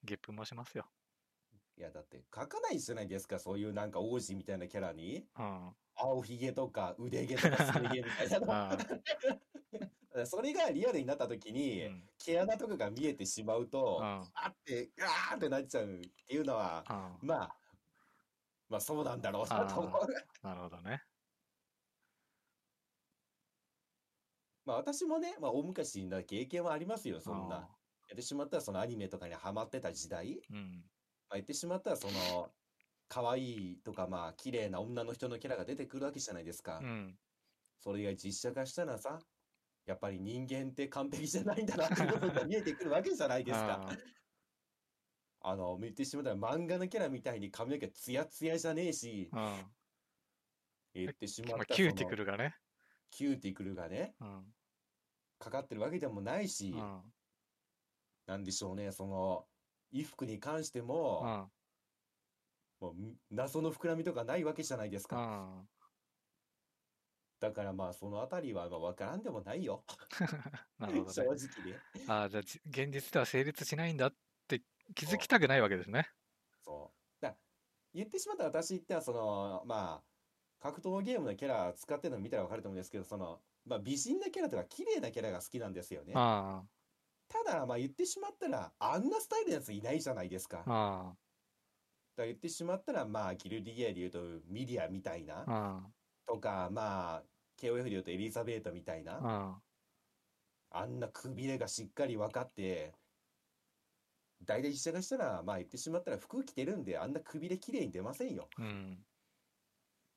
[0.04, 0.92] ゲップもしますよ。
[1.82, 5.26] いや、だって書かないじゃないですか、そういうなんか王子みたいなキャラに。
[5.36, 5.72] うん。
[5.95, 8.53] 青ひげとか腕毛とかすね毛みたいなの。
[8.53, 8.78] あ
[10.28, 17.56] それがリアルになった時に、うん毛穴とかが見えてしまうと、うんあって、うわーってなっちゃうっていうのは、うんまあ、
[18.70, 20.08] まあそうなんだろうなと思う。
[20.45, 21.03] なるほどね。
[24.66, 27.56] まあ私もね、まあ大昔な経験はありますよ、そんな。
[27.56, 27.82] あ
[28.12, 30.84] やってしまったらそのアニメとかにハマってた時代、ーうん。
[31.32, 32.52] まあ、言ってしまったらその、
[33.08, 36.80] 可愛いとかまあ綺麗な女の人のキャラが出てくるわけじゃないですか。
[36.80, 37.18] うん。
[37.80, 39.20] それが実写化したらさ、
[39.86, 43.82] やっぱり人間って完璧じゃないんだなっていうことが見えてくるわけじゃないですか。
[45.44, 49.76] あの、言ってしまったら漫画のキャラみたいに髪の毛ツヤツヤじゃねえし、うん。
[50.94, 52.26] 言ってしままあ、ったキューティクル。
[52.26, 52.56] ルがね。
[53.10, 54.56] キューティクルがね、うん。
[55.40, 57.14] かかってるわけでもないしう、ん。
[58.28, 59.51] なんでしょうね、その、
[59.92, 60.82] 衣服に関して
[61.20, 61.52] うも、ん。
[62.82, 62.96] もう
[63.30, 65.22] 謎の膨らみとかないわけじゃないですうか。
[65.22, 65.70] ん。
[67.40, 69.86] だからまあそのあたりはまあ分からんでもないよ。
[70.78, 71.30] なるほど正ね。
[71.34, 71.84] 直ね。
[72.06, 74.66] ああ、じゃあじ、現実では成立しないんだって
[74.96, 76.12] 気づきたくないわけですね。
[76.62, 77.22] そう。
[77.22, 77.40] だ
[77.94, 80.08] 言ってしまったら私ってはその、まあ、
[80.60, 86.28] 格闘ゲームのキャラ使ってるの見たら分かると思うんですけど、その、まあ美人なキャラとか綺麗なキャラが好きなんですよね。
[86.64, 86.81] あ
[87.32, 90.58] ただまあ言ってしまったら、あんなスタイルのやついないじゃないですか。
[90.58, 91.18] だかあ、あ
[92.18, 95.91] ら言ってしまったら、まあギルディエで言うとミリアみたいなあ、、あ
[96.28, 97.24] とか、まあ、
[97.58, 99.26] KOF で言うとエリザベートみたいな、
[100.72, 102.94] あ、んなくびれがしっかり分かって、
[104.44, 108.52] 大体実写化したら、まあ言ってしまったら服着てるんで、あんなくびれ綺麗に出ませんよ。
[108.58, 109.06] あ、うん。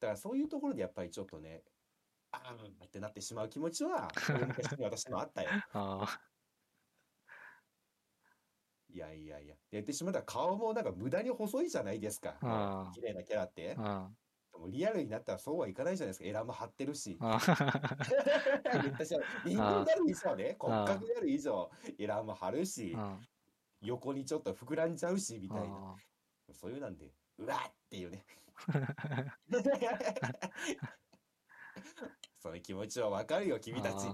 [0.01, 1.65] だからそういうところでやっぱりちょっとね、
[2.32, 5.59] あーってなってしまう気持ちは、 大昔に私もあったよ。
[5.73, 6.20] ああ、
[8.95, 9.57] いやいやいや。
[9.73, 12.37] やってしまったら顔もなんか無駄に細いじゃないですか。
[12.95, 13.75] 綺麗なキャラって。
[13.77, 14.09] あ
[14.53, 16.27] でもリアルになったらそうはいかないじゃないですか。
[16.27, 17.19] エラも張ってるし。
[17.21, 17.41] あ、あ
[18.83, 23.19] 言ったし人間になる以上ね、骨格になる以上、エラも張るし、あ、
[23.81, 25.75] 横にちょっと膨らんじゃうし、みたいな。
[25.75, 25.97] あ
[26.53, 28.25] そういうなんで、うわっっていうね。
[32.39, 34.07] その気持ちはわかるよ、君たち。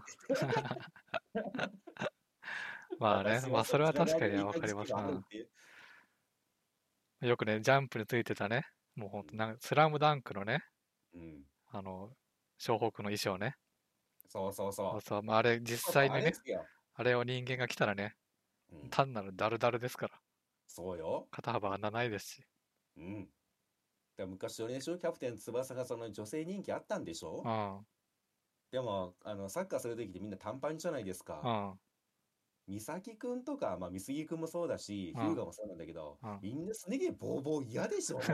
[3.00, 5.24] まあねまあそれは確かに側わかりますう
[7.20, 8.64] よくね、ジャンプについてたね、
[8.94, 10.60] もうほんと、なんかスラムダンクのね、
[11.12, 11.44] うん。
[11.68, 12.12] あの、
[12.58, 13.56] 湘北の衣装ね。
[14.28, 14.90] そうそうそ。
[14.90, 18.14] そううそう、まあ、あれ実際にねああれを人間が来たらね、
[18.72, 20.20] うん単なるダルダルですから、
[20.66, 21.28] そうよ。
[21.32, 22.44] 肩幅あんなないですし。
[22.96, 23.24] うん。
[23.24, 23.30] だか
[24.18, 27.42] ら昔、俺でしょ、キャプテン翼がその女性人気あったんでしょ？
[27.42, 27.86] うん、
[28.72, 31.78] でも、あの、サッカーするときってみんな短パンじゃないですうか。
[32.70, 38.20] ん、美咲くんとか、まあ、美杉くんもそうだし、うん日向もそうなんだけどうん、みんなすね毛ボーボー嫌でしょ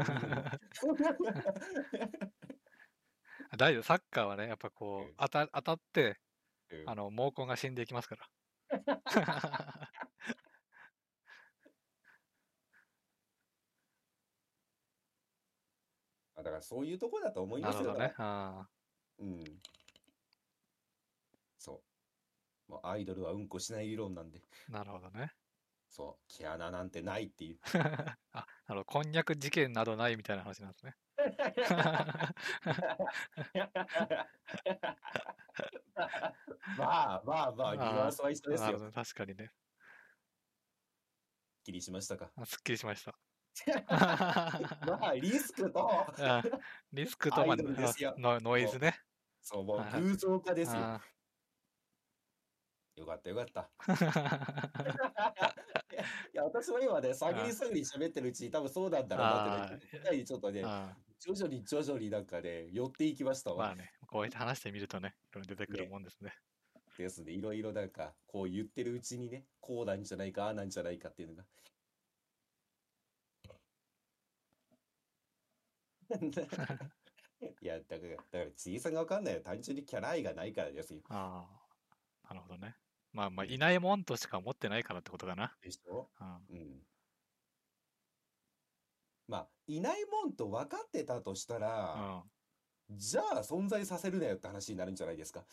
[3.56, 6.20] 大丈夫、サッカーはね、やっぱこうんう、当た当たって、
[6.70, 8.28] うんあの、毛根が死んでいきますから。
[16.34, 17.94] あだからそういうとこだと思いますよ。
[17.94, 17.98] ね。
[18.00, 18.70] だからあ
[19.18, 19.44] うん。
[22.68, 25.32] もうアイドルはうんこしない理論なんで、なるほどね。
[25.88, 27.59] そう、毛穴なんてないっていう。
[28.32, 28.84] あ、なるほど。
[28.84, 30.97] こんにゃく事件などないみたいな話なんですね。
[36.76, 38.90] まあまあまあ、ニュアンスは一緒ですよ。
[38.93, 39.48] 確かにね。
[39.48, 39.51] す
[41.60, 42.30] っきりしましたか？
[42.36, 43.14] あすっきりしました。
[44.86, 45.88] まあ、リスクと、
[46.18, 46.43] あ
[46.93, 49.01] リスクと、まあノノイズね。
[49.40, 51.01] そう、もうはい偶像化ですよ。
[52.97, 53.70] あよかったよかった。
[56.32, 63.56] いや、私も今ね、探り探り喋ってるうちに多分そうなんだろうなってね、ちょっとね、あ徐々に徐々になんかね、寄っていきましたわ。
[63.66, 66.35] まあね、こうやって話してみるとね、いろいろ出てくるねもんですね。
[66.98, 67.32] ですね。
[67.32, 71.44] いろいろなんか、こう言ってるうちにね、こうなんじゃないか、ああなんじゃないかっていうのが。
[77.60, 79.40] いや、だから、だから、小さがわかんないよ。
[79.40, 81.01] 単純にキャラ愛がないからですよ。
[81.09, 81.47] あ
[82.24, 82.77] あ、なるほどね。
[83.16, 85.56] まあまあ、いないもんとしか思ってないからってことかな。
[85.60, 86.10] でしょ？
[86.20, 86.86] うんうん。
[89.28, 92.24] まあ、いないもんと分かってたとしたら、
[92.90, 95.47] じゃあ存在させるなよって話になるんじゃないですか。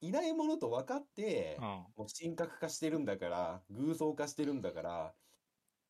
[0.00, 1.64] いないものと分かってう、ん。
[1.64, 1.86] うん。
[1.96, 5.16] もう神格化してるんだから、偶像化してるんだから、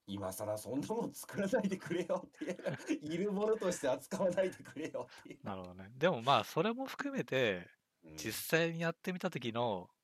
[0.07, 2.57] 今更そんなもん作らないでくれよっていう、
[3.15, 5.41] いるものとして扱わないでくれよっていう。
[5.43, 5.91] なるほどね。
[5.97, 7.69] でもまあ、それも含めて、
[8.03, 9.96] うん実際にやってみた時のうん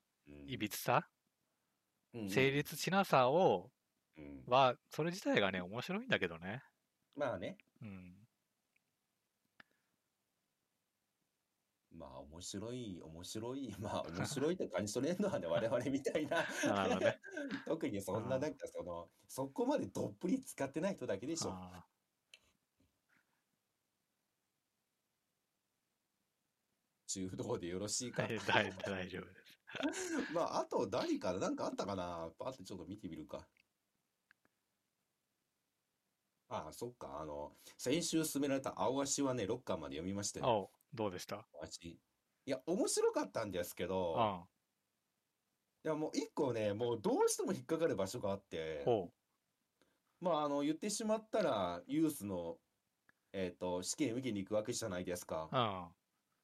[0.47, 1.09] いびつさ、
[2.15, 3.71] うん成立しなさを、
[4.17, 6.63] うんは、それ自体がね、面白いんだけどね。
[7.15, 8.29] まあね、うん。
[11.91, 16.43] まあ面白い、面白い、 まあ面白いって感じ取れるのはね、 我々みたいな
[16.99, 17.21] ね。
[17.67, 21.51] 特にそんななんかその、そこまでどっぷり使ってない人だけでしょ。
[21.53, 21.87] あ
[27.07, 28.27] 中道でよろしいあか？
[28.47, 29.42] 大大丈夫です。
[30.35, 33.47] まあ、あと何か、なんかあったかなパッとちょっと見てみるか。
[36.49, 37.19] ああ、そっか。
[37.21, 40.47] あの、先週勧められた青足はね、6巻まで読みましたよ。
[40.47, 41.37] おうどうでした？
[41.55, 41.99] 青足。
[42.45, 44.49] いや、面白かったんですけうど、ん。
[45.85, 49.11] いや、もう一個ね、もうどうしても引っかかる場所があって、ほ
[50.21, 52.59] まあ、あの、言ってしまったら、ユースの、
[53.33, 55.49] えっと、試験受けに行くわけじゃないですか。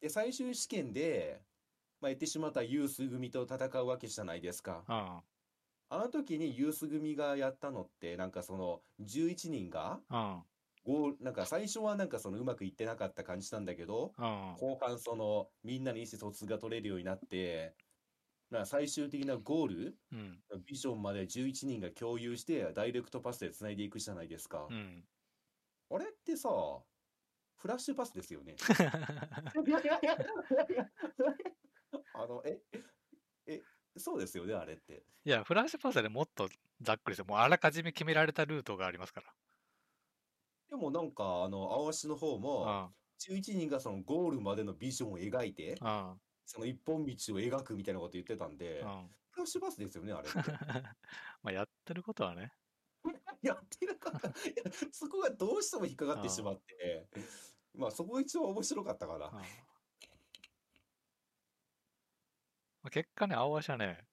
[0.01, 1.41] で、最終試験で、
[2.01, 4.85] まあ、言ってしまったらユース組と戦うわけじゃないですか。
[4.89, 5.21] うん。
[5.91, 10.43] あの時にユース組がやったのって、なんかその、11人が、うん。
[10.85, 14.55] ゴなんか最初はなんかそのうまくいってなかった感じなんだけど、うん。
[14.59, 17.75] 後半その、みんなに意思疎通が取れるようになって、
[18.51, 20.39] まあ最終的なゴール、うん。
[20.67, 24.75] ビジョンまで11人が共有して、ダイレクトパスで繋いでいくじゃないですかう。
[24.75, 25.05] ん。
[25.91, 26.49] あれってさ、
[27.57, 28.57] フラッシュパスですよね。
[32.19, 32.61] あの、え、
[33.47, 33.63] え、
[33.97, 35.05] そうですよね、あれって。
[35.25, 36.49] いや、フラッシュパスでもっと
[36.83, 39.23] ざっくりして、もうあらかじめ決められたルートがありますか
[40.69, 42.91] でもなんか、あの、青足の方も、ら。
[43.21, 45.79] 11人がそのゴールまでのビジョンを描いて。
[46.45, 49.11] その一本道を描くみたいなこと言ってたんで、うん。
[49.31, 50.39] フラッシュバスですよね、あれって。
[51.43, 52.53] まあ、やってることはね。
[53.43, 54.19] やってるから、
[54.51, 57.07] いやそこがどうしても引っかかってしまって、
[57.75, 59.33] まあそこが一番面白かったかうんな。
[62.83, 64.05] まあ結果ね、青足はね、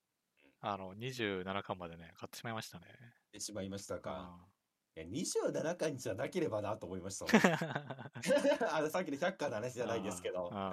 [0.62, 2.88] あの、27巻までね、買ってしまいましたね。
[3.28, 4.48] ってしまいましたうんか。
[4.96, 7.34] いや、27巻じゃなければなと思いましたもん。
[8.72, 10.72] あの、さっきの100巻の話じゃないですけど、うん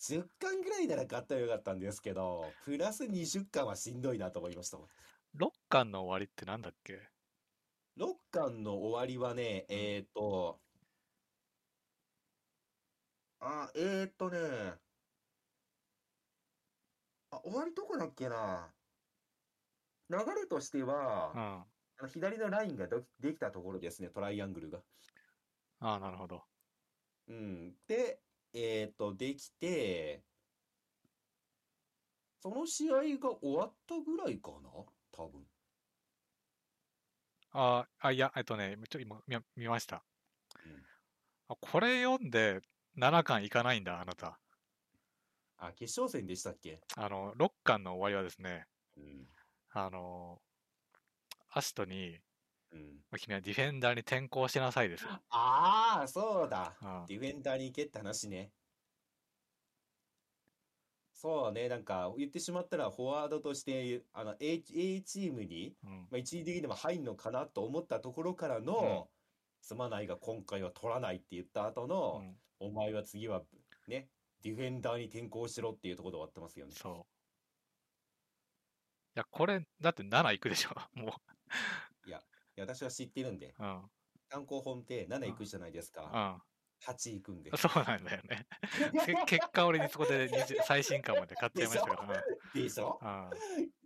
[0.00, 4.86] 10巻ぐらいなら買ったらよかったんですけど、プラス20巻はしんどいなと思いましたもん。
[5.38, 7.00] 6巻の終わりってなんだっけ
[7.96, 10.58] ？6巻の終わりはね、えーと、
[13.40, 14.38] あ、えーとね、
[17.34, 18.68] あ、終わりどこだっけな。
[20.10, 21.66] 流れとしては、
[22.08, 24.80] 左のラインがどできたところですね、トライアングルが。
[25.80, 26.42] あ、なるほど。
[27.28, 27.72] うん。
[27.86, 28.20] で、
[28.52, 30.22] えーと、できて、
[32.40, 34.68] その試合が終わったぐらいかな
[35.12, 35.42] 多分。
[37.52, 40.04] ああ、いや、えっとね、ちょ今見見ました。
[40.66, 40.84] うん
[41.46, 42.60] あ、これ読んで
[42.96, 44.38] 7巻いかないんだ、あなた。
[45.66, 46.80] あ、決勝戦でしたっけ？
[46.96, 48.66] あの、6巻の終わりはですね、
[48.96, 49.26] うん。
[49.70, 50.40] あの、
[51.50, 52.18] アシトに、
[52.72, 53.00] うん。
[53.18, 55.10] 君はディフェンダーに転向しなさいですよ。
[55.30, 56.74] ああ、そうだ。
[56.82, 58.50] うんディフェンダーに行けって話ね。
[61.12, 65.90] そうね、なんか言ってしまったらフォワードとしてあの A, A チームに、うん。
[66.10, 69.08] まあ、一時的にでも入んのかなと思ったところからの、
[69.62, 73.42] すまないが今回は取らないって言った後うの、んお前は次は
[73.88, 74.08] ね、
[74.44, 76.72] ディフェンダーに転向しろっていうところで終わってますよね。
[76.74, 77.06] そ
[79.14, 80.70] や、これ、だって7いくでしょ。
[80.94, 81.14] も
[82.06, 82.22] いや、
[82.58, 83.62] 私は知ってるんで、う。
[83.62, 83.90] うん。
[84.28, 86.42] 単行本って7いくじゃないですか。
[86.82, 86.92] うん。
[86.92, 87.50] 8いくんで。
[87.56, 88.46] そうなんだよね。
[89.06, 92.24] け結果、俺にそこで20 最新刊まで買っちゃいましたから。
[92.52, 92.98] でしょ？
[93.00, 93.08] うん。
[93.08, 93.30] あ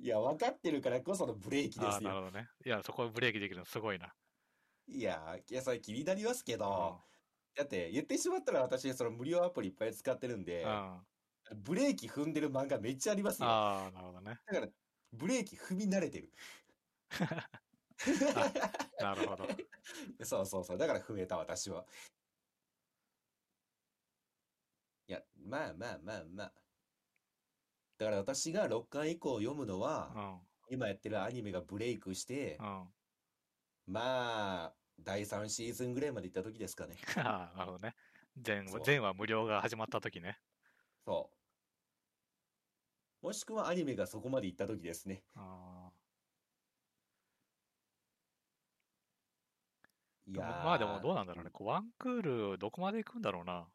[0.01, 2.09] いや、分かってるからこそのブレーキですよ。
[2.09, 2.49] なるほどね。
[2.65, 4.13] いや、そこブレーキできるのすごいな。
[4.89, 6.61] いや、いや、それ気になりますけうん。
[7.59, 11.05] ど、だって言ってしまったら私、その無料アプリいっぱい使ってるんでうん、あ
[11.57, 13.49] ブレーキ踏んでる漫画めっちゃありますよ。
[13.49, 14.39] あー、なるほどね。
[14.47, 14.69] だから、
[15.13, 16.33] ブレーキ踏み慣れてる。
[19.01, 19.49] なるほど。
[20.25, 20.79] そうそうそう。
[20.79, 21.87] だから踏めた、私は。
[25.09, 26.53] いや、まあまあまあまあ。
[27.97, 30.41] だから私が6巻以降読むのうは、ん。
[30.71, 32.89] 今やってるアニメがブレイクしてう、ん。
[33.87, 36.97] まあ、第3シーズンぐらいまで行った時ですかね。
[37.17, 37.95] ああ、なるほどね。
[38.37, 40.39] 全そう全話無料が始まった時ね。
[41.05, 41.31] そ
[43.23, 43.27] う。
[43.27, 45.25] もしくはアニメがそこまで行った時ですね。
[45.35, 45.91] あ
[50.27, 51.51] いやまあでもどうなんだろうね。
[51.51, 53.67] こうワンクールどこまで行くんだろうな。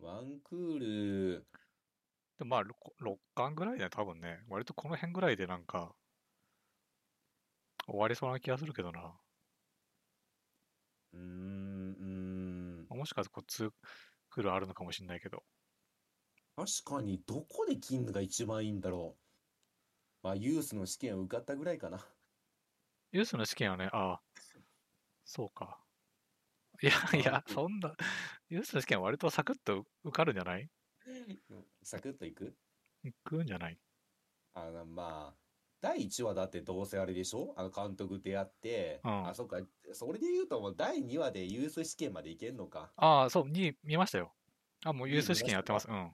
[0.00, 1.46] ワンクール、
[2.38, 4.44] でもまあ 6, 巻ぐらいだよ、多分ね。
[4.48, 5.94] 割とこの辺ぐらいでなんか、
[7.88, 9.20] 終わりそうな気がするけどな。
[11.12, 11.22] うーん、
[11.92, 12.88] うーん。
[12.90, 13.70] もしかしてこう2
[14.30, 15.44] クールあるのかもしれないけど。
[16.56, 19.22] 確かに、どこで切るのが一番いいんだろう。
[20.22, 22.06] まあ、ユースの試験を受かったぐらいかな。
[23.12, 24.22] ユースの試験はね、ああ、
[25.24, 25.84] そうか。
[26.82, 27.94] いやいや、そんな、
[28.48, 30.70] ユースの試験は割とサクッと受かるんじゃない？
[31.82, 32.56] サクッといく？
[33.02, 33.80] 行くんじゃない？
[34.52, 35.47] あの、まあ、
[35.80, 37.54] 第1話だってどうせあれでしょ？
[37.56, 39.58] あの監督出会って、うんあ、そっか、
[39.92, 42.92] それで言うともう第2話でユース試験までいけんのか。
[42.96, 44.34] ああ、そう、に見ましたよ。
[44.84, 45.88] あ、もうユース試験やってます。
[45.88, 46.12] うん。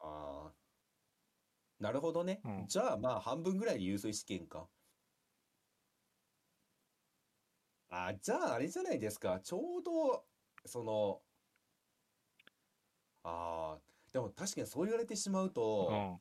[0.00, 0.54] ああ。
[1.80, 2.40] なるほどね。
[2.44, 4.68] うんじゃあまあ半分ぐらいでユース試験か。
[7.90, 9.40] あ、じゃああれじゃないですか。
[9.40, 10.26] ちょうど、
[10.66, 11.22] その、
[13.22, 13.82] ああ、
[14.12, 16.20] でも確かにそう言われてしまうと、うん。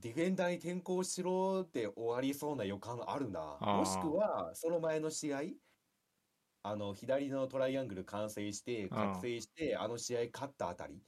[0.00, 3.58] ディフェンダーに転向しろで終わりそうな予感あるな。
[3.60, 5.42] もしくは、その前の試合、
[6.62, 11.02] あの、左のトライアングル完成して、覚醒して、あの試合勝ったあたり。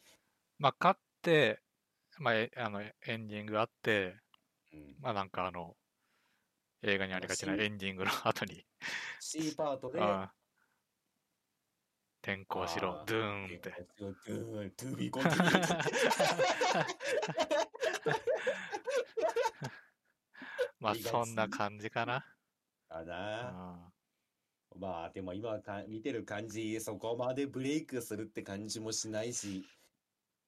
[0.59, 1.60] まあ、勝って、
[2.19, 4.16] まあ、えあの、エンディングあって、
[4.73, 4.97] うん。
[5.01, 5.77] まあなんかあの、
[6.82, 8.65] 映画にありがちなエンディングの後に、
[9.20, 10.01] C パートで、
[12.23, 13.05] 転校しろ。
[13.06, 13.86] ドゥーンって。
[13.98, 15.35] ドゥーン、to be continued ま
[16.74, 18.68] ああり
[20.80, 22.24] がちそんな感じかな。
[22.88, 23.14] かな。
[23.14, 23.92] あ
[24.78, 29.64] まあでも今か見てる感じ、そこまでブレイクするって感じもしないし、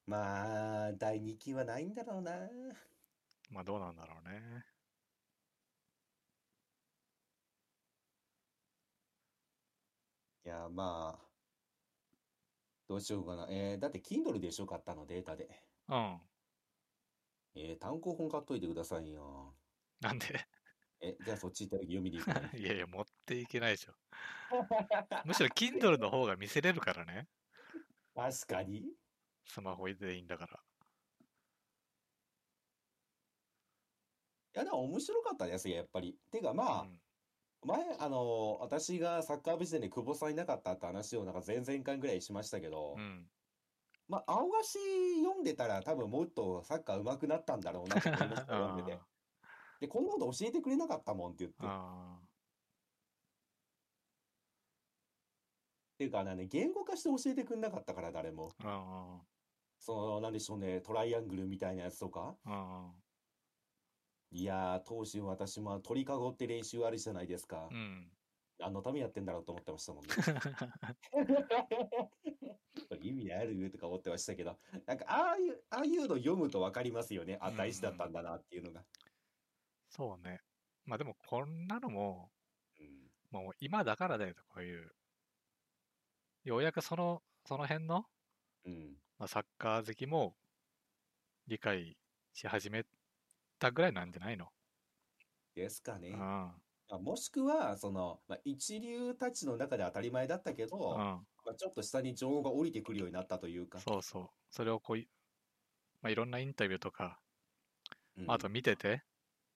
[0.07, 2.31] まあ、第2期はないんだろうな。
[3.49, 4.65] まあどうなんだろうね。
[10.45, 11.31] いや、まあ、
[12.87, 13.47] どうしようかな。
[13.49, 15.47] えー、だって Kindle でしょ、買ったの、データで。
[15.89, 16.19] うん。
[17.55, 19.53] えー、単行本買っといてくださいよ。
[20.01, 20.45] なんで
[21.01, 22.49] え、じゃあそっち行った時読みに行くね。
[22.59, 23.93] いやいや、持っていけないでしょ。
[25.25, 27.27] むしろ Kindle の方が見せれるからね。
[28.13, 28.93] 確かに。
[29.45, 30.63] スマホでいいんだから。
[34.53, 36.17] いや、でも面白かったですよ、やっぱり。
[36.29, 37.01] てか、まあ、うん
[37.63, 43.27] 前、あの、私がサッカー部時代に久保さんいなかったって話をなんか前々回ぐらいしましたけど、うん。
[44.07, 44.79] まあ、青菓子
[45.23, 48.99] 読んでたら多分もっとサッカー上手くなったんだろうなと思いました、 読んでて。
[49.81, 51.57] で、こんなこと教えてくれなかったもんって言って。
[51.57, 52.19] っあ
[55.97, 58.51] ていうかね、言語化して教えてくれなかったから、誰も。
[59.79, 62.37] その、なんでしょうね、トライアングルみたいなやつとか。
[62.45, 62.91] あ。
[64.29, 67.73] いやー、当時私も鳥かごって練習あるじゃないですかう。
[67.73, 68.11] ん。
[68.59, 70.09] 何のためやってんだろうと思ってましたもんね。
[73.01, 73.71] 意味ある？
[73.71, 77.39] とか思ってましたけど、なんかああいう、ああいうの読むと分かりますよね。
[77.41, 78.83] あ、うん大事だったんだなっていうのが。
[79.91, 80.41] そうね。
[80.85, 82.31] まあでもこんなのも、
[82.79, 83.11] うん。
[83.31, 84.93] もう今だからだよと、こういう。
[86.43, 88.05] ようやくその、その辺の、
[88.65, 89.01] うん。
[89.17, 90.35] まあ、サッカー好きも
[91.47, 91.97] 理解
[92.33, 92.85] し始め
[93.59, 94.51] たぐらいなんじゃないの？
[95.55, 96.09] ですかね。
[96.11, 96.61] うん。
[96.89, 101.27] あもしくは、その、まあ、一流たちの中で当たり前だったけど、うん。
[101.45, 103.85] まあ、ちょっと下に情報が降りてくるようになったというか。
[103.85, 104.29] そうそう。
[104.49, 105.09] それをこうい、
[106.01, 107.21] まあ、いろんなインタビューとか、
[108.17, 109.03] うんまああと見てて、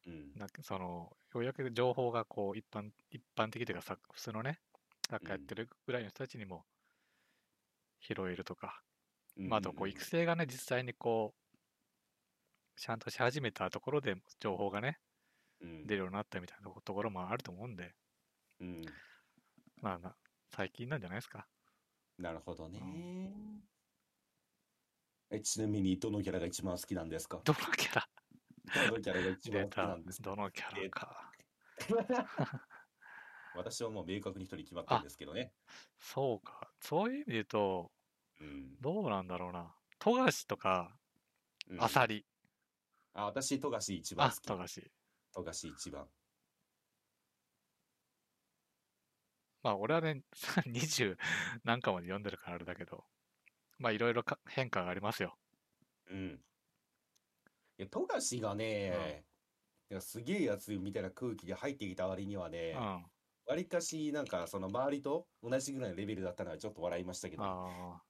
[0.06, 0.32] うん。
[0.36, 4.60] なんかその、ようやく情報がこう一般、一般的というかさ、普通のね、
[5.10, 6.66] サッカーやってるぐらいの人たちにも
[8.02, 8.82] 拾えるとか、
[9.38, 11.34] まああとこう育成がね、実際にこ
[12.78, 15.00] ちゃんとし始めたところで情報がね、
[15.62, 15.88] うん。
[15.88, 17.96] 出るようになったみたいなところもあると思うんで、
[18.60, 18.86] うん。
[19.82, 20.16] まあな、
[20.54, 21.48] 最近なんじゃないですか。
[22.18, 22.80] なるほどね
[25.32, 25.36] う。
[25.36, 27.46] え、ちなみに、どのキャラが一番好きなんですか？
[27.46, 28.08] どのキャラ？
[28.76, 30.22] どのキャラが一番出好きなたんです。
[30.22, 31.32] かどのキャラか。
[33.56, 35.54] 私はもう明確に一人決まってるんですけどね。
[36.00, 36.74] そうか。
[36.82, 37.92] そういう意味で言うと、
[38.42, 38.76] うん。
[38.82, 39.76] どうなんだろうな。
[40.00, 40.98] 富樫とか、
[41.70, 42.26] うんアサリ。
[43.14, 44.42] あ、私、富樫一番あ好、き。
[44.46, 44.92] 富樫。
[45.34, 46.08] 富樫一番。
[49.64, 50.22] まあ、俺はね、
[50.68, 51.18] 20
[51.64, 53.04] 何巻まで読んでるからあれだけど、
[53.80, 55.38] まあ、いろいろか変化がありますよ。
[56.08, 56.46] うん。
[57.78, 59.26] いや、富樫がね、
[59.92, 63.12] いやすげえやつみたいな空気で入ってきた割にはうね、ん。
[63.48, 68.02] あわりかし、なんか、その周りと同じぐらいのレベルだったのはちょっと笑いましたけど、あ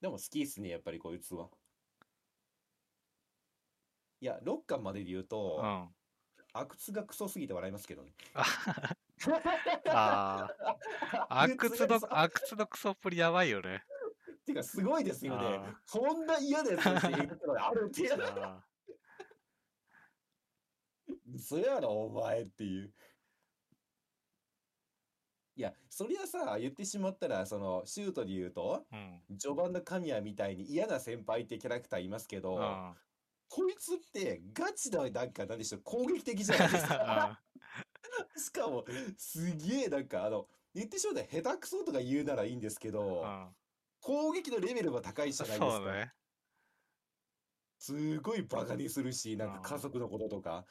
[0.00, 1.50] でも好きですね、やっぱりこいつは。
[4.20, 5.94] いや、6巻までで言うー、うと、ん。
[6.52, 8.12] 阿久津がクソすぎて笑いますけどね。
[9.90, 10.48] あ
[11.28, 13.84] あ、阿久津の、あ阿久津のクソっぷりやばいよね。
[14.62, 15.74] てか、すごいですよねあ。
[15.90, 18.22] こんな嫌なやつの性格があるっていう。
[18.22, 18.64] あ
[21.34, 22.92] 嘘やろ、お前っていう。
[25.56, 28.96] いや、そりゃさ、言ってしまったら、その、シュートで言うと、ー
[29.30, 29.38] うん。
[29.38, 32.94] 序盤の神谷みたいに嫌な先輩ってキャラクターいますけど、うん。
[33.48, 37.42] こいつってガチのなんか、なんでしょう、攻撃的じゃないですか。
[38.36, 38.84] しかも、
[39.16, 43.56] すげえなんか、あの、言ってしまったら下手くそとか言うならいいんですけど、うん。
[44.00, 45.84] 攻撃のレベルも高いじゃないですか？
[45.84, 46.12] そうね。
[47.80, 50.66] すごいバカにするし、なんか家族のこととか、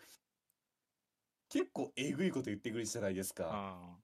[1.49, 3.35] 結構えぐいこと言ってくるじゃないですうん。
[3.45, 3.53] か。
[3.53, 4.03] ま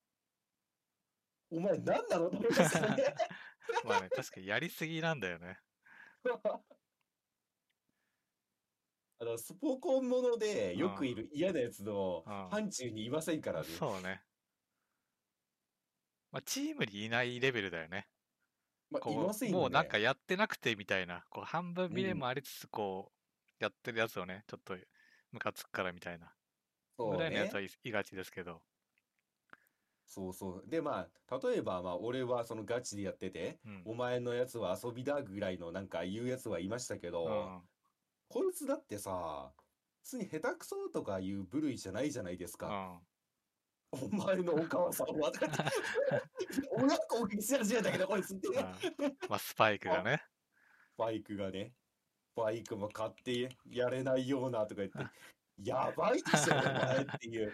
[1.51, 2.29] お前何なの？
[2.29, 3.13] と思いますよね。
[3.85, 5.59] あね、確かにやりすぎなんだよね。
[9.19, 13.67] あの、スポコンものでよくいる嫌なやつのうん範疇にいませんからね。
[13.67, 14.23] そうね。
[16.31, 18.09] まあ、チームにいないレベルだよね。
[18.94, 19.61] まあ、こいうませんよね。
[19.61, 24.76] もうなんかやってなくてみたいな、こう半分未練うんもありつつ、こう、やってるやつをね、ちょっと
[25.32, 26.32] ムカつくからみたいな、
[26.98, 27.53] そうねぐらいのやつ。
[27.53, 28.61] はいいがちですけど。
[30.06, 30.70] そうそう。
[30.70, 33.82] で、まあ、例えば、まあ、俺はそのガチでやってて、うん。
[33.86, 37.61] お前のやつは遊びだぐらいのなんか言うやつはいましたけど、うん
[38.34, 39.52] こいつだってさ、
[40.02, 42.68] 普通に下手くそとかいう部類じゃないじゃないですか。
[42.68, 42.99] うん。
[43.94, 45.32] お前のお母さんは、
[46.72, 48.48] 親攻撃し始めたけど、こいつって。
[48.48, 48.56] うん
[49.30, 50.24] まあ、スパイクがね。
[50.98, 51.74] バイクがね、
[52.36, 54.98] バイクも買ってやれないようなとか言って、
[55.64, 57.53] やばいでしょ、お前っていう。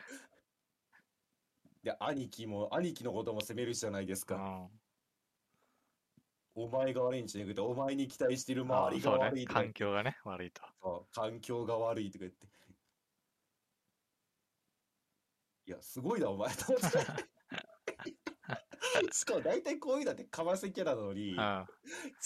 [1.84, 4.36] で、兄貴も、兄貴のことも責めるじゃないですか。
[4.36, 4.40] う
[6.61, 6.64] ん。
[6.64, 9.45] お前が悪いんじゃなくて、お前に期待してる周りが悪い。
[9.45, 10.61] とか言って環境がね、悪いと。
[11.11, 12.48] 環境が悪いとか言って。
[15.69, 16.49] いや、すごいな、お前。
[16.55, 16.87] と思って
[19.13, 21.35] しかも大体こういうのってかませキャラなのに、うん。
[21.35, 21.39] ち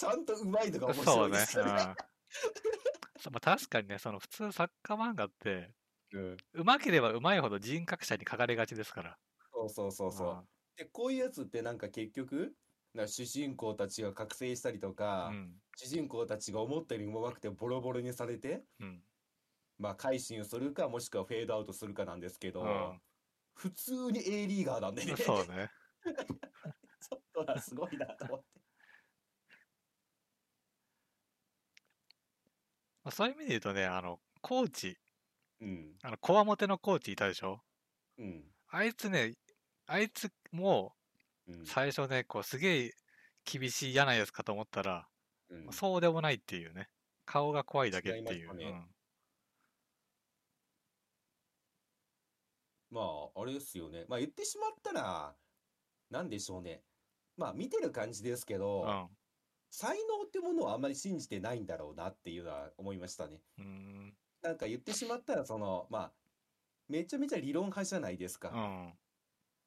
[0.06, 1.94] ゃんと上手いのが面白いですよね。
[3.20, 5.74] そうまあ、確かにね、その普通サッカー漫画って、
[6.14, 9.20] うんうまければうまいほど人格者に書かれがちですから。
[9.52, 10.48] そうそうそうそう。
[10.78, 12.56] で、こういうやつってなんか結局、
[12.94, 15.62] なんか主人公たちが覚醒したりとうか、ん。
[15.76, 19.06] 主人公たちが思ったよりも上手くてボロボロにされて、うん。
[19.80, 23.02] まあ改心をするか、もしくはフェードアウトするかなんですけど、うん
[23.56, 25.16] 普通に A リーガーなんでね。
[25.16, 25.70] そうね。
[27.00, 28.62] ちょっとな、すごいなと思って。
[33.04, 34.98] まあ、そういう意味で言うとね、あの、コーチ、
[35.60, 35.98] うん。
[36.04, 37.64] あの、こわもてのコーチいたでしょ？
[38.18, 38.54] うん。
[38.68, 39.34] あいつね、
[39.86, 40.96] あいつも
[41.48, 41.66] うん。
[41.66, 42.92] 最初ね、こうすげえ
[43.46, 45.08] 厳しい嫌なやつかと思ったら、
[45.50, 46.90] うんそうでもないっていうね。
[47.26, 48.26] 顔が怖いだけっていう。
[48.40, 48.88] 違いますかね
[52.94, 53.02] ま
[53.36, 54.06] あ、あれですよね。
[54.08, 55.36] まあ言ってしまったら、
[56.12, 56.84] なんでしょうね。
[57.36, 58.60] まあ見てる感じですけうん。
[58.60, 59.08] ど、うん。
[59.72, 63.42] 才能ってものをあんまり信じてないんだろうなっていうのは思いましたね。
[63.60, 64.14] ん。
[64.44, 66.14] なんか言ってしまったら、その、まあ、
[66.88, 68.52] めちゃめちゃ理論派じゃないですか。
[68.54, 68.94] うん。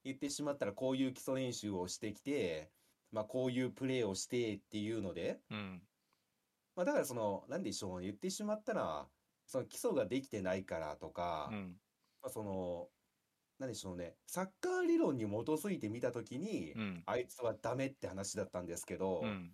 [0.05, 2.71] 言ってしまったら、こういう基礎練習をしてきて、
[3.11, 5.83] まあこういうプレーをしてっていうので、うん。
[6.77, 8.07] まあだからその、なんでしょうね。
[8.07, 9.09] 言ってしまったら、
[9.47, 11.81] その基礎ができてないからとか、うん。
[12.23, 12.89] まあ、その、
[13.59, 17.03] なんでしょうね、サッカー理論に基づいて見たときに、うん。
[17.07, 19.51] あいつはダメって話だったんですけど、うん。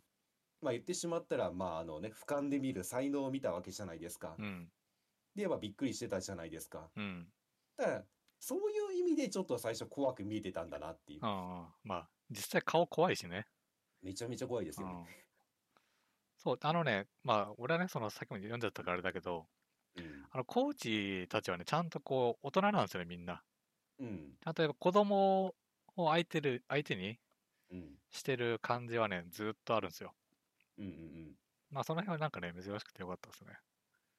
[0.61, 4.35] まあ言ってしまったら、まああのね、俯瞰で見る才能を見たわけじゃないですか。
[4.39, 4.69] うん。
[5.37, 6.91] で、まあびっくりしてたじゃないですか。
[6.97, 7.27] うん。
[7.77, 8.05] だから、
[8.41, 11.21] そういう意味でちょっと最初怖く見えてたんだなっていう。
[11.23, 13.47] ああ、まあ、実際顔怖いしね。
[14.03, 14.95] めちゃめちゃ怖いですよね。
[14.95, 15.07] うん。
[16.39, 19.47] そう、あのね、まあ、俺はね、その、さっきも読んじゃったからあれだけど、
[19.95, 20.27] うん。
[20.33, 23.45] あの、コーチたちはね、ちゃんとこう、大人なんですよね、みんな。
[24.03, 24.39] うん。
[24.45, 25.57] ちゃんとやっぱ子供
[25.97, 27.21] を相手る、相手に
[27.71, 27.99] うん。
[28.11, 30.15] してる感じはね、ずっとあるんですよ。
[30.79, 30.87] うん。
[30.87, 31.39] うん。
[31.71, 33.59] まあ、その辺はなんかね、珍しくてよかったですね。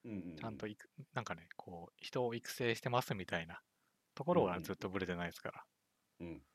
[0.04, 0.12] うん。
[0.12, 0.20] うん。
[0.38, 3.62] ちゃんといく、なんかね、こう、人を育成してますみたいな
[4.16, 5.66] ところはうんうんずっとブレてないですから。
[6.20, 6.46] うん。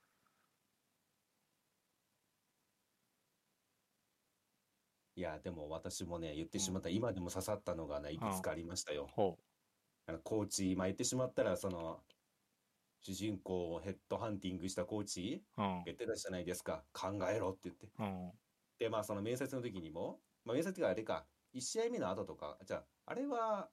[5.17, 9.15] いや、でも私もね、言ってしまった、今でも刺さったのがね、いくつかありましたよ。
[9.15, 9.39] ほ
[10.07, 12.05] あのコーチ、まあ言ってしまったら、その、
[13.01, 15.63] 主人公をヘッドハンティングしたコーチ、う。
[15.63, 15.83] うん。
[15.87, 16.85] 言ってたじゃないですか。
[16.93, 17.89] 考えろって言って。
[17.99, 18.33] うん。
[18.79, 23.71] で、まあその面接の時にも、まあ面接があれか、1試合目の後とか、じゃあ、あれは、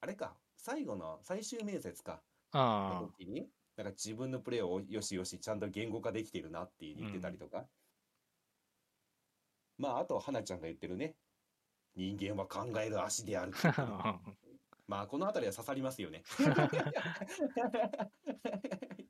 [0.00, 7.66] あれか、最後の最終面接か、のあ時に、なんか自分のプレーをよしよし、ちゃんと言語化できてるなって言ってたりとか。
[9.78, 11.16] まあ、あと、花ちゃんが言ってるね。
[11.96, 13.52] 人間は考える足である。
[14.90, 16.24] まあ、この辺りは刺さりますよね。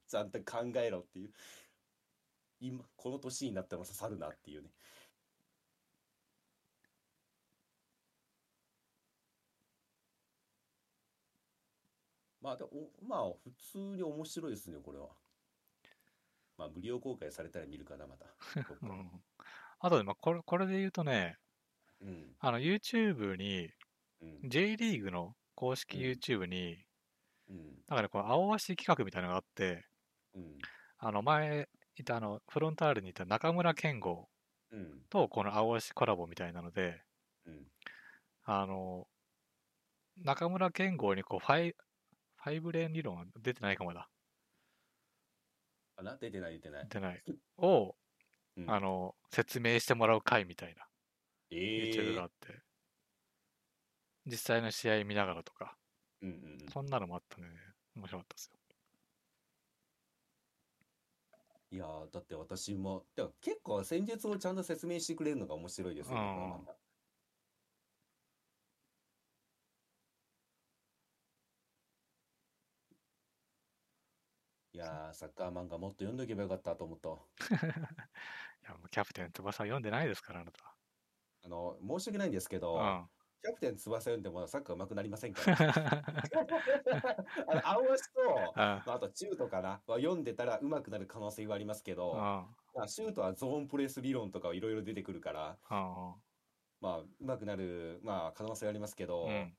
[0.07, 1.33] ちゃんと考えろっていう。
[2.61, 4.69] 今、この年になっても刺さるなっていうね。
[12.43, 15.09] まあ、でも、おまあ、普通に面白いですね、これは。
[16.59, 18.27] まあ、無料公開されたら見るかな、また。
[18.83, 19.25] うん。
[19.79, 21.39] あとで、まあ、これ、これで言うとね、
[22.03, 22.37] うん。
[22.39, 23.73] あの、YouTube に、
[24.21, 24.51] うん。
[24.51, 26.85] J リーグの公式うん YouTube に、
[27.49, 27.85] うん。
[27.89, 29.87] なんかね、この青足企画みたいなのがあって、
[30.35, 30.71] うん。
[30.99, 34.29] あの、前いたあの、フロンターレにいた中村健吾
[34.71, 35.07] うん。
[35.11, 37.03] とこの青足コラボみたいなので、
[37.45, 37.67] うん。
[38.45, 39.09] あの、
[40.19, 41.77] 中村健吾にこう、ファイ、
[42.37, 44.11] ファイブレーン理論は出てないかもだ。
[45.97, 46.89] かな出てない、出てない出。
[46.89, 47.25] てない。
[47.59, 47.97] を、
[48.57, 50.89] うんあの、説明してもらう回みたいな、
[51.51, 52.63] え YouTube があえって、
[54.31, 55.77] 実際の試合見ながらとか、
[56.23, 56.69] うんうんうん。
[56.73, 57.49] そんなのもあったね。
[57.97, 58.61] 面白かったですよ。
[61.73, 66.75] いやーだって私も、でも結構戦術をちゃんと説明してくれるのが面白いですよね、うん
[74.73, 77.09] いやーサッカー漫画もっと読んどけばよかったと思った。
[77.11, 77.13] い
[78.65, 80.77] や、もうキャプテン翼は読んでないですから、あなた。
[81.43, 83.11] あの、申し訳ないんですけど、うん。
[83.43, 85.51] キャプテン翼読んでもサッカー上手くなりませんか？
[85.51, 85.57] ら。
[87.49, 96.15] あの青足と、あまあ、あとシュートかなは読んでたら上手くなる可能性はありますけど、あまあ、シュートはゾーンプレス理論とかいろいろ出てくるから、あ
[96.81, 99.57] まあ、上手くなる、まあ、可能性はありますけど、うん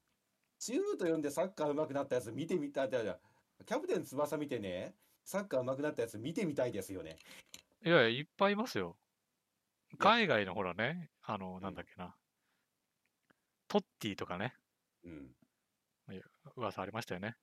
[0.64, 2.90] シュート読んでサッカー上手くなったやつ見てみたい。
[2.92, 3.20] だ
[3.66, 7.16] キャプテン翼見てね、サッカー上手くなったやつ見てみたいですよね。
[7.84, 8.96] いやいや、いっぱいいますよ。
[9.98, 12.16] 海外のほらね、あの、なんだっけな。
[13.72, 14.54] トッティとかね、
[15.06, 15.34] うん。
[16.58, 17.38] 噂ありましたよね。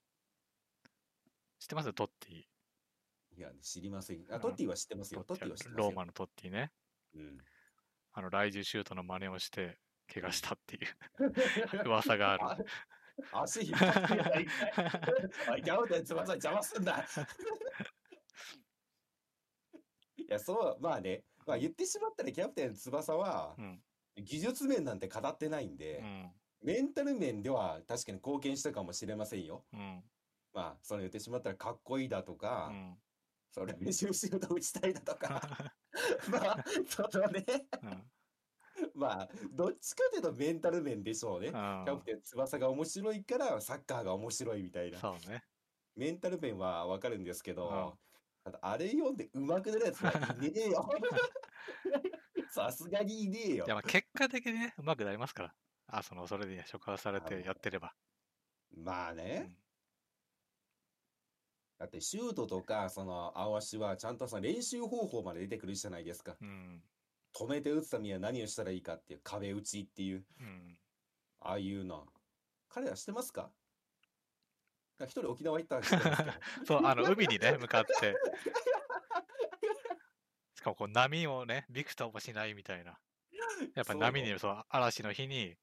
[1.57, 1.91] 知ってます？
[1.91, 2.43] トッティ。
[3.35, 4.23] いや、知りません。
[4.29, 5.23] あ、うんトッティは知ってますよ。
[5.23, 5.85] トッティは知ってますよ。
[5.85, 6.71] ローマのトッティね。
[7.15, 7.43] うん。
[8.13, 9.79] あの、来獣シュートの真似をして、
[10.13, 10.87] 怪我したっていう
[11.89, 12.65] 噂がある。
[13.31, 15.51] あ足引っ張ってやないかい。
[15.51, 17.03] おいキャプテン翼邪魔すんな。
[20.15, 23.83] いや、そう、まあね、まあ言ってしまったらキャプテン翼はうん。
[24.21, 26.31] 技術面なんて語ってないんうで、ん。
[26.61, 29.65] メンタル面では確かに貢献したかもしれませんよ。
[29.73, 30.03] うん。
[30.53, 32.97] まあ、それ言ってしまったらかっこいいだとか、うん。
[33.51, 35.41] それ練習シュート打ちたいだとか、
[36.29, 37.45] まあ、そのね、
[37.81, 38.11] うん。
[38.95, 41.49] まあ、どっちかというとメンタル面でしょうね。
[41.49, 44.99] キャプテン翼が面白いからサッカーが面白いみたいな。
[45.27, 45.43] ね。
[45.95, 47.97] メンタル面はわかるんですけど、
[48.61, 50.89] あれ読んで上手くなるやつはいねえよ。
[52.51, 53.75] さすがにいねえよいや、。
[53.75, 55.55] まあ結果的にね、うまくなりますから。
[55.87, 57.93] あ、その、それで触発されてやってれば。
[58.71, 59.57] うまあね、ん。
[61.77, 66.35] だってシュートとか、その青足はちゃんとその練習方法まで出てくるじゃないですか。
[66.41, 66.83] うん。
[67.33, 70.77] 止めて打つためには何をしたらいいかっていう壁打ちっていう、うん。
[71.41, 72.05] ああいうの。
[72.69, 73.51] 彼ら知ってますか？
[75.01, 78.15] 一人沖縄行ったん知ってますか そう、あの、海にね、向かって。
[80.59, 82.99] しかも、こう、波をね、びくともしないみたいな。
[83.75, 85.55] やっぱ波に、そう、嵐の日に、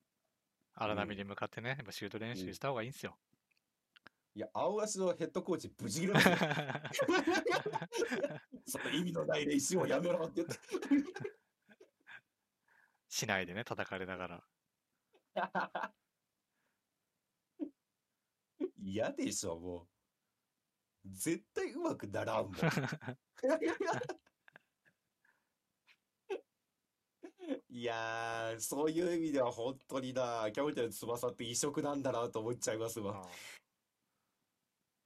[0.72, 3.14] 荒波に向かってね、やっぱシュート練習した方がいいんですよ。
[4.34, 6.36] いや、青足のヘッドコーチ、ブチギレますよ。
[8.66, 10.58] その意味のない練習をやめろって言って。
[13.10, 14.42] しないでね、叩かれながら。
[18.78, 21.08] 嫌でしょ、もう。
[21.10, 22.54] 絶対うまくならんもん。
[27.68, 33.20] いやー、そういう意味では本当にな、キャプテン翼って異色なんだなと思っちゃいますわ。
[33.20, 33.28] うん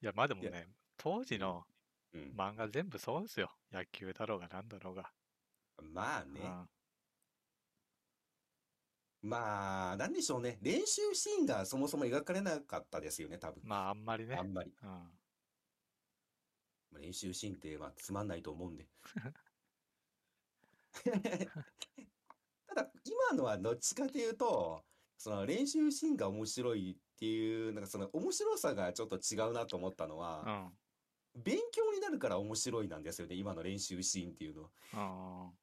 [0.03, 1.67] いや、まあでもいやね、当時の
[2.13, 2.35] うん。
[2.37, 3.55] 漫画全部そうですよ。
[3.71, 5.13] 野球だろうがなんだろうが。
[5.83, 6.41] まあね。
[6.41, 6.71] うん
[9.23, 10.59] まあ、なんでしょうね。
[10.63, 13.61] 練習シーンがそもそも描かれなかったですよね、多分。
[13.63, 14.43] まああんまりねあ。
[14.43, 14.73] んまり。
[14.83, 15.13] うん。
[17.03, 18.89] 練習シーンって、まあ、つまんないと思うんで。
[22.75, 24.85] ただ、今のはどっちかというと、
[25.19, 30.79] その練習シーンが面白いっていう、なんかその面白さがちょっと違うなと思ったのうは、ん。
[31.35, 34.71] 勉強になるから面白いなんですよね、今の練習シーンっていうのは。
[34.95, 35.59] うん。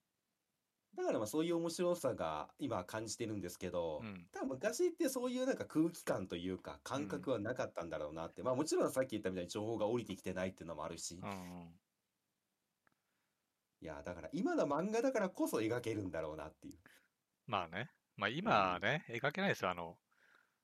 [0.96, 4.28] だからまあそういう面白さが今感じてるんですけど、うん。
[4.34, 8.44] 多分昔ってそういうなんか空気感というか感覚はなかったんだろうなって。
[8.44, 11.20] まあもちろんさっき言ったみたいに情報が降りてきてないっていうのもあるし。
[11.22, 11.80] うん。
[13.80, 16.78] いや、だから今の漫画だからこそ描けるんだろうなっていう。
[17.46, 17.90] まあね。
[18.16, 19.70] まあ今はね、描けないですよ。
[19.70, 19.98] あの、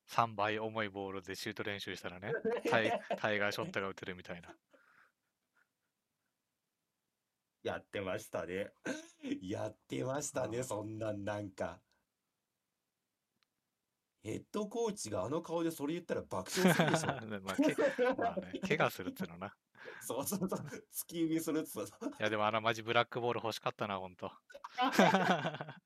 [0.10, 2.34] 3倍重いボールでシュート練習したらね、
[2.70, 4.54] タイ タイガーショットが打てるみたいな。
[7.64, 8.74] やってましたね。
[9.42, 11.82] やってましたね、うんそんなんなんか。
[14.24, 17.08] ヘッドコーチがあの顔でそれ言ったら爆笑するでしょ。
[17.08, 17.18] ま
[17.52, 17.76] あ、け
[18.16, 19.54] まあね、怪我するっつうのな。
[20.06, 20.50] そうそうそう。
[20.50, 21.86] 突き指するっつうの。
[21.86, 21.90] い
[22.20, 24.30] やでもあのマジブラックボール欲しかったな、ほんと。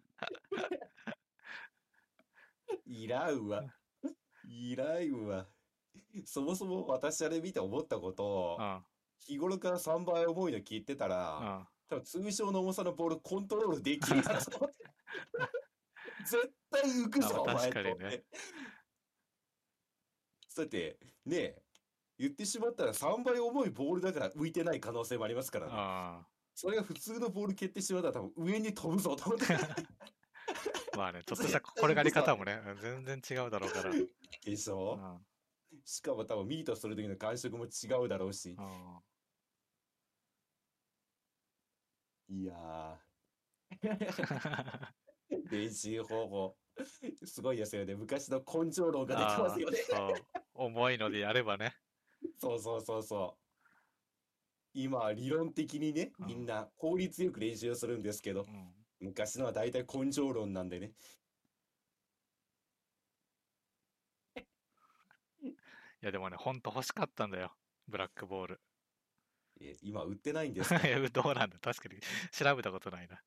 [2.85, 3.63] いらんわ。
[4.47, 5.47] いらんわ。
[6.25, 8.83] そもそも私あれ見て思ったことを、うん。
[9.19, 11.67] 日頃から3倍重いの聞いてたうら、ん。
[11.87, 14.77] 多分通常の重さのボールコントロールできるなと思って。
[16.25, 18.25] 絶対浮くぞ、あお前確かにね。
[20.55, 21.61] だって、ねえ、
[22.17, 25.71] 言ってしまったら3倍重いボールだから浮いてない可能性もありますからね。
[25.75, 29.45] あそれが普通のボール蹴ってしまったら多分上に飛ぶぞと思って。
[30.97, 33.91] まあね、ちょっとした転がり方もね、全然違うだろうから。
[33.91, 34.07] うん。
[34.43, 35.21] でしょ？
[35.85, 37.69] しかも多分ミートする時の感触も違
[38.03, 38.55] うだろうし。
[38.57, 38.99] うん
[42.29, 44.87] いやー、
[45.49, 46.57] 練習方法。
[47.23, 47.95] すごいですよね。
[47.95, 49.77] 昔の根性論が出てますよね。
[50.53, 51.73] 重いのでやればね。
[52.39, 53.43] そうそうそうそう。
[54.73, 58.75] 今は理論的にね、うんみんな効率よく練習するんですけどう、ん。
[58.99, 60.93] 昔のは大体根性論なんでね。
[65.41, 65.55] い
[66.01, 67.55] やでもね、ほんと欲しかったんだよ。
[67.87, 68.61] ブラックボール。
[69.59, 70.75] え今売ってないんですか？
[70.87, 71.57] いや、どうなんだ？
[71.59, 71.99] 確かに
[72.31, 73.23] 調べたことないな。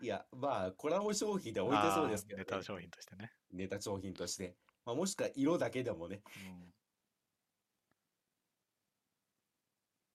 [0.00, 3.32] いや、まあ、コラボ商品で置いてそうですけど、ね、ネタ商品としてね。
[3.50, 4.56] ネタ商品として。
[4.84, 6.22] まあ、もしくは色だけでもね。
[6.36, 6.74] うん。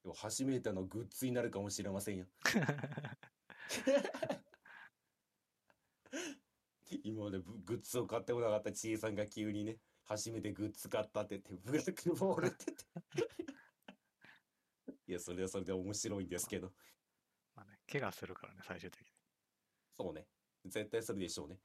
[0.04, 2.26] でも初めてのグッズになるかもしれませんよ。
[7.04, 12.78] 今までブグッズを買ってこなかったちえさんが急にね、初めてグッズ買ったって言って、ブラックボールって言っ
[13.28, 13.36] て。
[15.08, 16.74] いや、それはそれで面白いんですけど。
[17.56, 19.08] まあね、怪我するからね、最終的に。
[19.98, 20.28] そうね。
[20.66, 21.60] 絶対するでしょうね。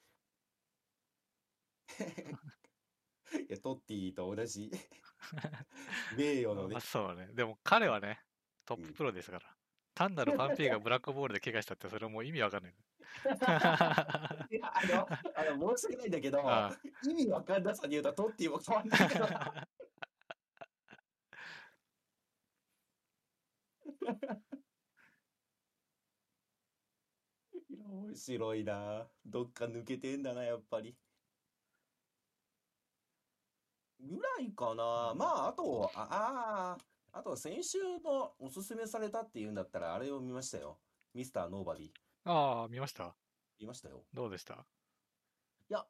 [3.49, 4.71] いや、トッティと同じ
[6.17, 7.29] 名誉のねまあ、そうね。
[7.33, 8.25] でも彼はね、
[8.69, 9.47] トッププロですから。
[9.95, 12.73] 単なるファンピーがブラックボールで怪我したって、それもう意味わかんない。
[14.51, 16.71] いや、あの、あの、申し訳ないんだけど、あ
[17.03, 19.25] 意味わかんなさに言うとトッティも変わんないけど。
[27.71, 29.07] いや、面白いな。
[29.25, 30.95] どっか抜けてんだな、やっぱり。
[34.01, 35.15] ぐらいかな。
[35.17, 40.79] まあ、あと、ああー、あと先週のおすすめされたっていうんだったら、あれを見ましたよ。
[41.15, 41.89] ミスターノーバディ。
[42.25, 43.13] ああ、見ました？
[43.59, 44.05] 見ましたよ。
[44.15, 44.55] どうでした？
[44.55, 44.57] い
[45.69, 45.85] や、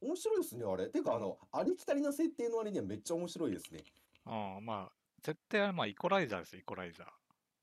[0.00, 0.86] 面白いですね、あれ。
[0.88, 3.80] てか、あの、ありきたりな設定の割にはめっちゃ面白いですね。
[4.24, 7.12] うん、まあ、絶対まあ、イコライザーですよ、イコライザ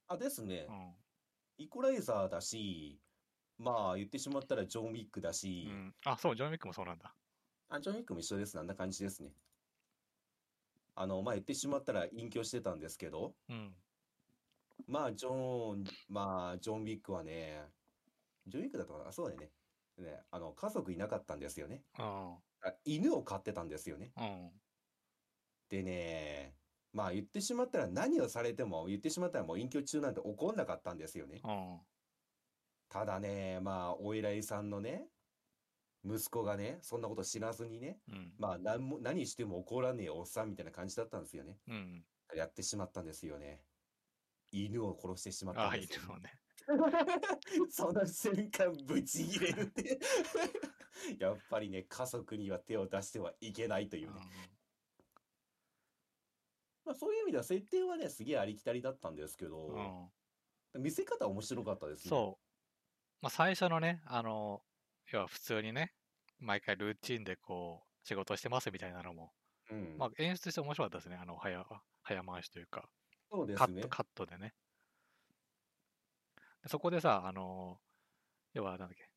[0.10, 0.74] あ、ですねー。
[0.74, 0.76] う。
[0.76, 0.94] ん。
[1.60, 3.00] イコライザーだし、
[3.58, 7.16] まあ、言ってしまったらジョン・ウィックだし、うん、あ、そう、ジョン・ウィックもそうなんだ。
[7.70, 8.60] あ、ジョン・ウィックも一緒です。
[8.60, 9.32] あんな感じですね。
[10.96, 13.74] あの、まあ、言ってしまったら隠居してたんですけど、うん。
[14.88, 17.64] まあ、ジョン、まあ、ジョン・ウィックはね、
[18.48, 19.52] ジョン・ウィックだったかなあそうだよね。
[19.98, 21.84] ね、あの、家族いなかったんですよね。
[22.00, 22.36] うん。
[22.66, 24.12] あ犬を飼ってたんですよね。
[24.18, 24.52] うん。
[25.70, 26.56] でね、
[26.94, 31.42] まあ言ってしまったら何をされても言ってしまったらもう隠居中なんて怒んなかったんですよね。
[31.44, 31.80] うん。
[32.90, 35.08] ただね、まあお偉いさんのね、
[36.06, 38.34] 息子がね、そんなこと知らずにね、うん。
[38.38, 41.58] まあ何も、何しても怒らねえおっさんみたいな感じだったんですよね。
[41.68, 42.06] うん。
[42.36, 43.62] やってしまったんですよね。
[44.52, 46.40] 犬を殺してしまったんですよのね。
[47.70, 50.00] その瞬間ブチギレるって
[51.20, 54.22] やっぱりね家族には手を出してはいけないというね、
[56.86, 60.10] まあ、そういう意味では設定はねすげえありきたりだったんですけど、
[60.76, 62.44] 見せ方面白かったですねそう。
[63.22, 64.62] まあ、最初のね、あの、
[65.12, 65.94] 要は普通にね、
[66.40, 69.34] 毎回ルーチンでこう、仕事してますみたいなのも、
[69.70, 69.98] う、ん。
[69.98, 71.18] まあ、演出して面白かったですね。
[71.18, 71.66] あの、早、
[72.04, 72.90] 早回しというか、
[73.32, 73.82] そうですね。
[73.82, 74.56] カット、カットでね。
[76.64, 77.80] でそこでさ、あの、
[78.54, 79.10] 要はなんだっけ、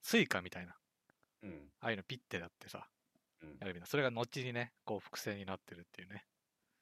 [0.00, 0.78] スイカみたいな、
[1.42, 1.70] うん。
[1.80, 2.90] ああいうのピッてやってさ、
[3.42, 3.60] うん。
[3.60, 3.86] やるみたいな。
[3.86, 6.26] それが後にね、こう伏線になってるっていうね。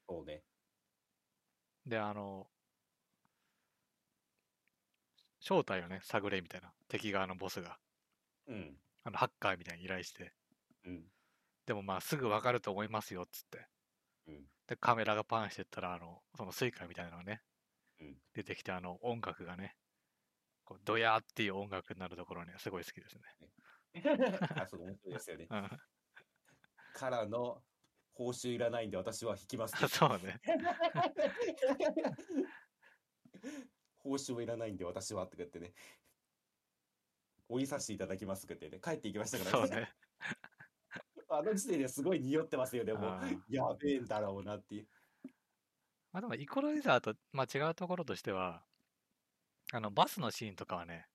[0.09, 0.45] そうね。
[1.87, 2.51] で、あの、
[5.39, 6.75] 正体をね、探れみたいな。
[6.89, 7.79] 敵側のボスが、
[8.49, 8.77] うん。
[9.05, 10.33] あの、ハッカーみたいに依頼して、
[10.85, 11.05] うん。
[11.67, 13.67] でもまあすぐわかると思いますよっつって。
[14.29, 14.45] うん。
[14.67, 17.43] で、カメラがパンしてったら、あの、そのスイカみたいなのがね、
[18.01, 18.17] うん。
[18.35, 19.77] 出てきて、あの、音楽がね、
[20.65, 23.23] こうドヤーっていう音楽になるところね、すごい好きですね。
[24.61, 25.47] あそこ面白いですよね。
[25.51, 25.69] うん、
[26.95, 27.63] からの
[28.15, 30.41] 報酬いらないんで私は引きますそうね。
[33.99, 35.75] 報酬いらないんで私はって言ってね
[37.49, 39.93] 追いさせていただきますって言ってね帰っていきましたからね。
[41.29, 43.19] あの時点ですごい匂ってますよでも
[43.49, 44.89] やべえんだろうなっていう。
[46.13, 48.65] まあでも、イコライザーと、まあ、違うところとしては、
[49.73, 51.09] あの、バスのシーンとかはね、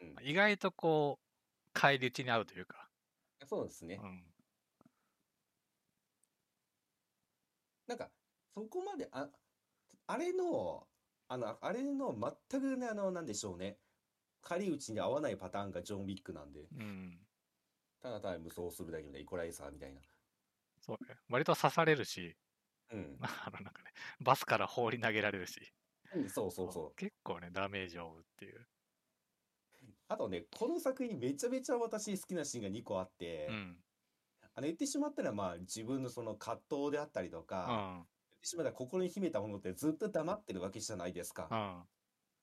[0.00, 0.16] うん。
[0.22, 2.90] 意外とこう、返り討ちに合うというか、
[3.46, 4.00] そうですね。
[4.02, 4.24] うん。
[7.90, 8.08] なんか
[8.54, 9.28] そこまであ
[10.06, 10.86] あれの
[11.26, 12.14] あのあれの
[12.50, 13.78] 全くねあのなんでしょうね
[14.42, 17.18] 狩り打ちに合わないパターンがジョン・ウィックなんでうん。
[18.00, 20.00] ただ単に無双するだけみたいなイコライザーみたいな
[20.80, 21.16] そうね。
[21.28, 22.36] 割と刺されるし、
[22.92, 25.60] うん あの、なんかね、バスから放り投げられるし、
[26.14, 28.66] うんそうそうそう結構ね、ダメージを負うっていう。
[30.08, 33.84] あとねこの作品めちゃめちゃ私好きなシーンが2個あって、うん。
[34.54, 38.08] あの言ってしまったらまあ自分のその葛藤であったりとうか、ん。
[38.32, 41.86] 言ってしまったら心に秘めたものってずっと黙ってるわけじゃないですか。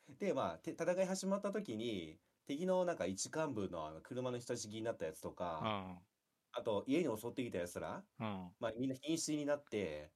[0.10, 0.18] うん。
[0.18, 6.00] でまあて戦い始まった時に敵のなんか一幹部のあの車の人質になったやつとうか、ん。
[6.54, 8.52] あと家に襲ってきたやつら、うん。
[8.60, 10.12] まあ、みんな瀕死になって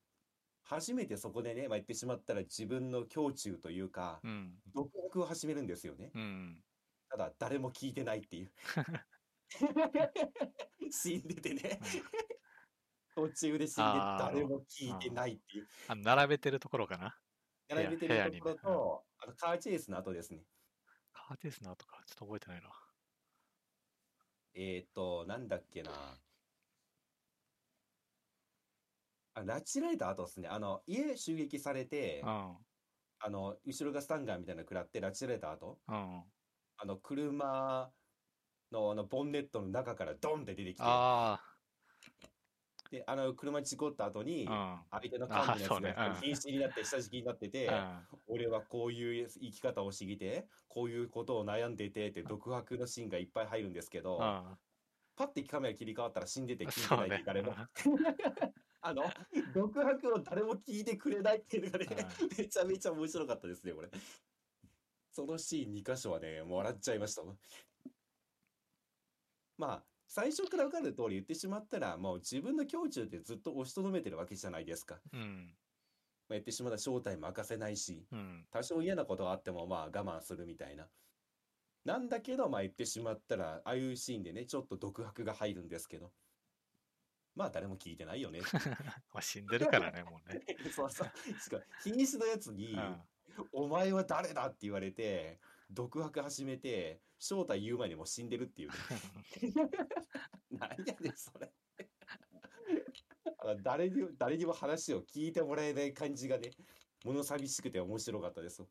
[0.63, 4.53] 初めてそこでね、まあ、言ってしまったら自分の胸中というかうん。
[4.73, 6.11] 独白を始めるんですよね。
[6.15, 6.63] うん。
[7.09, 8.51] ただ誰も聞いてないっていう。
[10.91, 11.79] 死んでてね。
[13.13, 15.67] 途中で死んで誰も聞いてないっていう。
[15.89, 17.17] あの並べてるところかな。
[17.75, 20.43] 部屋並べてるところと、あとカーチェイスの後ですね。
[21.13, 22.69] カーティスの後か、ちょっと覚えてないな。
[24.53, 25.91] えっ、と、なんだっけな。
[29.33, 30.49] あ、拉致られた後ですね。
[30.49, 32.57] あの、家襲撃されてう、ん。
[33.19, 36.23] あの、後ろがスタンガンみたいなの食らって拉致られた後、うん。
[36.77, 37.91] あの、車
[38.71, 41.39] のあのボンネットの中からドンって出てきて、あ
[42.91, 44.83] で、あの、車事故った後に、あ。
[44.91, 47.69] 相手の幹部のやつが瀕死になって下敷きになってて。
[48.27, 54.43] 俺はこういう生き方をしてきて、こういうことを悩んでてって独白のシーンがいっぱい入るんですけど、うん。
[55.15, 57.23] パッてカメラ切り替わったら死んでて聞いてないって。
[57.25, 57.55] 誰も。
[58.83, 59.03] あの、
[59.53, 62.07] 独白を誰も聞いてくれないっていうのがね、
[62.37, 63.89] めちゃめちゃ面白かったですね、これ。
[65.11, 67.21] そのシーン2箇所はね、もう笑っちゃいました。
[69.57, 69.83] まあ、
[70.13, 74.99] 最初から分かる通り言ってしまったら、もう自分の胸中ってずっと押しとどめてるわけじゃないですか。
[75.13, 75.55] まうん。
[76.27, 78.45] あ、言ってしまったら正体も明かせないし、うん。
[78.51, 80.89] 多少嫌なことがあってもまあ我慢するみたいな。
[81.85, 86.11] なんだけど、まあ言ってしまったら、ああいうシーンでね、ちょっと独白が入るんですけど、
[87.33, 88.41] まあ誰も聞いてないよね。
[89.13, 90.41] まあ死んでるからね、もうね。
[90.75, 91.11] そうそう。
[91.39, 93.01] しかも、瀕死のやつに、うん。
[93.53, 95.39] お前は誰だって言われて、
[95.69, 98.75] 独白始めて、正体言う前にもう死んでるっていうね。
[100.49, 101.53] 何やねん、それ。
[103.61, 106.49] 誰にも、誰にも話を聞いてもらえない感じがね、
[107.05, 108.65] 物寂しくて面白かったです。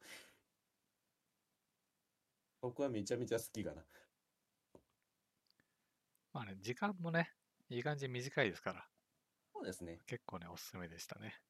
[2.61, 3.87] 僕はめちゃめちゃ好きかな。
[6.33, 7.33] まあね、時間もね、
[7.69, 8.89] いい感じに短いですから、
[9.53, 10.01] そうですね。
[10.07, 11.41] 結構ね、おすすめでしたね。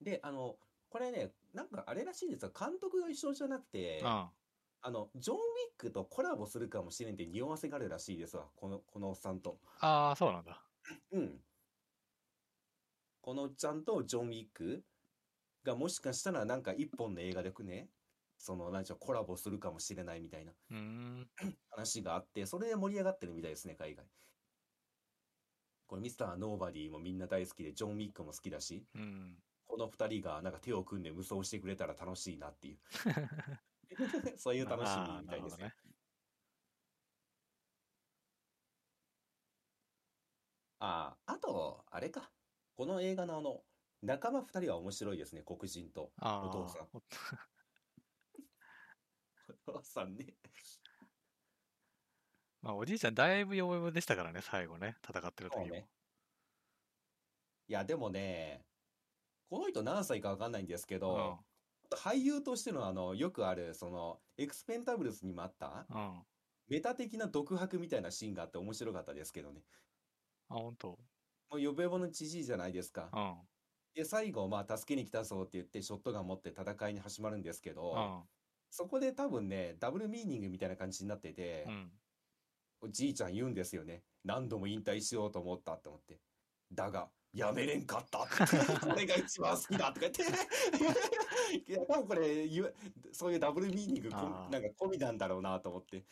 [0.00, 2.50] で、あの、これね、なんかあれらしいんですよ。
[2.50, 4.28] 監督が一緒じゃなくて、うん。
[4.80, 5.44] あの、ジョン・ウィッ
[5.76, 8.50] クとコラボするかもしれんって匂わせがあるらしいですわ。
[8.54, 9.60] この、このおっさんと。
[9.80, 10.62] ああ、そうなんだ。
[11.10, 11.44] うん。
[13.20, 14.84] このおっちゃんとジョン・ウィック
[15.64, 17.90] がもしかしたらなんか一本の映画でね、
[18.38, 21.30] その、なんちゅうのコラボするかもしれないみたいなうーん。
[21.70, 24.06] 話があって、それで盛り上がってるみたいですね、海外。
[25.88, 29.42] これミスター・ノーバディもみんな大好きで、ジョン・ウィックも好きだし、うん。
[29.66, 32.78] この二人がなんか手を組んで無双してくれたら楽しいなっていう。
[34.38, 35.74] そういう楽しみみたいですね。
[40.80, 42.30] ああ、あと、あれか。
[42.76, 43.64] この映画のあの、
[44.02, 46.82] 仲間二人は面白いですね、黒人とあお父さん。
[46.82, 47.02] あ、お
[49.72, 50.34] お父さんね。
[52.60, 55.66] まあ、おじいちゃんだいぶ弱々でしたからね、最後ね、戦ってる時も。
[55.66, 55.88] ね
[57.68, 58.64] いや、でもね、
[59.50, 61.38] この人何歳かわかんないんですけど、
[61.96, 66.26] 俳優としてのあの、よくある、その、エクスペンタブルスにもあった、うん。
[66.68, 69.62] メタ的な独白みたいなシーンがあって面白かったですけどね。
[70.48, 70.88] 本当。
[71.50, 73.10] もう、ヨベボの知事じゃないですか。
[73.12, 73.48] うん。
[73.94, 78.28] で、最後、まあ、助けに来たぞって言って、ショットガン持って戦いに始まるんですけど、うん。
[78.70, 81.92] そこで多分ね、ダブルミーニングみたいな感じになっててう、ん。
[82.80, 84.04] おじいちゃん言うんですよね。
[84.24, 86.20] 何度も引退しようと思ったと思って。
[86.72, 88.34] だが、やめれんかったって。
[88.80, 90.22] それが一番好きだとか言って。
[91.70, 92.48] いや、多分これ、
[93.12, 96.04] そういうダブルミーニングなんか込みなんだろうなと思って。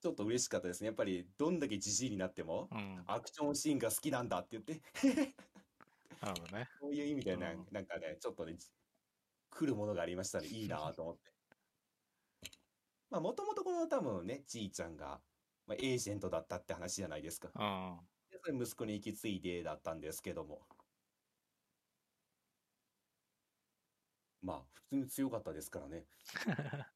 [0.00, 0.86] ちょっと嬉しかったですね。
[0.86, 3.04] やっぱり、どんだけじじいになっても、うん。
[3.06, 4.82] アクションシーンが好きなんだって言って、
[6.20, 6.68] なるほどね。
[6.80, 8.56] そういう意味でね、うんなんかね、ちょっとね、
[9.50, 10.48] 来るものがありましたね。
[10.48, 11.32] いいなと思って。
[13.10, 15.20] まあ、もともとこの多分ね、じいちゃんが、
[15.66, 17.50] まあ、エージェントだったって話じゃないですか。
[17.54, 18.00] うん。
[18.44, 20.62] でそれ息子に引き継いでだったんですけども。
[24.42, 26.04] まあ、普通に強かったですからね。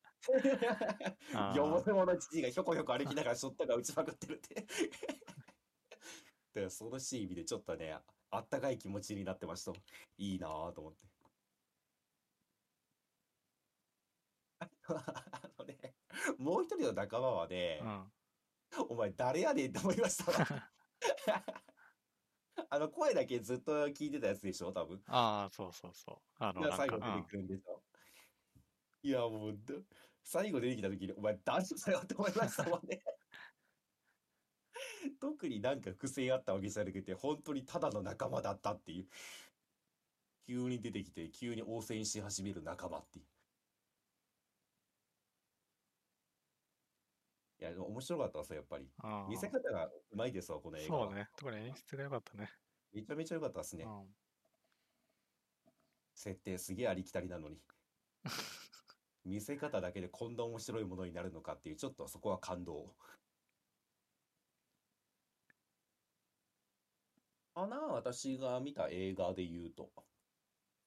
[1.55, 4.55] よぼよぼの父がひょこひょこ歩きながらショットが打ちまくってるって。
[4.55, 4.63] だ
[6.55, 7.97] からそのシーン見てちょっとね、
[8.31, 9.73] あったかい気持ちになってました。
[10.19, 11.07] いいなぁと思って。
[14.89, 15.95] あのね、
[16.39, 18.13] もう一人の仲間はね、うん。
[18.89, 20.71] お前誰やねんって思いましたわ。
[22.71, 25.03] あの声だけずっと聞いてたやつでしょ、多分。
[25.07, 26.17] ああ、そうそうそう。
[26.39, 27.83] あの、がなんか、最後出てくるんでしょ？
[29.03, 29.75] いや、もう、ど
[30.23, 33.03] 最後出てきた時に、お前大丈夫だよって思いましたもんね。
[35.21, 39.09] 特になんか伏線あったわけじゃなくて、本当にただの仲間だったっていう。
[40.49, 43.27] 急に出てきて、急に応戦し始める仲間っていう。
[47.59, 48.91] いや、面白かったですよ、やっぱり。
[49.29, 51.07] 見せ方がうまいですわ、この映画は。
[51.07, 51.29] そうね。
[51.37, 52.51] 特に演出が良かったね。
[52.93, 53.85] めちゃめちゃ良かったですね。
[53.85, 54.15] うん。
[56.15, 57.61] 設定すげえありきたりなのに。
[59.25, 62.95] 見せ方だけでこんな面白いものになるのかっていう、ちょっとそこは感動。
[67.55, 69.91] かな私が見た映画で言うと。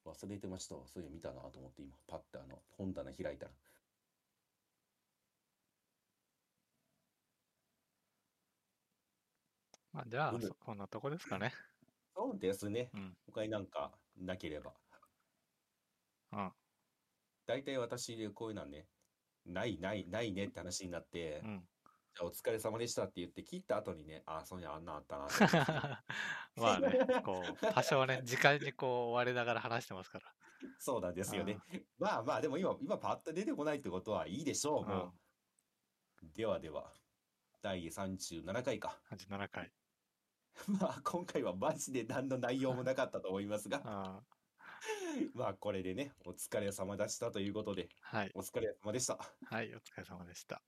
[0.04, 0.86] 忘れてましたわ。
[0.86, 3.52] そういうの見たなと思って今、パッてあの、本棚開いたら。
[9.92, 11.52] まあ、じゃあ、うむそこんなとこですかね。
[12.14, 12.90] そうですね。
[12.94, 13.16] うん。
[13.26, 14.72] 他になんかなければ。
[16.32, 16.52] うん。
[17.46, 18.86] 大体私でこういうのはね、
[19.46, 21.62] ないないないねって話になって、うん。
[22.14, 25.72] じゃあお疲れ様でしたって言って切った後にね、あ、そういうのあんなあったなって思って
[26.56, 30.34] まあね、こう、多少ね、 時間にこう追われながら話してますから。
[30.78, 31.58] そうなんですよね。
[31.98, 35.14] まあまあ、でも今、今パッと出てこないってことはいいでしょう、も
[36.22, 36.32] う。
[36.34, 36.92] ではでは、
[37.62, 39.00] 第37回か。
[39.10, 39.72] 87回。
[40.80, 44.22] まあ、今回はマジで何の内容もなかったと思いますが、あ
[45.34, 48.30] まあ、これでね、お疲れ様でしたということで、はい。
[48.34, 49.18] お疲れ様でした。
[49.44, 50.62] はい、お疲れ様でした。